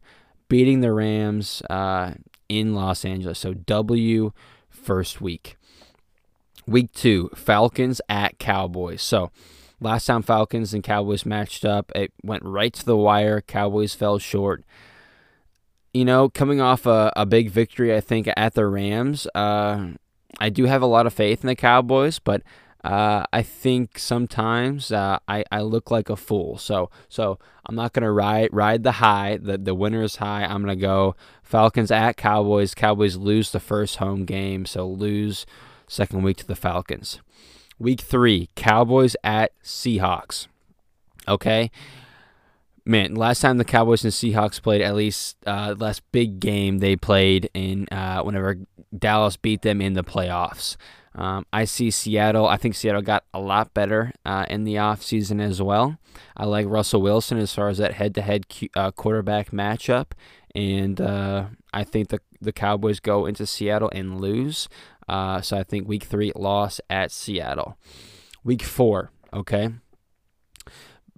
beating 0.48 0.80
the 0.80 0.92
Rams 0.92 1.62
uh, 1.70 2.12
in 2.48 2.74
Los 2.74 3.04
Angeles. 3.04 3.38
So 3.38 3.54
W 3.54 4.32
first 4.68 5.20
week. 5.20 5.56
Week 6.66 6.92
two, 6.92 7.30
Falcons 7.34 8.00
at 8.08 8.38
Cowboys. 8.38 9.02
So 9.02 9.30
last 9.80 10.06
time 10.06 10.22
Falcons 10.22 10.72
and 10.72 10.82
Cowboys 10.82 11.26
matched 11.26 11.64
up, 11.64 11.92
it 11.94 12.12
went 12.22 12.42
right 12.42 12.72
to 12.72 12.84
the 12.84 12.96
wire. 12.96 13.40
Cowboys 13.40 13.94
fell 13.94 14.18
short. 14.18 14.64
You 15.92 16.04
know, 16.04 16.28
coming 16.28 16.60
off 16.60 16.86
a, 16.86 17.12
a 17.16 17.24
big 17.24 17.50
victory, 17.50 17.94
I 17.94 18.00
think, 18.00 18.28
at 18.36 18.54
the 18.54 18.66
Rams, 18.66 19.28
uh, 19.34 19.88
I 20.40 20.48
do 20.48 20.64
have 20.64 20.82
a 20.82 20.86
lot 20.86 21.06
of 21.06 21.12
faith 21.12 21.42
in 21.42 21.48
the 21.48 21.54
Cowboys, 21.54 22.18
but 22.18 22.42
uh, 22.82 23.24
I 23.32 23.42
think 23.42 23.98
sometimes 23.98 24.92
uh, 24.92 25.18
I, 25.26 25.44
I 25.50 25.62
look 25.62 25.90
like 25.90 26.10
a 26.10 26.16
fool. 26.16 26.58
So 26.58 26.90
so 27.08 27.38
I'm 27.66 27.74
not 27.74 27.92
gonna 27.94 28.12
ride 28.12 28.50
ride 28.52 28.82
the 28.82 28.92
high, 28.92 29.38
the 29.40 29.56
the 29.56 29.74
winner's 29.74 30.16
high. 30.16 30.44
I'm 30.44 30.60
gonna 30.60 30.76
go 30.76 31.16
Falcons 31.42 31.90
at 31.90 32.16
Cowboys. 32.16 32.74
Cowboys 32.74 33.16
lose 33.16 33.52
the 33.52 33.60
first 33.60 33.96
home 33.96 34.24
game, 34.26 34.66
so 34.66 34.86
lose 34.86 35.46
second 35.88 36.22
week 36.22 36.36
to 36.38 36.46
the 36.46 36.54
Falcons. 36.56 37.20
Week 37.78 38.00
three, 38.00 38.50
Cowboys 38.54 39.16
at 39.24 39.52
Seahawks. 39.62 40.46
Okay. 41.26 41.70
Man, 42.86 43.14
last 43.14 43.40
time 43.40 43.56
the 43.56 43.64
Cowboys 43.64 44.04
and 44.04 44.12
Seahawks 44.12 44.60
played, 44.60 44.82
at 44.82 44.94
least 44.94 45.36
uh, 45.46 45.74
last 45.78 46.02
big 46.12 46.38
game 46.38 46.78
they 46.78 46.96
played 46.96 47.48
in 47.54 47.88
uh, 47.90 48.20
whenever 48.22 48.58
Dallas 48.96 49.38
beat 49.38 49.62
them 49.62 49.80
in 49.80 49.94
the 49.94 50.04
playoffs. 50.04 50.76
Um, 51.14 51.46
I 51.52 51.64
see 51.64 51.90
Seattle. 51.90 52.46
I 52.46 52.56
think 52.56 52.74
Seattle 52.74 53.00
got 53.00 53.24
a 53.32 53.40
lot 53.40 53.72
better 53.72 54.12
uh, 54.26 54.44
in 54.50 54.64
the 54.64 54.74
offseason 54.74 55.40
as 55.40 55.62
well. 55.62 55.96
I 56.36 56.44
like 56.44 56.66
Russell 56.68 57.00
Wilson 57.00 57.38
as 57.38 57.54
far 57.54 57.68
as 57.68 57.78
that 57.78 57.94
head 57.94 58.14
to 58.16 58.22
head 58.22 58.46
quarterback 58.96 59.50
matchup. 59.50 60.08
And 60.54 61.00
uh, 61.00 61.46
I 61.72 61.84
think 61.84 62.08
the, 62.08 62.20
the 62.40 62.52
Cowboys 62.52 63.00
go 63.00 63.26
into 63.26 63.46
Seattle 63.46 63.90
and 63.92 64.20
lose. 64.20 64.68
Uh, 65.08 65.40
so 65.40 65.56
I 65.56 65.62
think 65.62 65.88
week 65.88 66.04
three 66.04 66.32
loss 66.34 66.80
at 66.90 67.12
Seattle. 67.12 67.78
Week 68.42 68.62
four, 68.62 69.10
okay. 69.32 69.70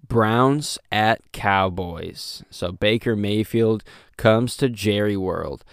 Browns 0.09 0.79
at 0.91 1.21
Cowboys. 1.33 2.43
So 2.51 2.73
Baker 2.73 3.17
Mayfield 3.17 3.85
comes 4.17 4.57
to 4.59 4.69
Jerry 4.69 5.17
World. 5.17 5.65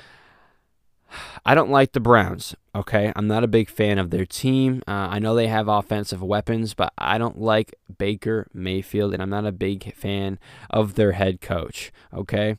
I 1.46 1.56
don't 1.56 1.72
like 1.72 1.92
the 1.92 2.00
Browns. 2.00 2.56
Okay, 2.76 3.14
I'm 3.16 3.28
not 3.28 3.44
a 3.44 3.48
big 3.48 3.70
fan 3.70 4.00
of 4.00 4.10
their 4.10 4.26
team. 4.26 4.82
Uh, 4.88 5.08
I 5.12 5.20
know 5.20 5.36
they 5.36 5.48
have 5.48 5.68
offensive 5.68 6.24
weapons, 6.24 6.74
but 6.74 6.92
I 6.98 7.18
don't 7.18 7.40
like 7.40 7.76
Baker 7.98 8.48
Mayfield, 8.54 9.14
and 9.14 9.22
I'm 9.22 9.30
not 9.30 9.46
a 9.46 9.52
big 9.52 9.94
fan 9.96 10.40
of 10.70 10.96
their 10.96 11.12
head 11.12 11.40
coach. 11.40 11.92
Okay, 12.12 12.58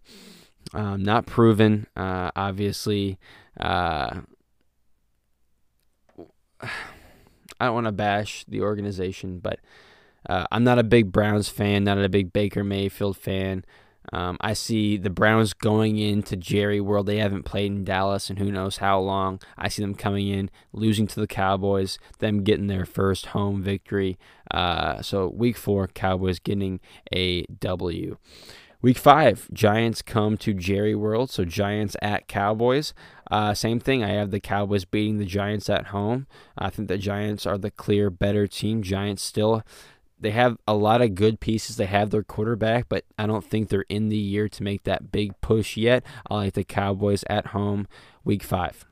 um, 0.73 1.03
not 1.03 1.27
proven, 1.27 1.87
uh, 1.97 2.31
obviously. 2.37 3.19
Uh, 3.59 4.21
I 7.61 7.67
don't 7.67 7.75
want 7.75 7.87
to 7.87 7.93
bash 7.93 8.45
the 8.49 8.63
organization, 8.63 9.39
but 9.39 9.61
uh, 10.29 10.47
I'm 10.51 10.65
not 10.65 10.79
a 10.79 10.85
big 10.85 11.13
Browns 11.13 11.49
fan, 11.49 11.85
not 11.85 11.99
a 11.99 12.09
big 12.09 12.33
Baker 12.33 12.65
Mayfield 12.65 13.17
fan. 13.17 13.65
Um, 14.13 14.37
I 14.41 14.53
see 14.53 14.97
the 14.97 15.11
Browns 15.11 15.55
going 15.55 15.99
into 15.99 16.37
Jerry 16.37 16.81
World. 16.81 17.07
They 17.07 17.19
haven't 17.19 17.45
played 17.45 17.73
in 17.73 17.85
Dallas 17.85 18.29
and 18.29 18.39
who 18.39 18.53
knows 18.53 18.77
how 18.77 19.01
long. 19.01 19.41
I 19.57 19.69
see 19.69 19.83
them 19.83 19.95
coming 19.95 20.29
in, 20.29 20.51
losing 20.73 21.07
to 21.09 21.21
the 21.21 21.27
Cowboys, 21.27 21.99
them 22.19 22.45
getting 22.45 22.67
their 22.67 22.85
first 22.85 23.27
home 23.27 23.63
victory. 23.63 24.19
Uh, 24.51 25.01
so 25.01 25.29
week 25.29 25.57
four, 25.57 25.89
Cowboys 25.89 26.39
getting 26.39 26.81
a 27.13 27.45
W. 27.45 28.19
Week 28.83 28.99
five, 28.99 29.49
Giants 29.51 30.03
come 30.03 30.37
to 30.37 30.53
Jerry 30.53 30.95
World. 30.95 31.31
So 31.31 31.47
Giants 31.47 31.97
at 32.03 32.29
Cowboys. 32.29 32.93
Uh, 33.31 33.55
same 33.55 33.81
thing. 33.81 34.05
I 34.05 34.09
have 34.09 34.31
the 34.31 34.41
Cowboys 34.41 34.85
beating 34.85 35.17
the 35.17 35.25
Giants 35.25 35.71
at 35.71 35.87
home. 35.87 36.27
I 36.59 36.69
think 36.69 36.89
the 36.89 36.99
Giants 36.99 37.47
are 37.47 37.57
the 37.57 37.71
clear 37.71 38.11
better 38.11 38.47
team. 38.47 38.83
Giants 38.83 39.23
still 39.23 39.63
they 40.25 40.31
have 40.31 40.57
a 40.67 40.73
lot 40.73 41.03
of 41.03 41.15
good 41.15 41.39
pieces. 41.39 41.77
They 41.77 41.85
have 41.85 42.09
their 42.09 42.23
quarterback, 42.23 42.89
but 42.89 43.05
I 43.19 43.27
don't 43.27 43.45
think 43.45 43.69
they're 43.69 43.85
in 43.91 44.09
the 44.09 44.17
year 44.17 44.49
to 44.49 44.63
make 44.63 44.85
that 44.85 45.13
big 45.13 45.39
push 45.43 45.77
yet. 45.77 46.03
I 46.31 46.35
like 46.35 46.55
the 46.55 46.65
Cowboys 46.65 47.25
at 47.29 47.49
home 47.49 47.87
week 48.25 48.43
five. 48.43 48.87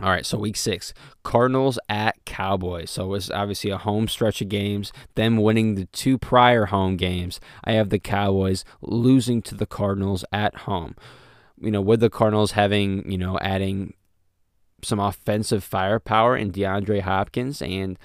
All 0.00 0.08
right, 0.08 0.24
so 0.24 0.38
week 0.38 0.56
six, 0.56 0.94
Cardinals 1.22 1.78
at 1.90 2.24
Cowboys. 2.24 2.90
So 2.90 3.12
it's 3.12 3.30
obviously 3.30 3.68
a 3.68 3.76
home 3.76 4.08
stretch 4.08 4.40
of 4.40 4.48
games. 4.48 4.94
Them 5.14 5.36
winning 5.36 5.74
the 5.74 5.84
two 5.86 6.16
prior 6.16 6.66
home 6.66 6.96
games. 6.96 7.38
I 7.62 7.72
have 7.72 7.90
the 7.90 7.98
Cowboys 7.98 8.64
losing 8.80 9.42
to 9.42 9.54
the 9.54 9.66
Cardinals 9.66 10.24
at 10.32 10.54
home. 10.60 10.96
You 11.60 11.70
know, 11.70 11.82
with 11.82 12.00
the 12.00 12.08
Cardinals 12.08 12.52
having, 12.52 13.10
you 13.10 13.18
know, 13.18 13.38
adding 13.40 13.92
some 14.82 15.00
offensive 15.00 15.62
firepower 15.62 16.34
in 16.34 16.50
DeAndre 16.50 17.02
Hopkins 17.02 17.60
and 17.60 17.98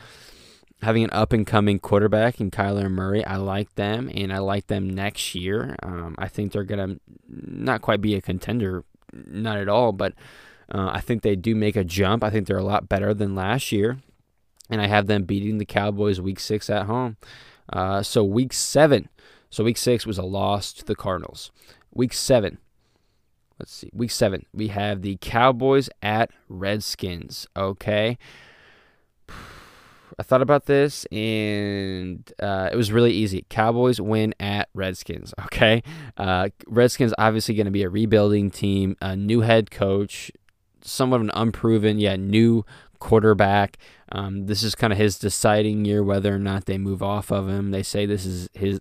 having 0.82 1.04
an 1.04 1.10
up 1.12 1.32
and 1.32 1.46
coming 1.46 1.80
quarterback 1.80 2.42
in 2.42 2.50
Kyler 2.50 2.90
Murray. 2.90 3.24
I 3.26 3.38
like 3.38 3.76
them, 3.76 4.10
and 4.14 4.34
I 4.34 4.40
like 4.40 4.68
them 4.68 4.90
next 4.90 5.36
year. 5.36 5.76
Um, 5.84 6.16
I 6.18 6.28
think 6.28 6.52
they're 6.52 6.64
to 6.66 7.00
not 7.28 7.82
quite 7.82 8.02
be 8.02 8.16
a 8.16 8.22
contender, 8.22 8.84
not 9.14 9.58
at 9.58 9.70
all, 9.70 9.92
but 9.92 10.14
uh, 10.74 10.90
I 10.94 11.02
think 11.02 11.22
they 11.22 11.36
do 11.36 11.56
make 11.56 11.76
a 11.76 11.84
jump. 11.84 12.24
I 12.24 12.30
think 12.30 12.48
they're 12.48 12.58
a 12.58 12.64
lot 12.64 12.90
better 12.90 13.14
than 13.14 13.36
last 13.36 13.72
year, 13.72 14.00
and 14.70 14.82
I 14.82 14.88
have 14.88 15.08
them 15.08 15.24
beating 15.24 15.58
the 15.58 15.66
Cowboys 15.66 16.20
week 16.20 16.40
six 16.40 16.70
at 16.70 16.88
home. 16.88 17.18
Uh, 17.72 18.02
so, 18.02 18.24
week 18.24 18.54
seven. 18.54 19.10
So, 19.50 19.64
week 19.64 19.78
six 19.78 20.06
was 20.06 20.18
a 20.18 20.24
loss 20.24 20.74
to 20.74 20.86
the 20.86 20.96
Cardinals. 20.96 21.52
Week 21.94 22.14
seven. 22.14 22.58
Let's 23.60 23.74
see. 23.74 23.92
Week 23.94 24.10
seven, 24.10 24.48
we 24.52 24.70
have 24.70 25.04
the 25.04 25.18
Cowboys 25.22 25.88
at 26.02 26.32
Redskins. 26.50 27.46
Okay. 27.56 28.18
I 30.20 30.24
thought 30.24 30.42
about 30.42 30.66
this 30.66 31.06
and 31.06 32.32
uh, 32.42 32.70
it 32.72 32.76
was 32.76 32.92
really 32.92 33.12
easy. 33.12 33.46
Cowboys 33.50 34.00
win 34.00 34.34
at 34.40 34.70
Redskins. 34.74 35.34
Okay, 35.52 35.84
uh, 36.18 36.50
Redskins 36.66 37.14
obviously 37.18 37.56
going 37.56 37.66
to 37.66 37.72
be 37.72 37.84
a 37.84 37.90
rebuilding 37.90 38.50
team, 38.52 38.96
a 39.02 39.18
new 39.18 39.42
head 39.42 39.70
coach, 39.70 40.32
somewhat 40.82 41.18
of 41.18 41.22
an 41.24 41.32
unproven, 41.34 42.00
yeah, 42.00 42.16
new 42.16 42.64
quarterback. 43.00 43.78
Um, 44.14 44.46
this 44.46 44.64
is 44.64 44.74
kind 44.74 44.94
of 44.94 45.00
his 45.00 45.20
deciding 45.20 45.84
year 45.84 46.04
whether 46.04 46.34
or 46.34 46.40
not 46.40 46.66
they 46.66 46.78
move 46.78 47.04
off 47.04 47.32
of 47.32 47.50
him. 47.50 47.72
They 47.72 47.84
say 47.84 48.06
this 48.06 48.26
is 48.26 48.50
his 48.54 48.80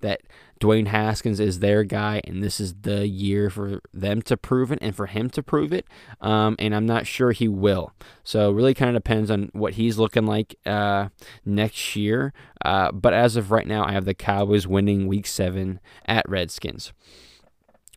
that 0.00 0.20
Dwayne 0.62 0.86
Haskins 0.86 1.40
is 1.40 1.58
their 1.58 1.82
guy, 1.82 2.20
and 2.24 2.40
this 2.40 2.60
is 2.60 2.74
the 2.82 3.08
year 3.08 3.50
for 3.50 3.80
them 3.92 4.22
to 4.22 4.36
prove 4.36 4.70
it 4.70 4.78
and 4.80 4.94
for 4.94 5.06
him 5.06 5.28
to 5.30 5.42
prove 5.42 5.72
it. 5.72 5.88
Um, 6.20 6.54
and 6.60 6.72
I'm 6.72 6.86
not 6.86 7.04
sure 7.04 7.32
he 7.32 7.48
will. 7.48 7.92
So 8.22 8.48
really 8.52 8.72
kind 8.72 8.96
of 8.96 9.02
depends 9.02 9.28
on 9.28 9.50
what 9.54 9.72
he's 9.72 9.98
looking 9.98 10.24
like 10.24 10.54
uh, 10.64 11.08
next 11.44 11.96
year. 11.96 12.32
Uh, 12.64 12.92
but 12.92 13.12
as 13.12 13.34
of 13.34 13.50
right 13.50 13.66
now, 13.66 13.84
I 13.84 13.90
have 13.90 14.04
the 14.04 14.14
Cowboys 14.14 14.64
winning 14.64 15.08
Week 15.08 15.26
Seven 15.26 15.80
at 16.06 16.28
Redskins. 16.28 16.92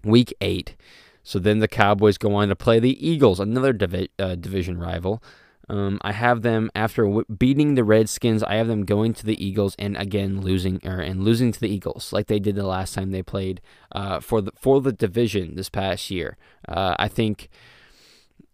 Week 0.03 0.33
Eight. 0.41 0.75
So 1.21 1.37
then 1.37 1.59
the 1.59 1.67
Cowboys 1.67 2.17
go 2.17 2.33
on 2.33 2.47
to 2.47 2.55
play 2.55 2.79
the 2.79 3.07
Eagles, 3.07 3.39
another 3.39 3.73
divi- 3.73 4.09
uh, 4.17 4.33
division 4.33 4.79
rival. 4.79 5.21
Um, 5.67 5.99
I 6.01 6.11
have 6.11 6.41
them 6.41 6.69
after 6.75 7.03
w- 7.03 7.25
beating 7.37 7.75
the 7.75 7.83
Redskins. 7.83 8.43
I 8.43 8.55
have 8.55 8.67
them 8.67 8.85
going 8.85 9.13
to 9.15 9.25
the 9.25 9.43
Eagles 9.43 9.75
and 9.79 9.97
again 9.97 10.41
losing 10.41 10.79
and 10.83 11.23
losing 11.23 11.51
to 11.51 11.59
the 11.59 11.69
Eagles 11.69 12.13
like 12.13 12.27
they 12.27 12.39
did 12.39 12.55
the 12.55 12.67
last 12.67 12.93
time 12.93 13.11
they 13.11 13.23
played 13.23 13.61
uh, 13.91 14.19
for 14.19 14.41
the 14.41 14.51
for 14.55 14.81
the 14.81 14.91
division 14.91 15.55
this 15.55 15.69
past 15.69 16.11
year. 16.11 16.37
Uh, 16.67 16.95
I 16.99 17.07
think 17.07 17.49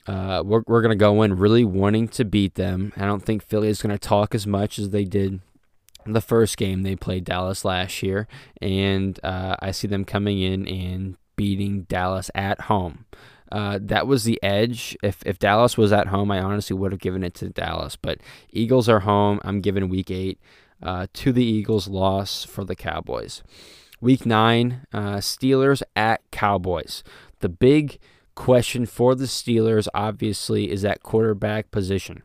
uh, 0.07 0.41
we're 0.45 0.63
we're 0.67 0.81
gonna 0.81 0.95
go 0.95 1.21
in 1.23 1.37
really 1.37 1.65
wanting 1.65 2.07
to 2.09 2.25
beat 2.25 2.55
them. 2.55 2.93
I 2.95 3.05
don't 3.05 3.23
think 3.23 3.43
Philly 3.43 3.67
is 3.67 3.81
gonna 3.81 3.97
talk 3.97 4.33
as 4.33 4.47
much 4.47 4.79
as 4.79 4.89
they 4.89 5.03
did 5.03 5.41
the 6.05 6.21
first 6.21 6.57
game 6.57 6.81
they 6.81 6.95
played 6.95 7.25
Dallas 7.25 7.63
last 7.65 8.01
year, 8.01 8.27
and 8.61 9.19
uh, 9.23 9.57
I 9.59 9.71
see 9.71 9.87
them 9.87 10.05
coming 10.05 10.41
in 10.41 10.67
and 10.67 11.17
beating 11.35 11.83
Dallas 11.83 12.31
at 12.33 12.61
home. 12.61 13.05
Uh, 13.51 13.79
that 13.81 14.07
was 14.07 14.23
the 14.23 14.41
edge. 14.41 14.97
If 15.03 15.21
if 15.25 15.39
Dallas 15.39 15.77
was 15.77 15.91
at 15.91 16.07
home, 16.07 16.31
I 16.31 16.41
honestly 16.41 16.75
would 16.75 16.91
have 16.91 17.01
given 17.01 17.23
it 17.23 17.33
to 17.35 17.49
Dallas. 17.49 17.95
But 17.95 18.19
Eagles 18.51 18.87
are 18.87 19.01
home. 19.01 19.39
I'm 19.43 19.61
giving 19.61 19.89
Week 19.89 20.09
Eight 20.09 20.39
uh, 20.81 21.07
to 21.13 21.31
the 21.31 21.43
Eagles. 21.43 21.87
Loss 21.87 22.45
for 22.45 22.63
the 22.63 22.75
Cowboys. 22.75 23.43
Week 23.99 24.25
Nine, 24.25 24.87
uh, 24.93 25.17
Steelers 25.17 25.83
at 25.95 26.21
Cowboys. 26.31 27.03
The 27.39 27.49
big 27.49 27.99
question 28.35 28.85
for 28.87 29.13
the 29.13 29.25
Steelers, 29.25 29.87
obviously, 29.93 30.71
is 30.71 30.81
that 30.81 31.03
quarterback 31.03 31.69
position. 31.69 32.23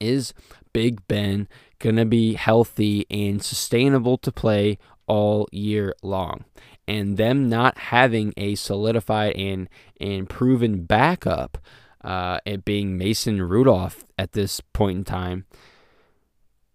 Is 0.00 0.34
Big 0.72 1.06
Ben 1.06 1.48
going 1.78 1.96
to 1.96 2.04
be 2.04 2.34
healthy 2.34 3.06
and 3.10 3.42
sustainable 3.42 4.18
to 4.18 4.32
play 4.32 4.78
all 5.06 5.48
year 5.52 5.94
long? 6.02 6.44
And 6.88 7.16
them 7.16 7.48
not 7.48 7.78
having 7.78 8.32
a 8.36 8.54
solidified 8.54 9.34
and 9.36 9.68
and 10.00 10.28
proven 10.28 10.84
backup 10.84 11.58
uh, 12.06 12.38
it 12.44 12.64
being 12.64 12.96
Mason 12.96 13.42
Rudolph 13.42 14.04
at 14.16 14.32
this 14.32 14.60
point 14.60 14.98
in 14.98 15.04
time. 15.04 15.44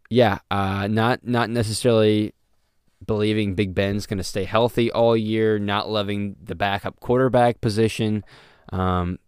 Yeah, 0.09 0.39
uh, 0.51 0.87
not 0.87 1.25
not 1.25 1.49
necessarily 1.49 2.33
believing 3.05 3.55
Big 3.55 3.73
Ben's 3.73 4.05
going 4.05 4.17
to 4.17 4.23
stay 4.23 4.43
healthy 4.43 4.91
all 4.91 5.15
year, 5.15 5.57
not 5.57 5.89
loving 5.89 6.35
the 6.43 6.53
backup 6.53 6.99
quarterback 6.99 7.61
position. 7.61 8.25
Um, 8.71 9.19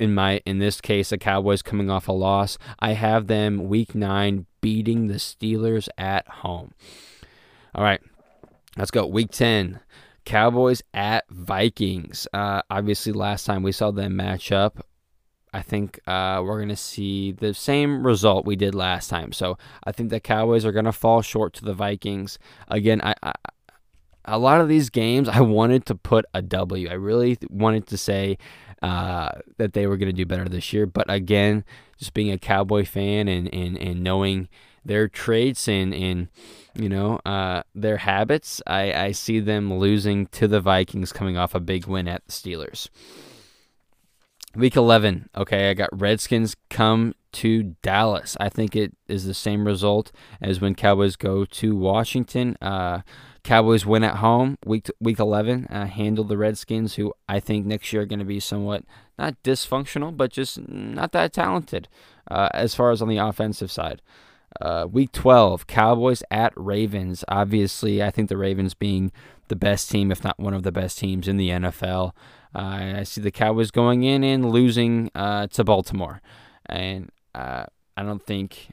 in 0.00 0.14
my 0.14 0.40
in 0.46 0.58
this 0.58 0.80
case, 0.80 1.10
the 1.10 1.18
Cowboys 1.18 1.60
coming 1.60 1.90
off 1.90 2.08
a 2.08 2.12
loss. 2.12 2.56
I 2.78 2.92
have 2.92 3.26
them 3.26 3.68
week 3.68 3.94
nine 3.94 4.46
beating 4.62 5.06
the 5.06 5.14
Steelers 5.14 5.88
at 5.98 6.26
home. 6.28 6.72
All 7.74 7.84
right, 7.84 8.00
let's 8.76 8.90
go. 8.90 9.06
Week 9.06 9.30
ten. 9.30 9.80
Cowboys 10.26 10.82
at 10.92 11.24
Vikings. 11.30 12.28
Uh, 12.34 12.60
obviously, 12.68 13.12
last 13.12 13.46
time 13.46 13.62
we 13.62 13.72
saw 13.72 13.90
them 13.90 14.16
match 14.16 14.52
up, 14.52 14.84
I 15.54 15.62
think 15.62 16.00
uh, 16.06 16.42
we're 16.44 16.58
going 16.58 16.68
to 16.68 16.76
see 16.76 17.32
the 17.32 17.54
same 17.54 18.06
result 18.06 18.44
we 18.44 18.56
did 18.56 18.74
last 18.74 19.08
time. 19.08 19.32
So 19.32 19.56
I 19.84 19.92
think 19.92 20.10
the 20.10 20.20
Cowboys 20.20 20.66
are 20.66 20.72
going 20.72 20.84
to 20.84 20.92
fall 20.92 21.22
short 21.22 21.54
to 21.54 21.64
the 21.64 21.72
Vikings. 21.72 22.38
Again, 22.68 23.00
I, 23.02 23.14
I, 23.22 23.32
a 24.26 24.38
lot 24.38 24.60
of 24.60 24.68
these 24.68 24.90
games, 24.90 25.28
I 25.28 25.40
wanted 25.40 25.86
to 25.86 25.94
put 25.94 26.26
a 26.34 26.42
W. 26.42 26.90
I 26.90 26.94
really 26.94 27.38
wanted 27.48 27.86
to 27.86 27.96
say 27.96 28.36
uh, 28.82 29.30
that 29.56 29.72
they 29.72 29.86
were 29.86 29.96
going 29.96 30.10
to 30.10 30.16
do 30.16 30.26
better 30.26 30.48
this 30.48 30.72
year. 30.72 30.86
But 30.86 31.08
again, 31.08 31.64
just 31.96 32.12
being 32.12 32.32
a 32.32 32.38
Cowboy 32.38 32.84
fan 32.84 33.28
and, 33.28 33.48
and, 33.54 33.78
and 33.78 34.02
knowing 34.02 34.48
their 34.86 35.08
traits 35.08 35.68
and, 35.68 35.94
and 35.94 36.28
you 36.74 36.88
know 36.88 37.20
uh, 37.26 37.62
their 37.74 37.98
habits, 37.98 38.62
I, 38.66 38.92
I 38.92 39.12
see 39.12 39.40
them 39.40 39.72
losing 39.74 40.26
to 40.28 40.48
the 40.48 40.60
Vikings 40.60 41.12
coming 41.12 41.36
off 41.36 41.54
a 41.54 41.60
big 41.60 41.86
win 41.86 42.08
at 42.08 42.26
the 42.26 42.32
Steelers. 42.32 42.88
Week 44.54 44.74
11. 44.74 45.28
Okay, 45.36 45.68
I 45.68 45.74
got 45.74 45.90
Redskins 45.92 46.56
come 46.70 47.14
to 47.32 47.74
Dallas. 47.82 48.38
I 48.40 48.48
think 48.48 48.74
it 48.74 48.96
is 49.06 49.26
the 49.26 49.34
same 49.34 49.66
result 49.66 50.12
as 50.40 50.62
when 50.62 50.74
Cowboys 50.74 51.16
go 51.16 51.44
to 51.44 51.76
Washington. 51.76 52.56
Uh, 52.62 53.02
Cowboys 53.44 53.84
win 53.84 54.02
at 54.02 54.16
home 54.16 54.56
week 54.64 54.90
week 54.98 55.18
11, 55.18 55.66
uh, 55.66 55.86
handle 55.86 56.24
the 56.24 56.38
Redskins, 56.38 56.94
who 56.94 57.12
I 57.28 57.38
think 57.38 57.66
next 57.66 57.92
year 57.92 58.02
are 58.02 58.06
going 58.06 58.18
to 58.18 58.24
be 58.24 58.40
somewhat 58.40 58.84
not 59.18 59.40
dysfunctional, 59.44 60.16
but 60.16 60.32
just 60.32 60.66
not 60.66 61.12
that 61.12 61.32
talented 61.32 61.88
uh, 62.30 62.48
as 62.54 62.74
far 62.74 62.90
as 62.90 63.02
on 63.02 63.08
the 63.08 63.18
offensive 63.18 63.70
side. 63.70 64.00
Uh, 64.60 64.86
week 64.90 65.12
12, 65.12 65.66
Cowboys 65.66 66.22
at 66.30 66.52
Ravens. 66.56 67.24
Obviously, 67.28 68.02
I 68.02 68.10
think 68.10 68.28
the 68.28 68.36
Ravens 68.36 68.74
being 68.74 69.12
the 69.48 69.56
best 69.56 69.90
team, 69.90 70.10
if 70.10 70.24
not 70.24 70.38
one 70.38 70.54
of 70.54 70.62
the 70.62 70.72
best 70.72 70.98
teams 70.98 71.28
in 71.28 71.36
the 71.36 71.50
NFL. 71.50 72.12
Uh, 72.54 72.98
I 72.98 73.02
see 73.02 73.20
the 73.20 73.30
Cowboys 73.30 73.70
going 73.70 74.02
in 74.02 74.24
and 74.24 74.50
losing 74.50 75.10
uh, 75.14 75.46
to 75.48 75.64
Baltimore, 75.64 76.22
and 76.66 77.10
uh, 77.34 77.66
I 77.96 78.02
don't 78.02 78.24
think 78.24 78.70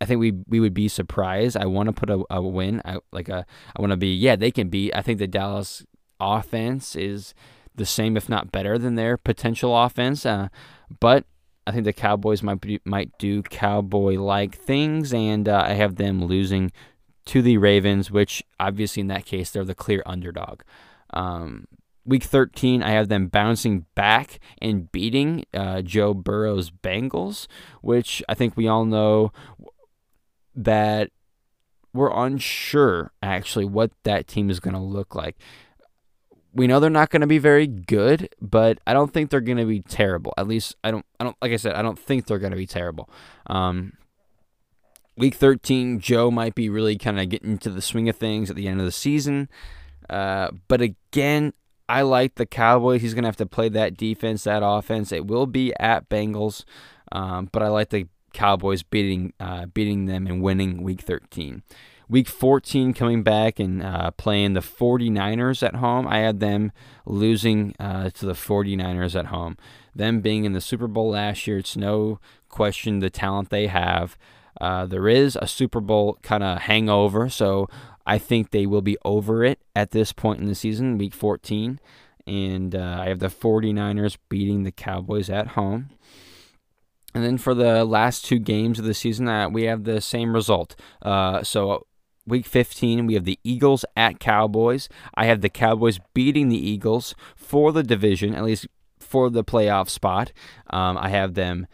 I 0.00 0.04
think 0.04 0.20
we 0.20 0.32
we 0.48 0.60
would 0.60 0.74
be 0.74 0.88
surprised. 0.88 1.56
I 1.56 1.66
want 1.66 1.88
to 1.88 1.92
put 1.92 2.10
a, 2.10 2.22
a 2.30 2.42
win. 2.42 2.82
I 2.84 2.98
like 3.12 3.28
a 3.28 3.46
I 3.76 3.80
want 3.80 3.90
to 3.90 3.96
be 3.96 4.14
yeah 4.14 4.36
they 4.36 4.50
can 4.50 4.68
beat. 4.68 4.94
I 4.94 5.02
think 5.02 5.18
the 5.18 5.26
Dallas 5.26 5.84
offense 6.20 6.96
is 6.96 7.34
the 7.74 7.86
same 7.86 8.16
if 8.16 8.28
not 8.28 8.52
better 8.52 8.78
than 8.78 8.94
their 8.94 9.16
potential 9.16 9.76
offense. 9.76 10.24
Uh, 10.24 10.48
but 11.00 11.24
I 11.66 11.72
think 11.72 11.84
the 11.84 11.92
Cowboys 11.92 12.42
might 12.42 12.60
be, 12.60 12.80
might 12.84 13.18
do 13.18 13.42
cowboy 13.42 14.14
like 14.14 14.56
things, 14.56 15.12
and 15.12 15.48
uh, 15.48 15.64
I 15.66 15.72
have 15.72 15.96
them 15.96 16.24
losing 16.24 16.70
to 17.26 17.42
the 17.42 17.58
Ravens, 17.58 18.10
which 18.10 18.44
obviously 18.60 19.00
in 19.00 19.08
that 19.08 19.26
case 19.26 19.50
they're 19.50 19.64
the 19.64 19.74
clear 19.74 20.02
underdog. 20.06 20.62
Um, 21.12 21.66
week 22.04 22.22
13, 22.22 22.82
I 22.82 22.90
have 22.90 23.08
them 23.08 23.26
bouncing 23.26 23.86
back 23.94 24.38
and 24.62 24.90
beating 24.92 25.44
uh, 25.52 25.82
Joe 25.82 26.14
Burrow's 26.14 26.70
Bengals, 26.70 27.48
which 27.82 28.22
I 28.28 28.34
think 28.34 28.56
we 28.56 28.68
all 28.68 28.84
know 28.84 29.32
that 30.54 31.10
we're 31.92 32.12
unsure 32.12 33.12
actually 33.22 33.64
what 33.64 33.90
that 34.04 34.28
team 34.28 34.50
is 34.50 34.60
going 34.60 34.74
to 34.74 34.80
look 34.80 35.14
like. 35.14 35.36
We 36.56 36.66
know 36.66 36.80
they're 36.80 36.88
not 36.88 37.10
going 37.10 37.20
to 37.20 37.26
be 37.26 37.38
very 37.38 37.66
good, 37.66 38.30
but 38.40 38.78
I 38.86 38.94
don't 38.94 39.12
think 39.12 39.28
they're 39.30 39.42
going 39.42 39.58
to 39.58 39.66
be 39.66 39.80
terrible. 39.80 40.32
At 40.38 40.48
least 40.48 40.74
I 40.82 40.90
don't. 40.90 41.04
I 41.20 41.24
don't. 41.24 41.36
Like 41.42 41.52
I 41.52 41.56
said, 41.56 41.74
I 41.74 41.82
don't 41.82 41.98
think 41.98 42.26
they're 42.26 42.38
going 42.38 42.52
to 42.52 42.56
be 42.56 42.66
terrible. 42.66 43.10
Um, 43.46 43.92
week 45.18 45.34
13, 45.34 46.00
Joe 46.00 46.30
might 46.30 46.54
be 46.54 46.70
really 46.70 46.96
kind 46.96 47.20
of 47.20 47.28
getting 47.28 47.52
into 47.52 47.70
the 47.70 47.82
swing 47.82 48.08
of 48.08 48.16
things 48.16 48.48
at 48.48 48.56
the 48.56 48.68
end 48.68 48.80
of 48.80 48.86
the 48.86 48.92
season. 48.92 49.50
Uh, 50.08 50.48
but 50.66 50.80
again, 50.80 51.52
I 51.88 52.02
like 52.02 52.36
the 52.36 52.46
Cowboys. 52.46 53.02
He's 53.02 53.14
going 53.14 53.24
to 53.24 53.28
have 53.28 53.36
to 53.36 53.46
play 53.46 53.68
that 53.68 53.96
defense, 53.96 54.44
that 54.44 54.62
offense. 54.64 55.12
It 55.12 55.26
will 55.26 55.46
be 55.46 55.74
at 55.78 56.08
Bengals, 56.08 56.64
um, 57.12 57.48
but 57.52 57.62
I 57.62 57.68
like 57.68 57.90
the 57.90 58.08
Cowboys 58.32 58.82
beating 58.82 59.32
uh, 59.40 59.66
beating 59.66 60.06
them 60.06 60.26
and 60.26 60.42
winning 60.42 60.82
Week 60.82 61.00
13. 61.00 61.62
Week 62.08 62.28
14 62.28 62.94
coming 62.94 63.24
back 63.24 63.58
and 63.58 63.82
uh, 63.82 64.12
playing 64.12 64.52
the 64.52 64.60
49ers 64.60 65.66
at 65.66 65.76
home. 65.76 66.06
I 66.06 66.18
had 66.18 66.38
them 66.38 66.70
losing 67.04 67.74
uh, 67.80 68.10
to 68.10 68.26
the 68.26 68.32
49ers 68.32 69.18
at 69.18 69.26
home. 69.26 69.56
Them 69.92 70.20
being 70.20 70.44
in 70.44 70.52
the 70.52 70.60
Super 70.60 70.86
Bowl 70.86 71.10
last 71.10 71.46
year, 71.48 71.58
it's 71.58 71.76
no 71.76 72.20
question 72.48 73.00
the 73.00 73.10
talent 73.10 73.50
they 73.50 73.66
have. 73.66 74.16
Uh, 74.60 74.86
there 74.86 75.08
is 75.08 75.36
a 75.42 75.48
Super 75.48 75.80
Bowl 75.80 76.18
kind 76.22 76.44
of 76.44 76.60
hangover, 76.60 77.28
so 77.28 77.68
I 78.06 78.18
think 78.18 78.50
they 78.50 78.66
will 78.66 78.82
be 78.82 78.96
over 79.04 79.44
it 79.44 79.60
at 79.74 79.90
this 79.90 80.12
point 80.12 80.40
in 80.40 80.46
the 80.46 80.54
season, 80.54 80.98
week 80.98 81.12
14. 81.12 81.80
And 82.24 82.74
uh, 82.74 82.98
I 83.00 83.08
have 83.08 83.18
the 83.18 83.26
49ers 83.28 84.16
beating 84.28 84.62
the 84.62 84.72
Cowboys 84.72 85.28
at 85.28 85.48
home. 85.48 85.90
And 87.14 87.24
then 87.24 87.38
for 87.38 87.54
the 87.54 87.84
last 87.84 88.24
two 88.24 88.38
games 88.38 88.78
of 88.78 88.84
the 88.84 88.94
season, 88.94 89.26
uh, 89.26 89.48
we 89.48 89.64
have 89.64 89.84
the 89.84 90.00
same 90.00 90.34
result. 90.34 90.76
Uh, 91.02 91.42
so 91.42 91.86
week 92.26 92.46
15, 92.46 93.06
we 93.06 93.14
have 93.14 93.24
the 93.24 93.38
Eagles 93.44 93.84
at 93.96 94.18
Cowboys. 94.20 94.88
I 95.14 95.26
have 95.26 95.40
the 95.40 95.48
Cowboys 95.48 96.00
beating 96.14 96.48
the 96.48 96.70
Eagles 96.70 97.14
for 97.36 97.72
the 97.72 97.82
division, 97.82 98.34
at 98.34 98.44
least 98.44 98.66
for 98.98 99.30
the 99.30 99.44
playoff 99.44 99.88
spot. 99.88 100.32
Um, 100.68 100.98
I 100.98 101.08
have 101.08 101.34
them 101.34 101.66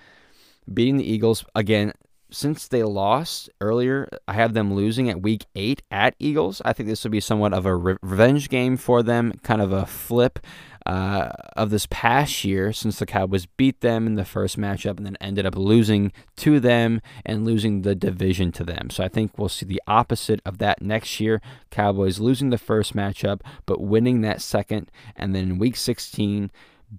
beating 0.73 0.99
the 0.99 1.11
Eagles 1.11 1.45
again. 1.55 1.93
Since 2.31 2.69
they 2.69 2.83
lost 2.83 3.51
earlier, 3.61 4.09
I 4.27 4.33
have 4.33 4.55
them 4.55 4.73
losing 4.73 5.11
at 5.11 5.21
week 5.21 5.45
eight 5.55 5.83
at 5.91 6.15
Eagles. 6.19 6.63
I 6.65 6.73
think 6.73 6.89
this 6.89 7.05
will 7.05 7.11
be 7.11 7.21
somewhat 7.21 7.53
of 7.53 7.67
a 7.67 7.77
revenge 7.77 8.49
game 8.49 8.79
for 8.79 9.03
them, 9.03 9.35
kind 9.43 9.61
of 9.61 9.71
a 9.71 9.85
flip 9.85 10.39
uh, 10.87 11.31
of 11.57 11.71
this 11.71 11.87
past 11.91 12.45
year 12.45 12.73
since 12.73 12.99
the 12.99 13.07
Cowboys 13.07 13.47
beat 13.47 13.81
them 13.81 14.07
in 14.07 14.15
the 14.15 14.25
first 14.25 14.59
matchup 14.59 14.97
and 14.97 15.07
then 15.07 15.17
ended 15.21 15.47
up 15.47 15.57
losing 15.57 16.13
to 16.37 16.61
them 16.61 17.01
and 17.25 17.45
losing 17.45 17.83
the 17.83 17.95
division 17.95 18.53
to 18.53 18.65
them. 18.65 18.91
So 18.91 19.05
I 19.05 19.09
think 19.09 19.39
we'll 19.39 19.49
see 19.49 19.67
the 19.67 19.83
opposite 19.87 20.41
of 20.45 20.59
that 20.59 20.83
next 20.83 21.21
year. 21.21 21.41
Cowboys 21.71 22.19
losing 22.19 22.51
the 22.51 22.59
first 22.59 22.95
matchup 22.95 23.41
but 23.67 23.81
winning 23.81 24.21
that 24.23 24.41
second, 24.41 24.91
and 25.17 25.35
then 25.35 25.45
in 25.45 25.59
week 25.59 25.77
16 25.77 26.51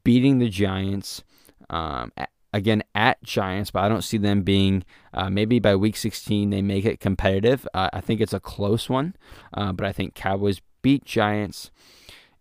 beating 0.04 0.40
the 0.40 0.50
Giants. 0.50 1.24
Um, 1.70 2.12
again 2.54 2.84
at 2.94 3.22
Giants, 3.24 3.72
but 3.72 3.84
I 3.84 3.90
don't 3.90 4.04
see 4.04 4.18
them 4.18 4.44
being 4.44 4.86
uh, 5.14 5.30
maybe 5.30 5.60
by 5.60 5.76
week 5.76 5.98
16 5.98 6.52
they 6.52 6.62
make 6.62 6.86
it 6.86 7.00
competitive. 7.00 7.68
Uh, 7.74 7.90
I 7.92 8.00
think 8.00 8.22
it's 8.22 8.34
a 8.34 8.40
close 8.40 8.90
one, 8.90 9.16
uh, 9.54 9.74
but 9.74 9.88
I 9.88 9.92
think 9.92 10.14
Cowboys 10.14 10.62
beat 10.84 11.04
Giants. 11.04 11.72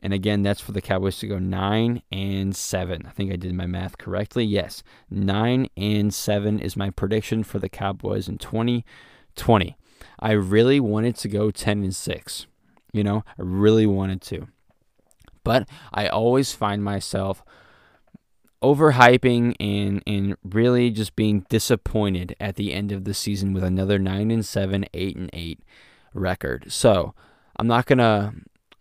And 0.02 0.12
again, 0.12 0.42
that's 0.42 0.60
for 0.60 0.72
the 0.72 0.80
Cowboys 0.80 1.18
to 1.20 1.28
go 1.28 1.38
9 1.38 2.02
and 2.10 2.56
7. 2.56 3.06
I 3.06 3.10
think 3.10 3.32
I 3.32 3.36
did 3.36 3.54
my 3.54 3.66
math 3.66 3.98
correctly. 3.98 4.44
Yes, 4.44 4.82
9 5.10 5.68
and 5.76 6.12
7 6.12 6.58
is 6.58 6.76
my 6.76 6.90
prediction 6.90 7.44
for 7.44 7.60
the 7.60 7.68
Cowboys 7.68 8.28
in 8.28 8.38
2020. 8.38 9.76
I 10.18 10.32
really 10.32 10.80
wanted 10.80 11.16
to 11.16 11.28
go 11.28 11.52
10 11.52 11.84
and 11.84 11.94
6. 11.94 12.46
You 12.92 13.04
know, 13.04 13.24
I 13.38 13.42
really 13.42 13.86
wanted 13.86 14.20
to. 14.22 14.48
But 15.44 15.68
I 15.92 16.08
always 16.08 16.52
find 16.52 16.82
myself 16.82 17.44
overhyping 18.62 19.56
and 19.58 20.00
and 20.06 20.36
really 20.44 20.88
just 20.88 21.16
being 21.16 21.44
disappointed 21.48 22.36
at 22.38 22.54
the 22.54 22.72
end 22.72 22.92
of 22.92 23.02
the 23.02 23.12
season 23.14 23.52
with 23.52 23.64
another 23.64 23.98
9 23.98 24.30
and 24.30 24.44
7, 24.44 24.84
8 24.92 25.16
and 25.16 25.30
8 25.32 25.60
record. 26.14 26.72
So, 26.72 27.14
I'm 27.56 27.66
not 27.66 27.86
going 27.86 27.98
to 27.98 28.34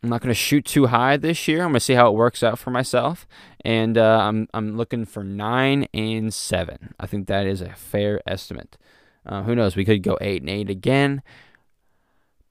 I'm 0.04 0.10
not 0.10 0.22
going 0.22 0.30
to 0.30 0.34
shoot 0.34 0.66
too 0.66 0.88
high 0.88 1.18
this 1.18 1.48
year. 1.48 1.60
I'm 1.60 1.70
going 1.70 1.76
to 1.76 1.80
see 1.80 1.94
how 1.94 2.08
it 2.08 2.16
works 2.16 2.42
out 2.42 2.58
for 2.58 2.72
myself, 2.72 3.28
and 3.64 3.98
uh, 3.98 4.20
I'm 4.22 4.48
I'm 4.54 4.76
looking 4.76 5.06
for 5.06 5.24
nine 5.24 5.88
and 5.94 6.34
seven. 6.34 6.96
I 7.00 7.06
think 7.06 7.28
that 7.28 7.46
is 7.46 7.62
a 7.62 7.74
fair 7.74 8.20
estimate. 8.26 8.78
Uh, 9.26 9.44
who 9.44 9.54
knows? 9.54 9.76
We 9.76 9.86
could 9.86 10.02
go 10.02 10.18
eight 10.20 10.42
and 10.42 10.50
eight 10.50 10.72
again. 10.72 11.22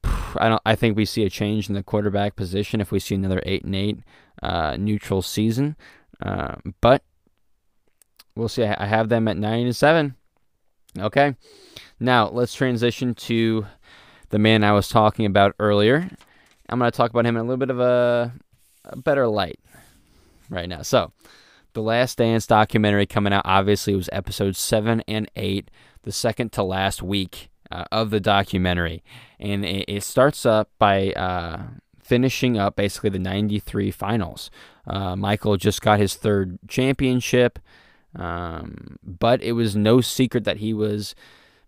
I 0.04 0.48
don't. 0.48 0.62
I 0.64 0.76
think 0.76 0.96
we 0.96 1.04
see 1.04 1.24
a 1.24 1.30
change 1.30 1.68
in 1.68 1.74
the 1.74 1.82
quarterback 1.82 2.36
position 2.36 2.80
if 2.80 2.92
we 2.92 3.00
see 3.00 3.16
another 3.16 3.42
eight 3.44 3.64
and 3.64 3.74
eight 3.74 3.98
uh, 4.40 4.76
neutral 4.78 5.20
season. 5.20 5.76
Uh, 6.22 6.54
but 6.80 7.02
we'll 8.36 8.48
see. 8.48 8.64
I 8.64 8.86
have 8.86 9.08
them 9.08 9.26
at 9.26 9.36
nine 9.36 9.66
and 9.66 9.76
seven. 9.76 10.14
Okay. 10.96 11.34
Now 11.98 12.28
let's 12.28 12.54
transition 12.54 13.14
to 13.14 13.66
the 14.28 14.38
man 14.38 14.62
I 14.62 14.72
was 14.72 14.88
talking 14.88 15.26
about 15.26 15.56
earlier. 15.58 16.08
I'm 16.70 16.78
going 16.78 16.90
to 16.90 16.96
talk 16.96 17.10
about 17.10 17.26
him 17.26 17.36
in 17.36 17.40
a 17.40 17.44
little 17.44 17.56
bit 17.56 17.70
of 17.70 17.80
a, 17.80 18.32
a 18.84 18.96
better 18.96 19.26
light 19.26 19.58
right 20.48 20.68
now. 20.68 20.82
So, 20.82 21.12
the 21.72 21.82
Last 21.82 22.18
Dance 22.18 22.46
documentary 22.46 23.06
coming 23.06 23.32
out 23.32 23.42
obviously 23.44 23.94
was 23.94 24.08
episode 24.12 24.56
seven 24.56 25.02
and 25.06 25.30
eight, 25.36 25.70
the 26.02 26.12
second 26.12 26.52
to 26.52 26.62
last 26.62 27.02
week 27.02 27.50
uh, 27.70 27.84
of 27.92 28.10
the 28.10 28.20
documentary, 28.20 29.02
and 29.38 29.64
it, 29.64 29.84
it 29.88 30.02
starts 30.02 30.44
up 30.44 30.70
by 30.78 31.12
uh, 31.12 31.62
finishing 32.02 32.58
up 32.58 32.76
basically 32.76 33.10
the 33.10 33.18
'93 33.18 33.90
finals. 33.90 34.50
Uh, 34.86 35.14
Michael 35.14 35.56
just 35.56 35.80
got 35.80 36.00
his 36.00 36.14
third 36.14 36.58
championship, 36.68 37.58
um, 38.16 38.96
but 39.04 39.42
it 39.42 39.52
was 39.52 39.76
no 39.76 40.00
secret 40.00 40.44
that 40.44 40.56
he 40.58 40.74
was 40.74 41.14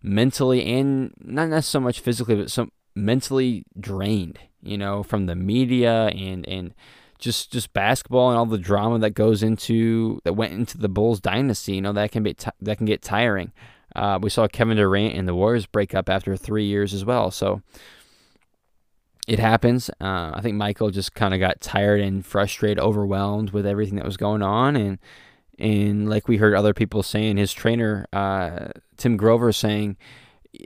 mentally 0.01 0.65
and 0.65 1.13
not, 1.19 1.49
not 1.49 1.63
so 1.63 1.79
much 1.79 2.01
physically, 2.01 2.35
but 2.35 2.51
some 2.51 2.71
mentally 2.95 3.63
drained. 3.79 4.39
You 4.63 4.77
know, 4.77 5.03
from 5.03 5.25
the 5.25 5.35
media 5.35 6.07
and 6.07 6.47
and 6.47 6.73
just 7.19 7.51
just 7.51 7.73
basketball 7.73 8.29
and 8.29 8.37
all 8.37 8.45
the 8.45 8.57
drama 8.57 8.99
that 8.99 9.11
goes 9.11 9.43
into 9.43 10.19
that 10.23 10.33
went 10.33 10.53
into 10.53 10.77
the 10.77 10.89
Bulls 10.89 11.19
dynasty. 11.19 11.75
You 11.75 11.81
know 11.81 11.93
that 11.93 12.11
can 12.11 12.23
be 12.23 12.33
t- 12.33 12.51
that 12.61 12.77
can 12.77 12.85
get 12.85 13.01
tiring. 13.01 13.51
Uh, 13.95 14.19
we 14.21 14.29
saw 14.29 14.47
Kevin 14.47 14.77
Durant 14.77 15.15
and 15.15 15.27
the 15.27 15.35
Warriors 15.35 15.65
break 15.65 15.93
up 15.93 16.09
after 16.09 16.35
three 16.35 16.65
years 16.65 16.93
as 16.93 17.05
well. 17.05 17.29
So 17.29 17.61
it 19.27 19.39
happens. 19.39 19.89
Uh, 20.01 20.31
I 20.33 20.39
think 20.41 20.57
Michael 20.57 20.89
just 20.89 21.13
kind 21.13 21.33
of 21.33 21.39
got 21.39 21.61
tired 21.61 22.01
and 22.01 22.25
frustrated, 22.25 22.79
overwhelmed 22.79 23.51
with 23.51 23.65
everything 23.65 23.95
that 23.95 24.05
was 24.05 24.17
going 24.17 24.41
on, 24.41 24.75
and 24.75 24.99
and 25.59 26.09
like 26.09 26.27
we 26.27 26.37
heard 26.37 26.55
other 26.55 26.73
people 26.73 27.03
saying, 27.03 27.37
his 27.37 27.53
trainer 27.53 28.07
uh, 28.11 28.69
Tim 28.97 29.15
Grover 29.17 29.53
saying, 29.53 29.97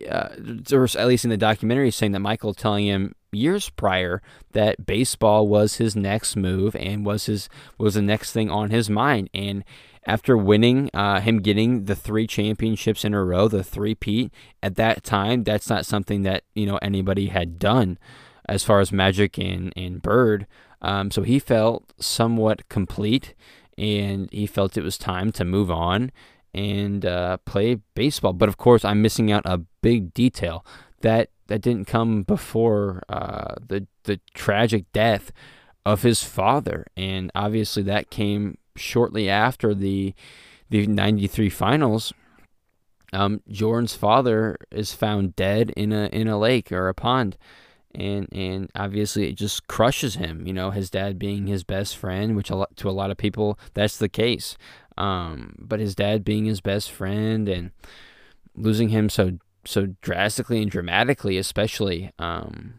uh, 0.10 0.30
or 0.72 0.84
at 0.84 1.08
least 1.08 1.24
in 1.24 1.30
the 1.30 1.38
documentary, 1.38 1.92
saying 1.92 2.12
that 2.14 2.20
Michael 2.20 2.54
telling 2.54 2.86
him 2.86 3.14
years 3.32 3.70
prior 3.70 4.22
that 4.54 4.86
baseball 4.86 5.48
was 5.48 5.76
his 5.76 5.96
next 5.96 6.36
move 6.36 6.76
and 6.76 7.06
was 7.06 7.26
his 7.26 7.50
was 7.78 7.96
the 7.96 8.02
next 8.02 8.32
thing 8.32 8.50
on 8.50 8.70
his 8.70 8.90
mind, 8.90 9.30
and 9.34 9.64
after 10.08 10.38
winning, 10.38 10.90
uh, 10.94 11.20
him 11.20 11.42
getting 11.42 11.84
the 11.84 11.96
three 11.96 12.26
championships 12.26 13.04
in 13.04 13.14
a 13.14 13.22
row, 13.24 13.50
the 13.50 13.64
three-peat, 13.64 14.34
at 14.64 14.76
that 14.78 15.04
time, 15.04 15.44
that's 15.44 15.70
not 15.70 15.86
something 15.86 16.24
that, 16.24 16.44
you 16.56 16.66
know, 16.66 16.78
anybody 16.78 17.28
had 17.28 17.60
done 17.60 18.00
as 18.48 18.64
far 18.64 18.80
as 18.80 18.94
Magic 18.94 19.38
and, 19.38 19.74
and 19.76 20.02
Bird. 20.02 20.48
Um, 20.82 21.12
so 21.12 21.24
he 21.24 21.40
felt 21.40 21.92
somewhat 22.00 22.70
complete 22.70 23.36
and 23.78 24.30
he 24.32 24.48
felt 24.48 24.78
it 24.78 24.84
was 24.84 24.98
time 24.98 25.32
to 25.34 25.44
move 25.44 25.70
on 25.70 26.12
and 26.58 27.06
uh, 27.06 27.38
play 27.46 27.76
baseball. 27.94 28.34
But 28.34 28.50
of 28.50 28.58
course, 28.58 28.84
I'm 28.84 29.02
missing 29.02 29.32
out 29.32 29.44
a 29.46 29.60
big 29.82 30.14
detail 30.14 30.66
that 31.02 31.30
that 31.46 31.62
didn't 31.62 31.86
come 31.86 32.24
before 32.24 33.04
uh, 33.08 33.54
the 33.66 33.86
the 34.04 34.20
tragic 34.34 34.92
death 34.92 35.32
of 35.86 36.02
his 36.02 36.24
father, 36.24 36.88
and 36.98 37.32
obviously 37.36 37.84
that 37.84 38.10
came 38.10 38.58
shortly 38.76 39.30
after 39.30 39.76
the 39.76 40.16
the 40.70 40.86
93 40.88 41.50
finals, 41.50 42.12
um, 43.14 43.42
Jordan's 43.48 43.96
father 43.96 44.58
is 44.72 44.94
found 44.94 45.36
dead 45.36 45.72
in 45.78 45.94
a 45.94 46.08
in 46.08 46.28
a 46.28 46.40
lake 46.40 46.72
or 46.72 46.90
a 46.90 46.94
pond. 46.94 47.38
And, 47.96 48.28
and 48.32 48.70
obviously 48.76 49.28
it 49.28 49.34
just 49.34 49.66
crushes 49.66 50.16
him, 50.16 50.46
you 50.46 50.54
know, 50.54 50.70
his 50.70 50.92
dad 50.92 51.18
being 51.18 51.48
his 51.48 51.64
best 51.64 51.98
friend, 51.98 52.36
which 52.36 52.52
a 52.52 52.56
lot, 52.56 52.76
to 52.78 52.90
a 52.90 52.92
lot 52.92 53.10
of 53.10 53.18
people 53.18 53.58
that's 53.74 53.98
the 53.98 54.10
case. 54.10 54.56
Um, 54.98 55.56
but 55.60 55.80
his 55.80 55.96
dad 55.96 56.24
being 56.24 56.46
his 56.46 56.62
best 56.62 56.92
friend 56.92 57.48
and 57.48 57.72
losing 58.56 58.90
him 58.90 59.10
so 59.10 59.38
so 59.66 59.88
drastically 60.02 60.62
and 60.62 60.72
dramatically, 60.72 61.38
especially, 61.38 62.12
um, 62.18 62.76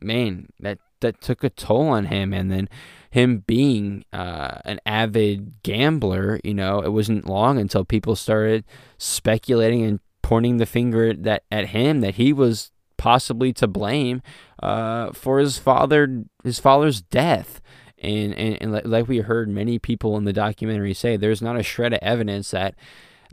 man, 0.00 0.48
that 0.60 0.78
that 1.00 1.20
took 1.20 1.44
a 1.44 1.50
toll 1.50 1.88
on 1.88 2.06
him. 2.06 2.32
And 2.32 2.50
then 2.50 2.68
him 3.10 3.44
being 3.46 4.04
uh, 4.12 4.58
an 4.64 4.80
avid 4.86 5.62
gambler, 5.62 6.40
you 6.42 6.54
know, 6.54 6.80
it 6.80 6.92
wasn't 6.92 7.28
long 7.28 7.58
until 7.58 7.84
people 7.84 8.16
started 8.16 8.64
speculating 8.98 9.82
and 9.82 10.00
pointing 10.22 10.56
the 10.56 10.66
finger 10.66 11.12
that 11.12 11.42
at 11.50 11.68
him 11.68 12.00
that 12.00 12.14
he 12.14 12.32
was 12.32 12.70
possibly 12.96 13.52
to 13.52 13.66
blame 13.66 14.22
uh, 14.62 15.10
for 15.12 15.40
his 15.40 15.58
father 15.58 16.24
his 16.44 16.58
father's 16.58 17.02
death. 17.02 17.60
And, 18.02 18.34
and, 18.34 18.60
and 18.60 18.90
like 18.90 19.08
we 19.08 19.18
heard 19.18 19.48
many 19.48 19.78
people 19.78 20.18
in 20.18 20.24
the 20.24 20.32
documentary 20.32 20.92
say, 20.92 21.16
there's 21.16 21.40
not 21.40 21.58
a 21.58 21.62
shred 21.62 21.94
of 21.94 22.00
evidence 22.02 22.50
that 22.50 22.74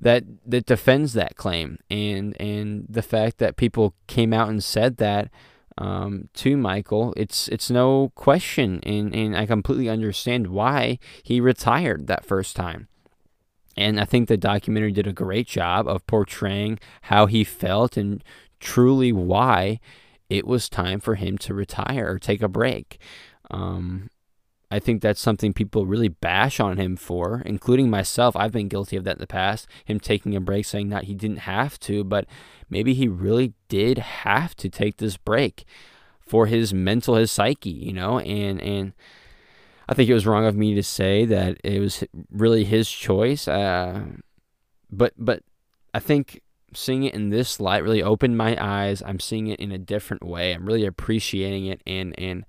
that 0.01 0.23
that 0.45 0.65
defends 0.65 1.11
that 1.13 1.35
claim. 1.35 1.77
And 1.89 2.39
and 2.39 2.85
the 2.87 3.01
fact 3.01 3.37
that 3.39 3.57
people 3.57 3.95
came 4.07 4.31
out 4.31 4.47
and 4.47 4.63
said 4.63 4.95
that 4.97 5.29
um, 5.77 6.29
to 6.35 6.57
Michael, 6.57 7.13
it's 7.17 7.47
it's 7.47 7.69
no 7.69 8.11
question, 8.15 8.79
and, 8.83 9.15
and 9.15 9.35
I 9.35 9.45
completely 9.45 9.89
understand 9.89 10.47
why 10.47 10.99
he 11.23 11.39
retired 11.41 12.07
that 12.07 12.25
first 12.25 12.55
time. 12.55 12.87
And 13.77 13.99
I 13.99 14.05
think 14.05 14.27
the 14.27 14.37
documentary 14.37 14.91
did 14.91 15.07
a 15.07 15.13
great 15.13 15.47
job 15.47 15.87
of 15.87 16.05
portraying 16.05 16.79
how 17.03 17.27
he 17.27 17.45
felt 17.45 17.95
and 17.95 18.23
truly 18.59 19.13
why 19.13 19.79
it 20.29 20.45
was 20.45 20.67
time 20.67 20.99
for 20.99 21.15
him 21.15 21.37
to 21.39 21.53
retire 21.53 22.11
or 22.11 22.19
take 22.19 22.41
a 22.41 22.49
break. 22.49 22.99
Um, 23.49 24.09
I 24.71 24.79
think 24.79 25.01
that's 25.01 25.19
something 25.19 25.53
people 25.53 25.87
really 25.87 26.09
bash 26.09 26.59
on 26.59 26.77
him 26.77 26.95
for, 26.95 27.41
including 27.45 27.89
myself. 27.89 28.35
I've 28.35 28.51
been 28.51 28.67
guilty 28.67 28.95
of 28.95 29.03
that 29.03 29.15
in 29.15 29.21
the 29.21 29.27
past. 29.27 29.67
Him 29.85 29.99
taking 29.99 30.35
a 30.35 30.39
break, 30.39 30.65
saying 30.65 30.89
that 30.89 31.05
he 31.05 31.15
didn't 31.15 31.39
have 31.39 31.79
to, 31.81 32.03
but 32.03 32.25
maybe 32.69 32.93
he 32.93 33.07
really 33.07 33.53
did 33.67 33.97
have 33.97 34.55
to 34.57 34.69
take 34.69 34.97
this 34.97 35.17
break 35.17 35.65
for 36.19 36.45
his 36.45 36.73
mental, 36.73 37.15
his 37.15 37.31
psyche, 37.31 37.71
you 37.71 37.93
know, 37.93 38.19
and 38.19 38.61
and 38.61 38.93
I 39.87 39.95
think 39.95 40.07
it 40.07 40.13
was 40.13 40.27
wrong 40.27 40.45
of 40.45 40.55
me 40.55 40.75
to 40.75 40.83
say 40.83 41.25
that 41.25 41.57
it 41.63 41.79
was 41.79 42.03
really 42.31 42.63
his 42.63 42.89
choice. 42.91 43.47
Uh, 43.47 44.03
but 44.91 45.13
but 45.17 45.41
I 45.95 45.99
think 45.99 46.41
seeing 46.75 47.03
it 47.03 47.15
in 47.15 47.29
this 47.29 47.59
light 47.59 47.83
really 47.83 48.03
opened 48.03 48.37
my 48.37 48.55
eyes. 48.63 49.01
I'm 49.03 49.19
seeing 49.19 49.47
it 49.47 49.59
in 49.59 49.71
a 49.71 49.79
different 49.79 50.23
way. 50.23 50.53
I'm 50.53 50.67
really 50.67 50.85
appreciating 50.85 51.65
it 51.65 51.81
and 51.87 52.13
and 52.19 52.45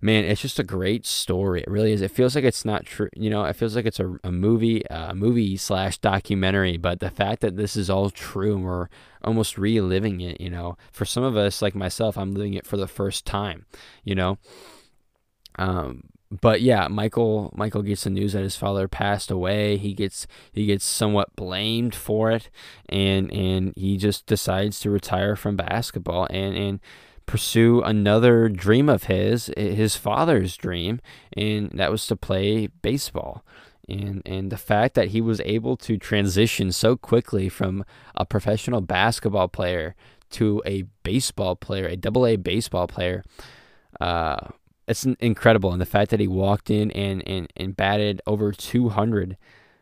man, 0.00 0.24
it's 0.24 0.40
just 0.40 0.58
a 0.58 0.64
great 0.64 1.04
story. 1.06 1.60
It 1.60 1.70
really 1.70 1.92
is. 1.92 2.00
It 2.00 2.10
feels 2.10 2.34
like 2.34 2.44
it's 2.44 2.64
not 2.64 2.86
true. 2.86 3.08
You 3.14 3.30
know, 3.30 3.44
it 3.44 3.54
feels 3.54 3.76
like 3.76 3.86
it's 3.86 4.00
a, 4.00 4.16
a 4.24 4.32
movie, 4.32 4.82
a 4.90 5.14
movie 5.14 5.56
slash 5.56 5.98
documentary. 5.98 6.76
But 6.76 7.00
the 7.00 7.10
fact 7.10 7.40
that 7.42 7.56
this 7.56 7.76
is 7.76 7.90
all 7.90 8.10
true 8.10 8.54
and 8.54 8.64
we're 8.64 8.88
almost 9.22 9.58
reliving 9.58 10.20
it, 10.20 10.40
you 10.40 10.50
know, 10.50 10.76
for 10.92 11.04
some 11.04 11.22
of 11.22 11.36
us, 11.36 11.60
like 11.60 11.74
myself, 11.74 12.16
I'm 12.16 12.34
living 12.34 12.54
it 12.54 12.66
for 12.66 12.76
the 12.76 12.88
first 12.88 13.26
time. 13.26 13.66
You 14.04 14.14
know, 14.14 14.38
um, 15.56 16.04
but 16.30 16.60
yeah, 16.60 16.86
Michael 16.88 17.52
Michael 17.56 17.82
gets 17.82 18.04
the 18.04 18.10
news 18.10 18.34
that 18.34 18.42
his 18.42 18.56
father 18.56 18.86
passed 18.86 19.30
away. 19.30 19.76
He 19.76 19.94
gets 19.94 20.26
he 20.52 20.66
gets 20.66 20.84
somewhat 20.84 21.34
blamed 21.34 21.94
for 21.94 22.30
it, 22.30 22.50
and 22.88 23.32
and 23.32 23.72
he 23.76 23.96
just 23.96 24.26
decides 24.26 24.78
to 24.80 24.90
retire 24.90 25.34
from 25.34 25.56
basketball. 25.56 26.28
And 26.30 26.56
and 26.56 26.80
pursue 27.30 27.80
another 27.82 28.48
dream 28.48 28.88
of 28.88 29.04
his, 29.04 29.52
his 29.56 29.94
father's 29.94 30.56
dream, 30.56 31.00
and 31.36 31.70
that 31.70 31.88
was 31.88 32.04
to 32.08 32.16
play 32.16 32.66
baseball. 32.66 33.44
And, 33.88 34.20
and 34.26 34.50
the 34.50 34.56
fact 34.56 34.96
that 34.96 35.08
he 35.08 35.20
was 35.20 35.40
able 35.44 35.76
to 35.76 35.96
transition 35.96 36.72
so 36.72 36.96
quickly 36.96 37.48
from 37.48 37.84
a 38.16 38.26
professional 38.26 38.80
basketball 38.80 39.46
player 39.46 39.94
to 40.30 40.60
a 40.66 40.82
baseball 41.04 41.54
player, 41.54 41.86
a 41.86 41.96
double 41.96 42.26
A 42.26 42.34
baseball 42.34 42.88
player, 42.88 43.22
uh, 44.00 44.48
it's 44.88 45.04
incredible. 45.04 45.70
And 45.70 45.80
the 45.80 45.86
fact 45.86 46.10
that 46.10 46.18
he 46.18 46.26
walked 46.26 46.68
in 46.68 46.90
and, 46.90 47.22
and, 47.28 47.52
and 47.56 47.76
batted 47.76 48.20
over 48.26 48.50
200 48.50 49.36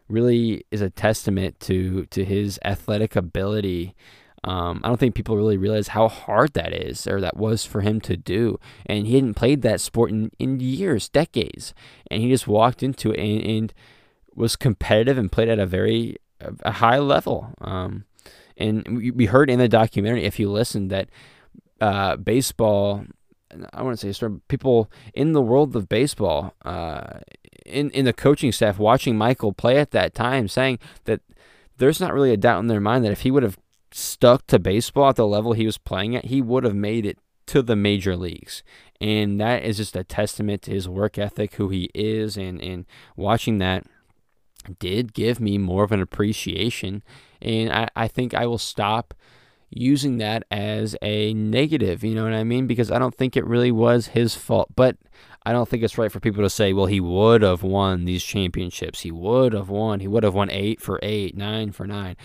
really 0.07 0.67
is 0.71 0.83
a 0.83 0.91
testament 0.91 1.61
to, 1.61 2.05
to 2.07 2.27
his 2.27 2.59
athletic 2.63 3.17
ability 3.17 3.95
um, 4.45 4.81
I 4.85 4.89
don't 4.89 4.99
think 4.99 5.15
people 5.15 5.37
really 5.37 5.57
realize 5.57 5.89
how 5.89 6.09
hard 6.09 6.53
that 6.55 6.73
is 6.73 7.07
or 7.07 7.21
that 7.21 7.37
was 7.37 7.65
for 7.65 7.81
him 7.81 8.01
to 8.03 8.17
do. 8.17 8.61
And 8.87 9.07
he 9.07 9.17
hadn't 9.17 9.35
played 9.35 9.63
that 9.63 9.81
sport 9.81 10.11
in, 10.11 10.31
in 10.39 10.61
years, 10.61 11.09
decades. 11.09 11.75
And 12.11 12.23
he 12.23 12.29
just 12.31 12.47
walked 12.47 12.83
into 12.83 13.11
it 13.11 13.19
and, 13.19 13.43
and 13.43 13.75
was 14.35 14.57
competitive 14.57 15.19
and 15.19 15.33
played 15.33 15.49
at 15.49 15.59
a 15.59 15.67
very 15.67 16.19
a 16.41 16.73
high 16.73 16.99
level. 16.99 17.53
Um, 17.61 18.05
and 18.57 19.15
we 19.15 19.27
heard 19.27 19.51
in 19.51 19.59
the 19.59 19.69
documentary, 19.69 20.25
if 20.25 20.39
you 20.39 20.51
listened, 20.51 20.91
that 20.91 21.09
uh, 21.81 22.17
baseball, 22.17 23.05
I 23.73 23.83
want 23.83 23.99
to 23.99 24.13
say, 24.13 24.29
people 24.49 24.91
in 25.15 25.33
the 25.33 25.43
world 25.43 25.75
of 25.77 25.89
baseball, 25.89 26.55
uh, 26.65 27.21
in, 27.65 27.91
in 27.91 28.05
the 28.05 28.13
coaching 28.13 28.53
staff, 28.53 28.79
watching 28.79 29.17
Michael 29.17 29.53
play 29.53 29.79
at 29.79 29.93
that 29.93 30.15
time, 30.15 30.49
saying 30.49 30.79
that 31.05 31.21
there's 31.79 32.01
not 32.01 32.13
really 32.13 32.33
a 32.33 32.37
doubt 32.37 32.61
in 32.61 32.67
their 32.67 32.81
mind 32.81 33.05
that 33.05 33.13
if 33.13 33.21
he 33.21 33.31
would 33.31 33.43
have 33.45 33.59
stuck 33.93 34.47
to 34.49 34.59
baseball 34.59 35.11
at 35.11 35.17
the 35.17 35.27
level 35.27 35.53
he 35.53 35.67
was 35.67 35.79
playing 35.79 36.17
at, 36.17 36.27
he 36.27 36.43
would 36.43 36.65
have 36.65 36.75
made 36.75 37.07
it 37.07 37.19
to 37.47 37.63
the 37.63 37.77
major 37.77 38.17
leagues. 38.17 38.63
And 39.01 39.41
that 39.41 39.63
is 39.63 39.79
just 39.79 39.97
a 39.97 40.05
testament 40.05 40.63
to 40.63 40.71
his 40.71 40.89
work 40.89 41.19
ethic, 41.19 41.55
who 41.55 41.69
he 41.69 41.91
is, 41.95 42.37
and, 42.37 42.61
and 42.61 42.87
watching 43.17 43.59
that 43.59 43.85
did 44.79 45.15
give 45.15 45.41
me 45.41 45.57
more 45.57 45.85
of 45.85 45.93
an 45.93 46.03
appreciation. 46.03 47.03
And 47.41 47.73
I, 47.73 47.89
I 47.97 48.09
think 48.09 48.35
I 48.35 48.47
will 48.47 48.59
stop 48.59 49.15
using 49.71 50.19
that 50.19 50.45
as 50.51 50.97
a 51.03 51.35
negative, 51.35 52.03
you 52.03 52.15
know 52.15 52.25
what 52.25 52.33
I 52.33 52.45
mean? 52.45 52.67
Because 52.67 52.91
I 52.91 52.99
don't 52.99 53.15
think 53.15 53.37
it 53.37 53.47
really 53.47 53.71
was 53.71 54.09
his 54.09 54.35
fault. 54.35 54.69
But 54.75 54.97
I 55.45 55.53
don't 55.53 55.69
think 55.69 55.83
it's 55.83 55.99
right 55.99 56.13
for 56.13 56.21
people 56.21 56.43
to 56.43 56.51
say, 56.51 56.73
well, 56.73 56.87
he 56.87 57.01
would 57.01 57.43
have 57.43 57.63
won 57.63 58.05
these 58.05 58.25
championships. 58.25 59.01
He 59.01 59.11
would 59.11 59.53
have 59.53 59.69
won. 59.69 60.01
He 60.01 60.09
would 60.09 60.25
have 60.25 60.35
won 60.35 60.51
eight 60.51 60.81
for 60.81 60.99
eight, 61.03 61.37
nine 61.37 61.73
for 61.73 61.87
nine. 61.87 62.17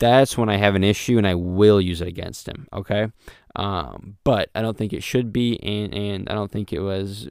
That's 0.00 0.36
when 0.36 0.48
I 0.48 0.56
have 0.56 0.74
an 0.74 0.82
issue 0.82 1.18
and 1.18 1.26
I 1.26 1.34
will 1.34 1.80
use 1.80 2.00
it 2.00 2.08
against 2.08 2.48
him. 2.48 2.66
Okay. 2.72 3.08
Um, 3.54 4.16
but 4.24 4.50
I 4.54 4.62
don't 4.62 4.76
think 4.76 4.92
it 4.92 5.02
should 5.02 5.32
be, 5.32 5.58
and, 5.62 5.94
and 5.94 6.28
I 6.28 6.34
don't 6.34 6.50
think 6.50 6.72
it 6.72 6.80
was 6.80 7.28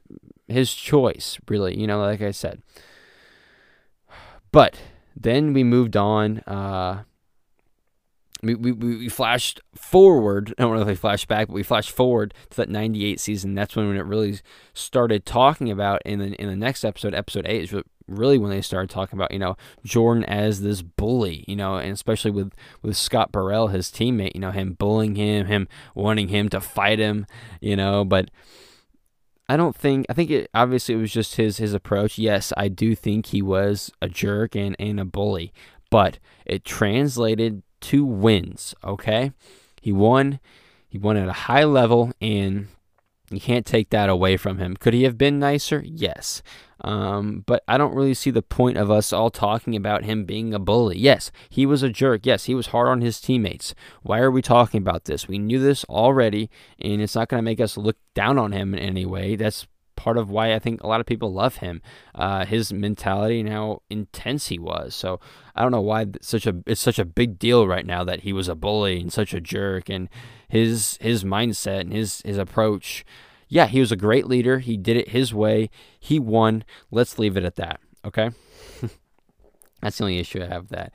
his 0.48 0.72
choice, 0.72 1.38
really. 1.48 1.78
You 1.78 1.86
know, 1.86 2.00
like 2.00 2.22
I 2.22 2.30
said. 2.30 2.62
But 4.52 4.80
then 5.16 5.52
we 5.52 5.64
moved 5.64 5.96
on. 5.96 6.38
Uh, 6.40 7.04
we, 8.42 8.54
we, 8.54 8.72
we 8.72 9.08
flashed 9.08 9.60
forward. 9.74 10.54
I 10.58 10.62
don't 10.62 10.74
know 10.74 10.82
if 10.82 10.88
we 10.88 10.94
flashed 10.94 11.28
back, 11.28 11.48
but 11.48 11.54
we 11.54 11.62
flashed 11.62 11.90
forward 11.90 12.32
to 12.50 12.56
that 12.58 12.68
98 12.68 13.20
season. 13.20 13.54
That's 13.54 13.76
when 13.76 13.88
when 13.88 13.96
it 13.96 14.06
really 14.06 14.40
started 14.72 15.26
talking 15.26 15.70
about 15.70 16.02
in 16.04 16.20
the, 16.20 16.32
in 16.40 16.48
the 16.48 16.56
next 16.56 16.84
episode, 16.84 17.14
episode 17.14 17.46
8, 17.46 17.62
is 17.62 17.82
really 18.10 18.38
when 18.38 18.50
they 18.50 18.60
started 18.60 18.90
talking 18.90 19.18
about, 19.18 19.32
you 19.32 19.38
know, 19.38 19.56
Jordan 19.84 20.24
as 20.24 20.62
this 20.62 20.82
bully, 20.82 21.44
you 21.46 21.56
know, 21.56 21.76
and 21.76 21.92
especially 21.92 22.30
with, 22.30 22.52
with 22.82 22.96
Scott 22.96 23.32
Burrell, 23.32 23.68
his 23.68 23.88
teammate, 23.88 24.34
you 24.34 24.40
know, 24.40 24.50
him 24.50 24.74
bullying 24.74 25.14
him, 25.14 25.46
him 25.46 25.68
wanting 25.94 26.28
him 26.28 26.48
to 26.50 26.60
fight 26.60 26.98
him, 26.98 27.26
you 27.60 27.76
know, 27.76 28.04
but 28.04 28.30
I 29.48 29.56
don't 29.56 29.74
think 29.74 30.06
I 30.08 30.12
think 30.12 30.30
it 30.30 30.48
obviously 30.54 30.94
it 30.94 30.98
was 30.98 31.12
just 31.12 31.34
his 31.34 31.56
his 31.56 31.74
approach. 31.74 32.18
Yes, 32.18 32.52
I 32.56 32.68
do 32.68 32.94
think 32.94 33.26
he 33.26 33.42
was 33.42 33.90
a 34.00 34.08
jerk 34.08 34.54
and, 34.54 34.76
and 34.78 35.00
a 35.00 35.04
bully, 35.04 35.52
but 35.90 36.20
it 36.46 36.64
translated 36.64 37.64
to 37.80 38.04
wins, 38.04 38.76
okay? 38.84 39.32
He 39.82 39.90
won 39.90 40.38
he 40.88 40.98
won 40.98 41.16
at 41.16 41.28
a 41.28 41.32
high 41.32 41.64
level 41.64 42.12
and 42.20 42.68
you 43.30 43.40
can't 43.40 43.64
take 43.64 43.90
that 43.90 44.08
away 44.08 44.36
from 44.36 44.58
him. 44.58 44.76
Could 44.76 44.94
he 44.94 45.04
have 45.04 45.16
been 45.16 45.38
nicer? 45.38 45.82
Yes. 45.86 46.42
Um, 46.82 47.44
but 47.46 47.62
I 47.68 47.78
don't 47.78 47.94
really 47.94 48.14
see 48.14 48.30
the 48.30 48.42
point 48.42 48.76
of 48.76 48.90
us 48.90 49.12
all 49.12 49.30
talking 49.30 49.76
about 49.76 50.04
him 50.04 50.24
being 50.24 50.52
a 50.54 50.58
bully. 50.58 50.98
Yes, 50.98 51.30
he 51.48 51.66
was 51.66 51.82
a 51.82 51.90
jerk. 51.90 52.24
Yes, 52.24 52.44
he 52.44 52.54
was 52.54 52.68
hard 52.68 52.88
on 52.88 53.02
his 53.02 53.20
teammates. 53.20 53.74
Why 54.02 54.18
are 54.20 54.30
we 54.30 54.42
talking 54.42 54.78
about 54.78 55.04
this? 55.04 55.28
We 55.28 55.38
knew 55.38 55.60
this 55.60 55.84
already, 55.84 56.50
and 56.80 57.00
it's 57.00 57.14
not 57.14 57.28
going 57.28 57.38
to 57.38 57.44
make 57.44 57.60
us 57.60 57.76
look 57.76 57.96
down 58.14 58.38
on 58.38 58.52
him 58.52 58.74
in 58.74 58.80
any 58.80 59.06
way. 59.06 59.36
That's 59.36 59.66
part 60.00 60.16
of 60.16 60.30
why 60.30 60.54
I 60.54 60.58
think 60.58 60.82
a 60.82 60.86
lot 60.86 61.00
of 61.00 61.06
people 61.06 61.30
love 61.32 61.56
him. 61.56 61.82
Uh, 62.14 62.46
his 62.46 62.72
mentality 62.72 63.40
and 63.40 63.48
how 63.48 63.82
intense 63.90 64.48
he 64.48 64.58
was. 64.58 64.94
So 64.94 65.20
I 65.54 65.60
don't 65.60 65.72
know 65.72 65.80
why 65.82 66.06
such 66.22 66.46
a 66.46 66.56
it's 66.66 66.80
such 66.80 66.98
a 66.98 67.04
big 67.04 67.38
deal 67.38 67.68
right 67.68 67.84
now 67.84 68.02
that 68.04 68.20
he 68.20 68.32
was 68.32 68.48
a 68.48 68.54
bully 68.54 69.00
and 69.00 69.12
such 69.12 69.34
a 69.34 69.40
jerk 69.40 69.90
and 69.90 70.08
his 70.48 70.96
his 71.02 71.22
mindset 71.22 71.80
and 71.80 71.92
his 71.92 72.22
his 72.22 72.38
approach 72.38 73.04
yeah, 73.50 73.66
he 73.66 73.80
was 73.80 73.90
a 73.90 73.96
great 73.96 74.26
leader. 74.26 74.60
He 74.60 74.76
did 74.76 74.96
it 74.96 75.08
his 75.08 75.34
way. 75.34 75.70
He 75.98 76.20
won. 76.20 76.64
Let's 76.92 77.18
leave 77.18 77.36
it 77.36 77.44
at 77.44 77.56
that. 77.56 77.80
Okay. 78.04 78.30
That's 79.82 79.98
the 79.98 80.04
only 80.04 80.20
issue 80.20 80.40
I 80.40 80.46
have 80.46 80.62
with 80.62 80.70
that. 80.70 80.92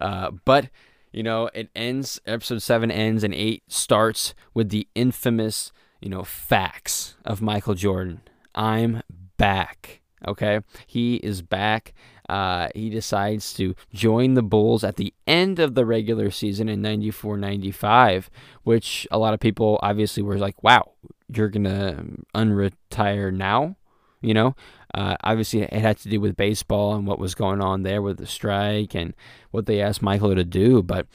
Uh, 0.00 0.30
but 0.46 0.70
you 1.12 1.22
know, 1.22 1.50
it 1.54 1.68
ends. 1.76 2.18
Episode 2.26 2.62
seven 2.62 2.90
ends, 2.90 3.22
and 3.22 3.34
eight 3.34 3.62
starts 3.68 4.34
with 4.54 4.70
the 4.70 4.88
infamous, 4.94 5.70
you 6.00 6.08
know, 6.08 6.24
fax 6.24 7.16
of 7.26 7.42
Michael 7.42 7.74
Jordan. 7.74 8.22
I'm 8.54 9.02
back. 9.36 10.00
Okay, 10.26 10.60
he 10.86 11.16
is 11.16 11.42
back. 11.42 11.94
Uh, 12.28 12.68
he 12.74 12.90
decides 12.90 13.54
to 13.54 13.74
join 13.94 14.34
the 14.34 14.42
Bulls 14.42 14.84
at 14.84 14.96
the 14.96 15.14
end 15.26 15.58
of 15.58 15.74
the 15.74 15.86
regular 15.86 16.30
season 16.30 16.68
in 16.68 16.82
94 16.82 17.38
95, 17.38 18.28
which 18.64 19.06
a 19.10 19.18
lot 19.18 19.32
of 19.32 19.40
people 19.40 19.78
obviously 19.82 20.22
were 20.22 20.36
like, 20.36 20.62
wow, 20.62 20.92
you're 21.32 21.48
going 21.48 21.64
to 21.64 22.04
unretire 22.34 23.32
now? 23.32 23.76
You 24.20 24.34
know, 24.34 24.56
uh, 24.94 25.16
obviously 25.22 25.62
it 25.62 25.72
had 25.72 25.98
to 25.98 26.08
do 26.08 26.20
with 26.20 26.36
baseball 26.36 26.94
and 26.94 27.06
what 27.06 27.20
was 27.20 27.36
going 27.36 27.62
on 27.62 27.82
there 27.82 28.02
with 28.02 28.18
the 28.18 28.26
strike 28.26 28.94
and 28.94 29.14
what 29.52 29.66
they 29.66 29.80
asked 29.80 30.02
Michael 30.02 30.34
to 30.34 30.44
do. 30.44 30.82
But 30.82 31.06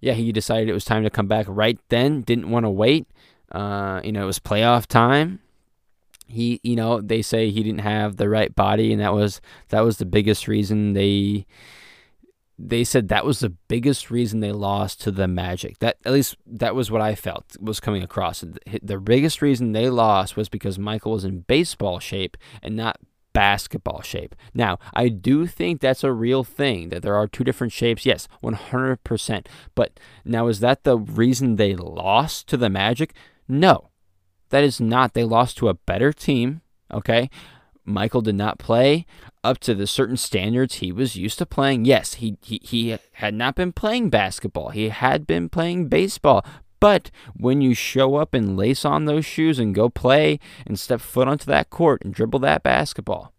yeah, 0.00 0.14
he 0.14 0.32
decided 0.32 0.68
it 0.68 0.74
was 0.74 0.86
time 0.86 1.04
to 1.04 1.10
come 1.10 1.28
back 1.28 1.44
right 1.48 1.78
then, 1.90 2.22
didn't 2.22 2.50
want 2.50 2.64
to 2.64 2.70
wait. 2.70 3.06
Uh, 3.52 4.00
you 4.02 4.12
know, 4.12 4.22
it 4.22 4.26
was 4.26 4.38
playoff 4.38 4.86
time 4.86 5.41
he 6.26 6.60
you 6.62 6.76
know 6.76 7.00
they 7.00 7.22
say 7.22 7.50
he 7.50 7.62
didn't 7.62 7.80
have 7.80 8.16
the 8.16 8.28
right 8.28 8.54
body 8.54 8.92
and 8.92 9.00
that 9.00 9.12
was 9.12 9.40
that 9.68 9.80
was 9.80 9.98
the 9.98 10.06
biggest 10.06 10.48
reason 10.48 10.92
they 10.92 11.46
they 12.64 12.84
said 12.84 13.08
that 13.08 13.24
was 13.24 13.40
the 13.40 13.50
biggest 13.50 14.10
reason 14.10 14.40
they 14.40 14.52
lost 14.52 15.00
to 15.02 15.10
the 15.10 15.26
magic. 15.26 15.78
That 15.80 15.96
at 16.04 16.12
least 16.12 16.36
that 16.46 16.74
was 16.74 16.90
what 16.90 17.00
i 17.00 17.14
felt 17.14 17.56
was 17.60 17.80
coming 17.80 18.02
across. 18.02 18.44
The 18.82 18.98
biggest 18.98 19.42
reason 19.42 19.72
they 19.72 19.90
lost 19.90 20.36
was 20.36 20.48
because 20.48 20.78
michael 20.78 21.12
was 21.12 21.24
in 21.24 21.40
baseball 21.40 21.98
shape 21.98 22.36
and 22.62 22.76
not 22.76 22.98
basketball 23.32 24.02
shape. 24.02 24.34
Now 24.54 24.78
i 24.92 25.08
do 25.08 25.46
think 25.46 25.80
that's 25.80 26.04
a 26.04 26.12
real 26.12 26.44
thing 26.44 26.90
that 26.90 27.02
there 27.02 27.16
are 27.16 27.26
two 27.26 27.44
different 27.44 27.72
shapes. 27.72 28.06
Yes 28.06 28.28
100% 28.42 29.46
but 29.74 29.98
now 30.24 30.46
is 30.46 30.60
that 30.60 30.84
the 30.84 30.98
reason 30.98 31.56
they 31.56 31.74
lost 31.74 32.46
to 32.48 32.56
the 32.56 32.70
magic? 32.70 33.14
No 33.48 33.91
that 34.52 34.62
is 34.62 34.80
not. 34.80 35.14
They 35.14 35.24
lost 35.24 35.56
to 35.58 35.68
a 35.68 35.74
better 35.74 36.12
team. 36.12 36.60
Okay. 36.92 37.28
Michael 37.84 38.20
did 38.20 38.36
not 38.36 38.58
play 38.58 39.06
up 39.42 39.58
to 39.58 39.74
the 39.74 39.86
certain 39.86 40.16
standards 40.16 40.76
he 40.76 40.92
was 40.92 41.16
used 41.16 41.38
to 41.38 41.46
playing. 41.46 41.84
Yes, 41.84 42.14
he, 42.14 42.36
he, 42.40 42.60
he 42.62 42.96
had 43.14 43.34
not 43.34 43.56
been 43.56 43.72
playing 43.72 44.08
basketball, 44.08 44.68
he 44.68 44.90
had 44.90 45.26
been 45.26 45.48
playing 45.48 45.88
baseball. 45.88 46.44
But 46.78 47.10
when 47.34 47.60
you 47.60 47.74
show 47.74 48.16
up 48.16 48.34
and 48.34 48.56
lace 48.56 48.84
on 48.84 49.04
those 49.04 49.24
shoes 49.24 49.58
and 49.58 49.74
go 49.74 49.88
play 49.88 50.38
and 50.66 50.78
step 50.78 51.00
foot 51.00 51.28
onto 51.28 51.46
that 51.46 51.70
court 51.70 52.02
and 52.04 52.12
dribble 52.12 52.40
that 52.40 52.62
basketball, 52.62 53.31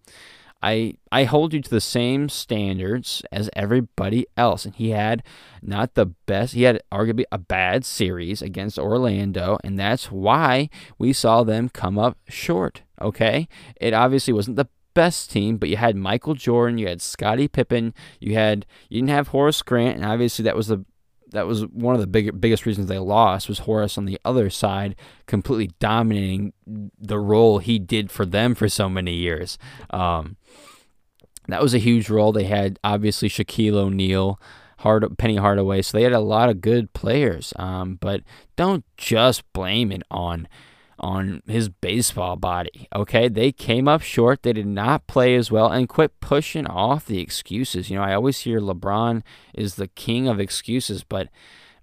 I 0.64 0.96
I 1.12 1.26
hold 1.26 1.54
you 1.54 1.62
to 1.62 1.70
the 1.70 1.82
same 1.82 2.30
standards 2.30 3.22
as 3.32 3.50
everybody 3.54 4.26
else. 4.38 4.66
And 4.66 4.74
he 4.74 4.92
had 4.92 5.22
not 5.62 5.96
the 5.96 6.06
best. 6.06 6.54
He 6.54 6.64
had 6.64 6.82
arguably 6.92 7.26
a 7.32 7.38
bad 7.38 7.84
series 7.84 8.42
against 8.42 8.80
Orlando, 8.80 9.58
and 9.64 9.78
that's 9.78 10.10
why 10.10 10.70
we 10.98 11.12
saw 11.12 11.44
them 11.44 11.70
come 11.70 12.00
up 12.00 12.18
short. 12.30 12.82
Okay, 13.02 13.50
it 13.80 13.94
obviously 13.94 14.34
wasn't 14.34 14.56
the 14.56 14.70
best 14.94 15.30
team, 15.30 15.58
but 15.58 15.68
you 15.70 15.76
had 15.76 15.96
Michael 15.98 16.36
Jordan, 16.36 16.78
you 16.78 16.88
had 16.88 17.02
Scottie 17.02 17.50
Pippen, 17.50 17.94
you 18.22 18.36
had 18.36 18.66
you 18.90 19.02
didn't 19.02 19.10
have 19.10 19.30
Horace 19.30 19.62
Grant, 19.62 19.98
and 19.98 20.06
obviously 20.06 20.44
that 20.44 20.56
was 20.56 20.68
the 20.68 20.86
that 21.34 21.48
was 21.48 21.66
one 21.68 21.96
of 21.96 22.02
the 22.02 22.08
big, 22.08 22.40
biggest 22.40 22.66
reasons 22.66 22.88
they 22.88 23.00
lost 23.00 23.50
was 23.50 23.60
Horace 23.60 23.98
on 23.98 24.06
the 24.06 24.20
other 24.24 24.50
side 24.50 24.96
completely 25.26 25.72
dominating 25.80 26.54
the 26.66 27.20
role 27.20 27.60
he 27.60 27.80
did 27.80 28.12
for 28.12 28.26
them 28.26 28.56
for 28.56 28.70
so 28.70 28.88
many 28.88 29.14
years. 29.14 29.58
Um, 29.90 30.38
that 31.48 31.62
was 31.62 31.74
a 31.74 31.80
huge 31.80 32.10
role. 32.10 32.32
They 32.32 32.46
had 32.46 32.80
obviously 32.84 33.30
Shaquille 33.30 33.74
O'Neal, 33.74 34.40
Hard, 34.80 35.18
Penny 35.18 35.36
Hardaway, 35.36 35.82
so 35.82 35.98
they 35.98 36.04
had 36.04 36.14
a 36.14 36.20
lot 36.20 36.50
of 36.50 36.62
good 36.62 36.94
players. 36.94 37.54
Um, 37.58 37.98
but 38.00 38.22
don't 38.56 38.86
just 38.96 39.44
blame 39.54 39.92
it 39.92 40.04
on 40.10 40.48
on 41.04 41.42
his 41.46 41.68
baseball 41.68 42.38
body. 42.38 42.88
Okay, 42.96 43.28
they 43.28 43.52
came 43.52 43.90
up 43.90 44.02
short. 44.02 44.42
They 44.42 44.54
did 44.54 44.66
not 44.66 45.06
play 45.06 45.36
as 45.36 45.52
well, 45.52 45.70
and 45.70 45.90
quit 45.90 46.22
pushing 46.22 46.66
off 46.66 47.06
the 47.06 47.20
excuses. 47.20 47.90
You 47.90 47.98
know, 47.98 48.04
I 48.04 48.14
always 48.14 48.40
hear 48.40 48.62
LeBron 48.62 49.22
is 49.54 49.76
the 49.76 49.90
king 49.90 50.30
of 50.30 50.40
excuses, 50.40 51.04
but 51.04 51.28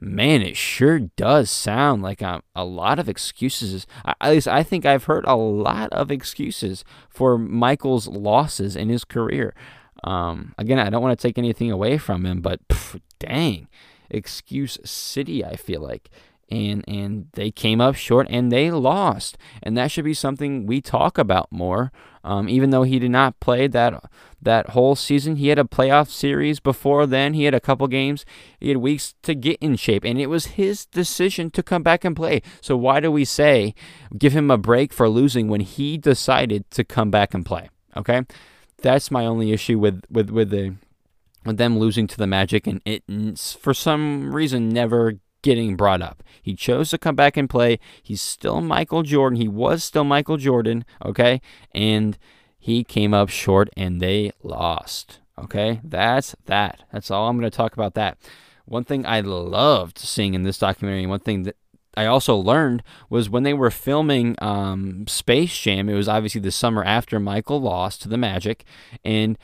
man, 0.01 0.41
it 0.41 0.57
sure 0.57 0.99
does 0.99 1.51
sound 1.51 2.03
like 2.03 2.23
a, 2.23 2.43
a 2.57 2.65
lot 2.65 2.99
of 2.99 3.11
excuses. 3.11 3.87
At 4.05 4.31
least 4.31 4.49
I 4.49 4.63
think 4.63 4.87
I've 4.87 5.05
heard 5.05 5.27
a 5.27 5.37
lot 5.37 5.93
of 5.93 6.11
excuses 6.11 6.83
for 7.11 7.37
Michael's 7.37 8.09
losses 8.09 8.75
in 8.75 8.89
his 8.89 9.05
career. 9.05 9.55
Um, 10.03 10.55
again, 10.57 10.79
I 10.79 10.89
don't 10.89 11.03
want 11.03 11.19
to 11.19 11.29
take 11.29 11.37
anything 11.37 11.71
away 11.71 11.99
from 11.99 12.25
him, 12.25 12.41
but 12.41 12.67
pff, 12.69 12.99
dang, 13.19 13.69
excuse 14.09 14.79
city, 14.83 15.45
I 15.45 15.57
feel 15.57 15.83
like 15.83 16.09
and 16.51 16.85
and 16.89 17.29
they 17.33 17.51
came 17.51 17.81
up 17.81 17.95
short 17.95 18.27
and 18.31 18.51
they 18.51 18.71
lost. 18.71 19.39
And 19.63 19.77
that 19.77 19.91
should 19.91 20.05
be 20.05 20.15
something 20.15 20.67
we 20.67 20.81
talk 20.81 21.19
about 21.19 21.51
more. 21.51 21.93
Um, 22.23 22.51
even 22.51 22.69
though 22.69 22.83
he 22.83 22.99
did 22.99 23.11
not 23.11 23.41
play 23.41 23.67
that 23.69 24.05
that 24.43 24.71
whole 24.71 24.95
season 24.95 25.37
he 25.37 25.49
had 25.49 25.59
a 25.59 25.65
playoff 25.65 26.09
series 26.09 26.61
before 26.61 27.07
then. 27.07 27.35
He 27.35 27.45
had 27.45 27.55
a 27.55 27.61
couple 27.61 27.87
games. 27.89 28.25
He 28.59 28.69
had 28.69 28.79
weeks 28.79 29.15
to 29.23 29.35
get 29.35 29.59
in 29.61 29.77
shape. 29.77 30.05
And 30.05 30.19
it 30.21 30.27
was 30.27 30.47
his 30.47 30.87
decision 30.87 31.51
to 31.53 31.63
come 31.63 31.83
back 31.83 32.05
and 32.05 32.17
play. 32.17 32.43
So 32.61 32.77
why 32.77 33.01
do 33.01 33.11
we 33.11 33.25
say 33.25 33.75
give 34.17 34.33
him 34.33 34.51
a 34.51 34.59
break 34.59 34.93
for 34.93 35.09
losing 35.09 35.49
when 35.49 35.61
he 35.61 35.99
decided 35.99 36.71
to 36.73 36.85
come 36.85 37.11
back 37.11 37.35
and 37.35 37.45
play? 37.45 37.71
Okay? 37.97 38.23
That's 38.83 39.11
my 39.11 39.27
only 39.27 39.53
issue 39.53 39.79
with 39.79 40.03
with 40.11 40.31
with 40.31 40.51
the 40.51 40.75
with 41.45 41.57
them 41.57 41.79
losing 41.79 42.07
to 42.07 42.17
the 42.17 42.27
Magic. 42.27 42.67
And 42.67 42.81
it 42.85 43.05
for 43.39 43.75
some 43.75 44.35
reason 44.35 44.69
never 44.69 45.15
getting 45.43 45.77
brought 45.77 46.03
up. 46.03 46.23
He 46.43 46.55
chose 46.55 46.91
to 46.91 46.99
come 46.99 47.15
back 47.15 47.37
and 47.37 47.49
play. 47.49 47.79
He's 48.03 48.21
still 48.21 48.61
Michael 48.61 49.03
Jordan. 49.03 49.41
He 49.41 49.49
was 49.49 49.85
still 49.85 50.05
Michael 50.05 50.37
Jordan, 50.37 50.85
okay? 51.05 51.41
And 51.73 52.19
he 52.59 52.85
came 52.85 53.15
up 53.15 53.29
short 53.29 53.71
and 53.77 54.01
they 54.01 54.33
lost. 54.43 55.21
Okay? 55.39 55.81
That's 55.83 56.37
that. 56.47 56.83
That's 56.93 57.11
all 57.11 57.29
I'm 57.29 57.39
going 57.39 57.51
to 57.51 57.57
talk 57.57 57.73
about 57.73 57.95
that. 57.95 58.19
one 58.67 58.85
thing 58.85 59.05
I 59.05 59.21
loved 59.21 59.99
seeing 59.99 60.35
in 60.35 60.45
this 60.45 60.59
documentary, 60.59 61.07
one 61.07 61.21
thing 61.21 61.43
that 61.43 61.57
I 61.97 62.07
also 62.07 62.37
learned 62.37 62.83
was 63.09 63.29
when 63.29 63.43
they 63.43 63.53
were 63.53 63.71
filming 63.71 64.37
um, 64.41 65.07
Space 65.09 65.59
Jam, 65.59 65.89
it 65.89 65.95
was 65.95 66.09
obviously 66.09 66.41
the 66.41 66.53
summer 66.53 66.85
after 66.85 67.19
Michael 67.19 67.61
lost 67.61 68.03
to 68.03 68.09
the 68.09 68.17
Magic, 68.17 68.65
and 69.05 69.37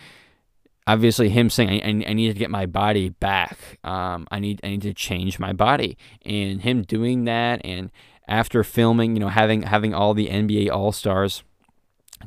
obviously 0.86 1.28
him 1.28 1.50
saying 1.50 1.82
I, 1.82 2.08
I, 2.08 2.12
need 2.12 2.32
to 2.32 2.38
get 2.38 2.50
my 2.50 2.66
body 2.66 3.08
back. 3.08 3.78
Um, 3.82 4.26
I 4.30 4.38
need 4.38 4.60
I 4.62 4.68
need 4.68 4.82
to 4.82 4.94
change 4.94 5.38
my 5.38 5.52
body, 5.52 5.98
and 6.24 6.62
him 6.62 6.82
doing 6.82 7.24
that, 7.24 7.60
and 7.64 7.90
after 8.28 8.62
filming, 8.64 9.14
you 9.14 9.20
know, 9.20 9.28
having 9.28 9.62
having 9.62 9.94
all 9.94 10.14
the 10.14 10.28
NBA 10.28 10.70
All 10.70 10.92
Stars 10.92 11.42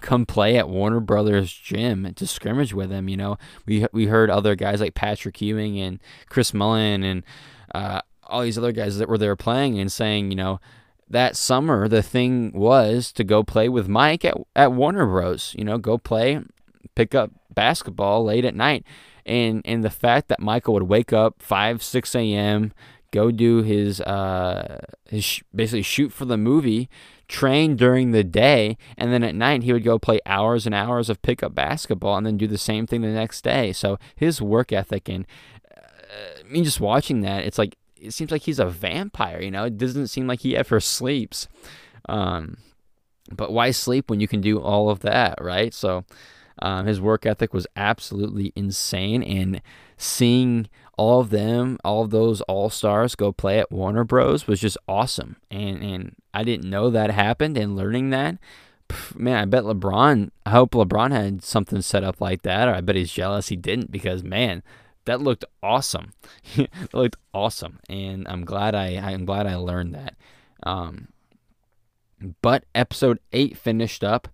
come 0.02 0.26
play 0.26 0.58
at 0.58 0.70
Warner 0.70 1.00
Brothers 1.00 1.52
gym 1.52 2.14
to 2.14 2.28
scrimmage 2.28 2.74
with 2.74 2.92
him. 2.92 3.10
You 3.10 3.18
know, 3.18 3.38
we 3.66 3.86
we 3.92 4.06
heard 4.06 4.30
other 4.30 4.56
guys 4.56 4.82
like 4.82 4.94
Patrick 4.94 5.42
Ewing 5.42 5.80
and 5.80 6.00
Chris 6.30 6.54
Mullin 6.54 7.04
and 7.04 7.24
uh, 7.74 8.02
all 8.24 8.42
these 8.42 8.58
other 8.58 8.72
guys 8.72 8.98
that 8.98 9.10
were 9.10 9.18
there 9.18 9.36
playing 9.36 9.80
and 9.80 9.92
saying, 9.92 10.32
you 10.32 10.38
know, 10.38 10.60
that 11.10 11.36
summer 11.36 11.88
the 11.88 12.04
thing 12.04 12.52
was 12.54 13.12
to 13.14 13.24
go 13.24 13.44
play 13.44 13.68
with 13.68 13.88
Mike 13.88 14.24
at, 14.24 14.38
at 14.56 14.72
Warner 14.72 15.06
Bros. 15.06 15.56
You 15.58 15.66
know, 15.66 15.78
go 15.78 15.98
play, 15.98 16.40
pick 16.96 17.16
up 17.16 17.32
basketball 17.64 18.24
late 18.24 18.46
at 18.46 18.56
night, 18.56 18.84
and 19.26 19.62
and 19.66 19.84
the 19.84 19.90
fact 19.90 20.28
that 20.30 20.40
Michael 20.40 20.74
would 20.76 20.84
wake 20.96 21.12
up 21.14 21.42
five 21.42 21.84
six 21.84 22.16
a.m. 22.16 22.72
Go 23.12 23.32
do 23.32 23.64
his 23.64 24.02
uh 24.02 24.80
his 25.10 25.24
sh- 25.26 25.44
basically 25.54 25.82
shoot 25.82 26.12
for 26.14 26.26
the 26.26 26.38
movie, 26.38 26.90
train 27.28 27.76
during 27.76 28.12
the 28.12 28.24
day, 28.24 28.78
and 28.98 29.12
then 29.12 29.24
at 29.24 29.36
night 29.36 29.64
he 29.64 29.74
would 29.74 29.84
go 29.84 29.98
play 30.00 30.20
hours 30.26 30.66
and 30.66 30.76
hours 30.76 31.10
of 31.10 31.22
pickup 31.22 31.54
basketball, 31.56 32.18
and 32.18 32.26
then 32.26 32.38
do 32.38 32.48
the 32.48 32.58
same 32.58 32.86
thing 32.88 33.02
the 33.02 33.08
next 33.08 33.44
day. 33.44 33.74
So 33.74 33.98
his 34.16 34.42
work 34.42 34.72
ethic 34.72 35.10
and 35.10 35.26
uh, 35.76 36.44
mean, 36.50 36.64
just 36.64 36.80
watching 36.80 37.22
that, 37.22 37.44
it's 37.44 37.58
like 37.58 37.76
it 38.00 38.14
seems 38.14 38.32
like 38.32 38.44
he's 38.44 38.60
a 38.60 38.66
vampire. 38.66 39.42
You 39.42 39.52
know, 39.52 39.66
it 39.66 39.78
doesn't 39.78 40.08
seem 40.08 40.28
like 40.28 40.42
he 40.42 40.56
ever 40.56 40.80
sleeps. 40.80 41.48
Um, 42.08 42.58
but 43.32 43.52
why 43.52 43.72
sleep 43.72 44.10
when 44.10 44.20
you 44.20 44.28
can 44.28 44.42
do 44.42 44.60
all 44.60 44.90
of 44.90 45.00
that, 45.02 45.38
right? 45.42 45.74
So 45.74 46.06
um, 46.62 46.86
his 46.86 47.00
work 47.00 47.26
ethic 47.26 47.54
was 47.54 47.68
absolutely 47.76 48.52
insane, 48.56 49.24
and 49.24 49.62
seeing 49.98 50.68
all 50.98 51.22
of 51.22 51.30
them, 51.30 51.78
all 51.84 52.04
of 52.04 52.10
those 52.10 52.42
all 52.42 52.70
stars 52.70 53.16
go 53.16 53.32
play 53.32 53.60
at 53.60 53.72
Warner 53.72 54.04
Bros 54.04 54.48
was 54.48 54.60
just 54.60 54.78
awesome. 54.88 55.38
And 55.50 55.82
and 55.82 56.16
I 56.34 56.44
didn't 56.44 56.70
know 56.70 56.90
that 56.90 57.12
happened, 57.12 57.58
and 57.58 57.76
learning 57.76 58.10
that, 58.10 58.38
man, 59.16 59.38
I 59.38 59.46
bet 59.46 59.64
LeBron. 59.64 60.32
I 60.46 60.50
hope 60.50 60.72
LeBron 60.72 61.12
had 61.12 61.44
something 61.44 61.82
set 61.82 62.04
up 62.04 62.20
like 62.20 62.42
that, 62.42 62.68
or 62.68 62.74
I 62.74 62.82
bet 62.82 62.96
he's 62.96 63.12
jealous 63.12 63.48
he 63.48 63.56
didn't 63.56 63.92
because 63.92 64.24
man, 64.24 64.62
that 65.06 65.22
looked 65.22 65.46
awesome. 65.64 66.14
it 66.56 66.70
looked 66.94 67.18
awesome, 67.34 67.80
and 67.90 68.28
I'm 68.28 68.44
glad 68.44 68.76
I 68.76 68.98
I'm 68.98 69.26
glad 69.26 69.48
I 69.48 69.56
learned 69.56 69.96
that. 69.96 70.16
Um, 70.64 71.08
but 72.42 72.66
episode 72.76 73.20
eight 73.32 73.58
finished 73.58 74.04
up 74.04 74.28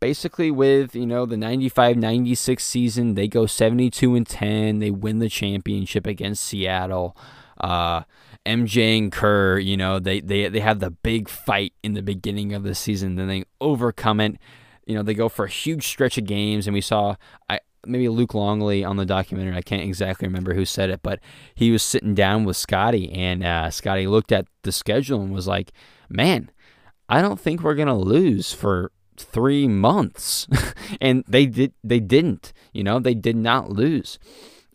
basically 0.00 0.50
with 0.50 0.94
you 0.94 1.06
know 1.06 1.26
the 1.26 1.36
95-96 1.36 2.60
season 2.60 3.14
they 3.14 3.28
go 3.28 3.46
72 3.46 4.14
and 4.14 4.26
10 4.26 4.78
they 4.78 4.90
win 4.90 5.18
the 5.18 5.28
championship 5.28 6.06
against 6.06 6.44
seattle 6.44 7.16
uh, 7.60 8.02
mj 8.46 8.98
and 8.98 9.12
kerr 9.12 9.58
you 9.58 9.76
know 9.76 9.98
they, 9.98 10.20
they 10.20 10.48
they 10.48 10.60
have 10.60 10.80
the 10.80 10.90
big 10.90 11.28
fight 11.28 11.72
in 11.82 11.94
the 11.94 12.02
beginning 12.02 12.52
of 12.52 12.62
the 12.62 12.74
season 12.74 13.16
then 13.16 13.28
they 13.28 13.44
overcome 13.60 14.20
it 14.20 14.36
you 14.86 14.94
know 14.94 15.02
they 15.02 15.14
go 15.14 15.28
for 15.28 15.44
a 15.44 15.50
huge 15.50 15.86
stretch 15.86 16.16
of 16.18 16.24
games 16.24 16.66
and 16.66 16.74
we 16.74 16.80
saw 16.80 17.14
i 17.48 17.60
maybe 17.86 18.08
Luke 18.08 18.34
Longley 18.34 18.84
on 18.84 18.96
the 18.96 19.06
documentary. 19.06 19.56
I 19.56 19.62
can't 19.62 19.82
exactly 19.82 20.28
remember 20.28 20.54
who 20.54 20.64
said 20.64 20.90
it, 20.90 21.00
but 21.02 21.20
he 21.54 21.70
was 21.70 21.82
sitting 21.82 22.14
down 22.14 22.44
with 22.44 22.56
Scottie, 22.56 23.10
and 23.12 23.42
uh, 23.42 23.70
Scottie 23.70 24.06
looked 24.06 24.32
at 24.32 24.46
the 24.62 24.72
schedule 24.72 25.22
and 25.22 25.32
was 25.32 25.46
like, 25.46 25.72
"Man, 26.08 26.50
I 27.08 27.22
don't 27.22 27.40
think 27.40 27.62
we're 27.62 27.74
gonna 27.74 27.98
lose 27.98 28.52
for 28.52 28.92
three 29.22 29.68
months," 29.68 30.46
and 31.00 31.24
they 31.26 31.46
did. 31.46 31.72
They 31.82 32.00
didn't. 32.00 32.52
You 32.72 32.84
know, 32.84 32.98
they 32.98 33.14
did 33.14 33.36
not 33.36 33.70
lose, 33.70 34.18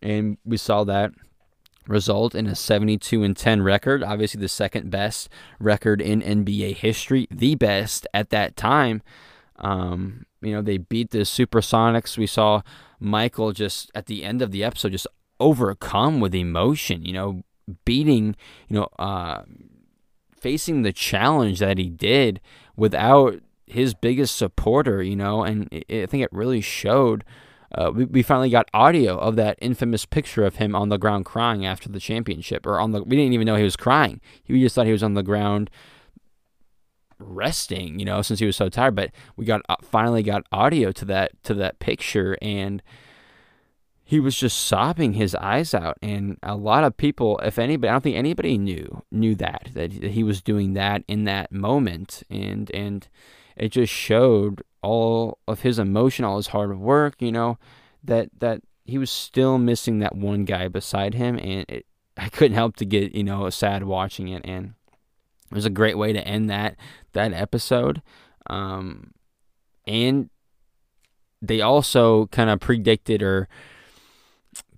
and 0.02 0.38
we 0.44 0.56
saw 0.56 0.84
that 0.84 1.12
result 1.88 2.34
in 2.34 2.48
a 2.48 2.54
72 2.56 3.22
and 3.22 3.36
10 3.36 3.62
record 3.62 4.02
obviously 4.02 4.40
the 4.40 4.48
second 4.48 4.90
best 4.90 5.28
record 5.60 6.02
in 6.02 6.20
NBA 6.20 6.74
history 6.74 7.28
the 7.30 7.54
best 7.54 8.08
at 8.12 8.30
that 8.30 8.56
time 8.56 9.02
um, 9.60 10.26
you 10.40 10.52
know 10.52 10.60
they 10.60 10.78
beat 10.78 11.12
the 11.12 11.20
supersonics 11.20 12.18
we 12.18 12.26
saw 12.26 12.60
Michael 12.98 13.52
just 13.52 13.90
at 13.94 14.06
the 14.06 14.24
end 14.24 14.42
of 14.42 14.50
the 14.50 14.64
episode 14.64 14.90
just 14.90 15.06
overcome 15.40 16.20
with 16.20 16.34
emotion, 16.34 17.04
you 17.04 17.12
know, 17.12 17.42
beating, 17.84 18.36
you 18.68 18.76
know, 18.76 18.88
uh, 18.98 19.42
facing 20.38 20.82
the 20.82 20.92
challenge 20.92 21.58
that 21.58 21.78
he 21.78 21.88
did 21.88 22.40
without 22.76 23.40
his 23.66 23.94
biggest 23.94 24.36
supporter, 24.36 25.02
you 25.02 25.16
know, 25.16 25.42
and 25.42 25.68
it, 25.70 26.04
I 26.04 26.06
think 26.06 26.22
it 26.22 26.32
really 26.32 26.60
showed. 26.60 27.24
Uh, 27.74 27.90
we, 27.92 28.04
we 28.04 28.22
finally 28.22 28.48
got 28.48 28.68
audio 28.72 29.18
of 29.18 29.36
that 29.36 29.58
infamous 29.60 30.06
picture 30.06 30.44
of 30.44 30.56
him 30.56 30.74
on 30.74 30.88
the 30.88 30.98
ground 30.98 31.24
crying 31.24 31.66
after 31.66 31.88
the 31.88 32.00
championship, 32.00 32.64
or 32.64 32.78
on 32.78 32.92
the. 32.92 33.02
We 33.02 33.16
didn't 33.16 33.32
even 33.32 33.46
know 33.46 33.56
he 33.56 33.64
was 33.64 33.76
crying. 33.76 34.20
We 34.48 34.60
just 34.60 34.74
thought 34.74 34.86
he 34.86 34.92
was 34.92 35.02
on 35.02 35.14
the 35.14 35.22
ground 35.22 35.70
resting, 37.18 37.98
you 37.98 38.04
know, 38.04 38.22
since 38.22 38.40
he 38.40 38.46
was 38.46 38.56
so 38.56 38.68
tired. 38.68 38.94
But 38.94 39.10
we 39.36 39.44
got 39.44 39.62
uh, 39.68 39.76
finally 39.82 40.22
got 40.22 40.46
audio 40.52 40.92
to 40.92 41.04
that 41.06 41.42
to 41.44 41.54
that 41.54 41.78
picture, 41.80 42.36
and 42.40 42.82
he 44.04 44.20
was 44.20 44.36
just 44.36 44.58
sobbing 44.58 45.14
his 45.14 45.34
eyes 45.34 45.74
out. 45.74 45.98
And 46.00 46.38
a 46.42 46.54
lot 46.54 46.84
of 46.84 46.96
people, 46.96 47.38
if 47.42 47.58
anybody, 47.58 47.88
I 47.88 47.92
don't 47.92 48.02
think 48.02 48.16
anybody 48.16 48.56
knew 48.56 49.02
knew 49.10 49.34
that 49.34 49.70
that 49.74 49.92
he 49.92 50.22
was 50.22 50.40
doing 50.40 50.74
that 50.74 51.02
in 51.08 51.24
that 51.24 51.50
moment, 51.50 52.22
and 52.30 52.70
and 52.72 53.08
it 53.56 53.70
just 53.70 53.92
showed 53.92 54.62
all 54.82 55.38
of 55.48 55.62
his 55.62 55.78
emotion, 55.78 56.24
all 56.24 56.36
his 56.36 56.48
hard 56.48 56.78
work, 56.78 57.20
you 57.20 57.32
know, 57.32 57.58
that 58.04 58.28
that 58.38 58.60
he 58.84 58.98
was 58.98 59.10
still 59.10 59.58
missing 59.58 59.98
that 59.98 60.14
one 60.14 60.44
guy 60.44 60.68
beside 60.68 61.14
him, 61.14 61.38
and 61.38 61.64
it, 61.68 61.86
I 62.16 62.28
couldn't 62.28 62.54
help 62.54 62.76
to 62.76 62.84
get 62.84 63.14
you 63.14 63.24
know 63.24 63.48
sad 63.50 63.84
watching 63.84 64.28
it, 64.28 64.42
and 64.44 64.74
it 65.50 65.54
was 65.54 65.66
a 65.66 65.70
great 65.70 65.98
way 65.98 66.12
to 66.12 66.26
end 66.26 66.48
that 66.50 66.76
that 67.12 67.32
episode. 67.32 68.02
Um, 68.48 69.12
and 69.86 70.30
they 71.42 71.60
also 71.60 72.26
kind 72.26 72.50
of 72.50 72.60
predicted 72.60 73.22
or 73.22 73.48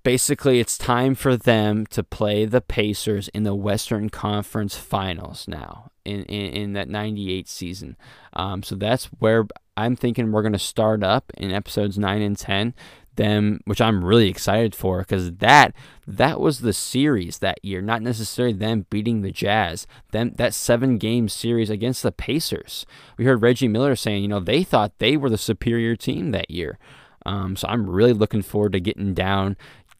basically 0.03 0.61
it's 0.61 0.79
time 0.79 1.15
for 1.15 1.37
them 1.37 1.87
to 1.87 2.03
play 2.03 2.45
the 2.45 2.61
Pacers 2.61 3.29
in 3.29 3.43
the 3.43 3.55
Western 3.55 4.09
Conference 4.11 4.77
Finals 4.77 5.47
now 5.49 5.91
in, 6.05 6.23
in, 6.25 6.53
in 6.53 6.73
that 6.75 6.89
98 6.89 7.49
season. 7.49 7.97
Um, 8.33 8.63
so 8.63 8.75
that's 8.75 9.07
where 9.19 9.47
I'm 9.77 9.97
thinking 9.97 10.33
we're 10.33 10.43
going 10.43 10.53
to 10.53 10.59
start 10.59 11.03
up 11.03 11.33
in 11.37 11.53
episodes 11.53 11.99
9 11.99 12.23
and 12.23 12.37
10 12.37 12.75
them, 13.19 13.61
which 13.67 13.81
I'm 13.83 14.03
really 14.03 14.31
excited 14.31 14.75
for 14.75 15.01
because 15.01 15.33
that 15.33 15.75
that 16.07 16.41
was 16.41 16.61
the 16.61 16.73
series 16.73 17.41
that 17.41 17.63
year, 17.63 17.83
not 17.83 18.01
necessarily 18.01 18.55
them 18.55 18.87
beating 18.89 19.21
the 19.21 19.31
Jazz. 19.31 19.87
Them 20.13 20.33
that 20.37 20.55
seven 20.55 20.97
game 20.97 21.29
series 21.29 21.69
against 21.69 22.03
the 22.03 22.13
Pacers. 22.13 22.87
We 23.19 23.27
heard 23.27 23.43
Reggie 23.43 23.69
Miller 23.69 23.95
saying, 23.95 24.23
you 24.23 24.29
know, 24.29 24.41
they 24.41 24.65
thought 24.65 24.99
they 24.99 25.19
were 25.19 25.29
the 25.29 25.37
superior 25.37 25.97
team 25.97 26.31
that 26.31 26.51
year. 26.51 26.79
Um, 27.27 27.57
so 27.57 27.69
I'm 27.69 27.91
really 27.91 28.15
looking 28.15 28.41
forward 28.41 28.73
to 28.73 28.81
getting 28.81 29.13
down, 29.13 29.59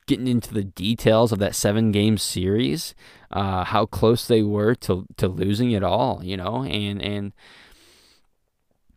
getting 0.09 0.27
into 0.27 0.53
the 0.53 0.65
details 0.65 1.31
of 1.31 1.39
that 1.39 1.55
seven 1.55 1.93
game 1.93 2.19
series, 2.19 2.95
uh, 3.31 3.63
how 3.63 3.87
close 3.87 4.27
they 4.27 4.43
were 4.43 4.75
to 4.75 5.07
to 5.17 5.29
losing 5.29 5.71
it 5.71 5.85
all, 5.85 6.21
you 6.25 6.37
know, 6.37 6.65
and 6.65 7.01
and 7.01 7.33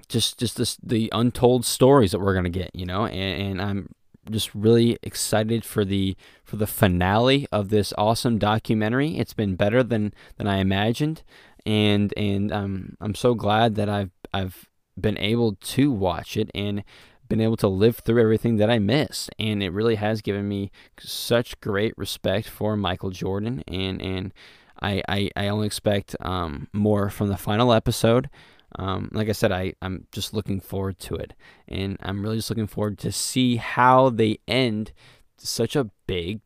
just 0.07 0.39
just 0.39 0.57
this, 0.57 0.78
the 0.82 1.09
untold 1.14 1.66
stories 1.66 2.12
that 2.12 2.20
we're 2.20 2.34
gonna 2.34 2.49
get, 2.49 2.72
you 2.74 2.86
know, 2.86 3.05
and, 3.05 3.59
and 3.59 3.62
I'm 3.62 3.89
just 4.30 4.53
really 4.55 4.97
excited 5.03 5.64
for 5.66 5.86
the 5.86 6.16
for 6.43 6.55
the 6.55 6.68
finale 6.68 7.47
of 7.51 7.70
this 7.70 7.93
awesome 7.97 8.39
documentary. 8.39 9.18
It's 9.20 9.34
been 9.34 9.55
better 9.55 9.84
than 9.84 10.14
than 10.38 10.47
I 10.47 10.57
imagined, 10.57 11.24
and 11.66 12.14
and 12.18 12.51
um, 12.51 12.97
I'm 12.99 13.16
so 13.16 13.36
glad 13.36 13.76
that 13.76 13.89
I've 13.89 14.12
I've 14.34 14.70
been 14.99 15.18
able 15.18 15.55
to 15.55 15.91
watch 15.91 16.38
it 16.38 16.51
and 16.53 16.84
been 17.32 17.41
able 17.41 17.55
to 17.57 17.67
live 17.69 17.99
through 17.99 18.21
everything 18.21 18.57
that 18.57 18.69
I 18.69 18.77
missed, 18.77 19.29
and 19.39 19.63
it 19.63 19.71
really 19.71 19.95
has 19.95 20.21
given 20.21 20.49
me 20.49 20.69
such 20.99 21.59
great 21.61 21.93
respect 21.97 22.49
for 22.49 22.75
Michael 22.75 23.09
Jordan, 23.09 23.63
and 23.67 24.01
and 24.01 24.34
I 24.82 25.01
I, 25.07 25.29
I 25.38 25.47
only 25.47 25.65
expect 25.65 26.15
um, 26.19 26.67
more 26.73 27.09
from 27.09 27.29
the 27.29 27.38
final 27.38 27.71
episode. 27.71 28.29
Um, 28.75 29.09
like 29.13 29.29
I 29.29 29.34
said, 29.34 29.51
I, 29.51 29.73
I'm 29.82 30.07
just 30.11 30.34
looking 30.34 30.59
forward 30.59 30.99
to 30.99 31.15
it. 31.15 31.34
And 31.67 31.97
I'm 32.01 32.21
really 32.21 32.38
just 32.38 32.49
looking 32.49 32.67
forward 32.67 32.97
to 32.99 33.11
see 33.11 33.57
how 33.57 34.09
they 34.09 34.39
end 34.47 34.93
such 35.38 35.75
a 35.75 35.89
big 36.07 36.39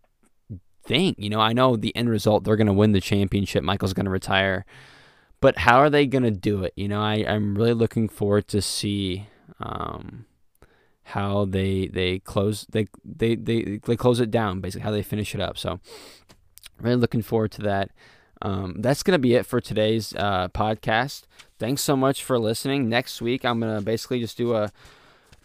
thing. 0.84 1.16
You 1.18 1.30
know, 1.30 1.40
I 1.40 1.54
know 1.54 1.76
the 1.76 1.96
end 1.96 2.10
result, 2.10 2.44
they're 2.44 2.56
going 2.56 2.68
to 2.68 2.74
win 2.74 2.94
the 2.94 3.02
championship. 3.02 3.64
Michael's 3.64 3.94
going 3.94 4.06
to 4.06 4.12
retire. 4.12 4.66
But 5.40 5.60
how 5.60 5.78
are 5.78 5.90
they 5.90 6.08
going 6.08 6.24
to 6.24 6.32
do 6.32 6.64
it? 6.64 6.74
You 6.76 6.88
know, 6.88 7.02
I, 7.02 7.26
I'm 7.28 7.56
really 7.56 7.74
looking 7.74 8.10
forward 8.10 8.48
to 8.50 8.62
see 8.62 9.28
um, 9.60 10.26
how 11.06 11.46
they 11.46 11.88
they 11.88 12.20
close 12.20 12.66
they, 12.72 12.88
they 13.04 13.36
they 13.36 13.80
they 13.86 13.96
close 13.96 14.20
it 14.20 14.32
down 14.32 14.60
basically 14.60 14.84
how 14.84 14.92
they 14.92 15.04
finish 15.04 15.34
it 15.34 15.42
up 15.42 15.58
so 15.58 15.80
Really 16.80 16.98
looking 16.98 17.22
forward 17.22 17.52
to 17.54 17.62
that. 17.64 17.92
Um, 18.42 18.76
that's 18.80 19.02
to 19.04 19.20
be 19.20 19.34
it 19.34 19.46
for 19.46 19.62
today's 19.62 20.14
uh, 20.16 20.50
podcast. 20.50 21.24
Thanks 21.58 21.82
so 21.82 21.96
much 21.96 22.24
for 22.24 22.38
listening. 22.38 22.90
Next 22.90 23.22
week, 23.22 23.46
I'm 23.46 23.62
to 23.76 23.82
basically 23.82 24.20
just 24.20 24.38
do 24.38 24.54
a 24.54 24.72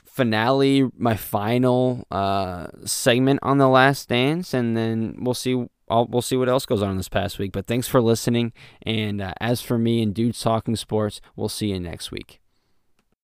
finale, 0.05 0.91
my 0.97 1.17
final 1.17 2.05
uh, 2.11 2.67
segment 2.85 3.39
on 3.43 3.59
the 3.59 3.69
Last 3.69 4.09
Dance, 4.09 4.53
and 4.53 4.77
then 4.77 5.17
we'll 5.21 5.35
see. 5.35 5.67
I'll, 5.89 6.07
we'll 6.07 6.23
see 6.23 6.37
what 6.37 6.49
else 6.49 6.67
goes 6.67 6.83
on 6.83 6.97
this 6.97 7.09
past 7.09 7.39
week. 7.39 7.53
But 7.53 7.67
thanks 7.67 7.89
for 7.89 8.01
listening. 8.01 8.53
And 8.83 9.21
uh, 9.21 9.33
as 9.41 9.61
for 9.61 9.79
me 9.79 10.03
and 10.03 10.15
Dudes 10.15 10.41
Talking 10.41 10.77
Sports, 10.77 11.21
we'll 11.35 11.49
see 11.49 11.69
you 11.69 11.81
next 11.81 12.13
week. 12.13 12.41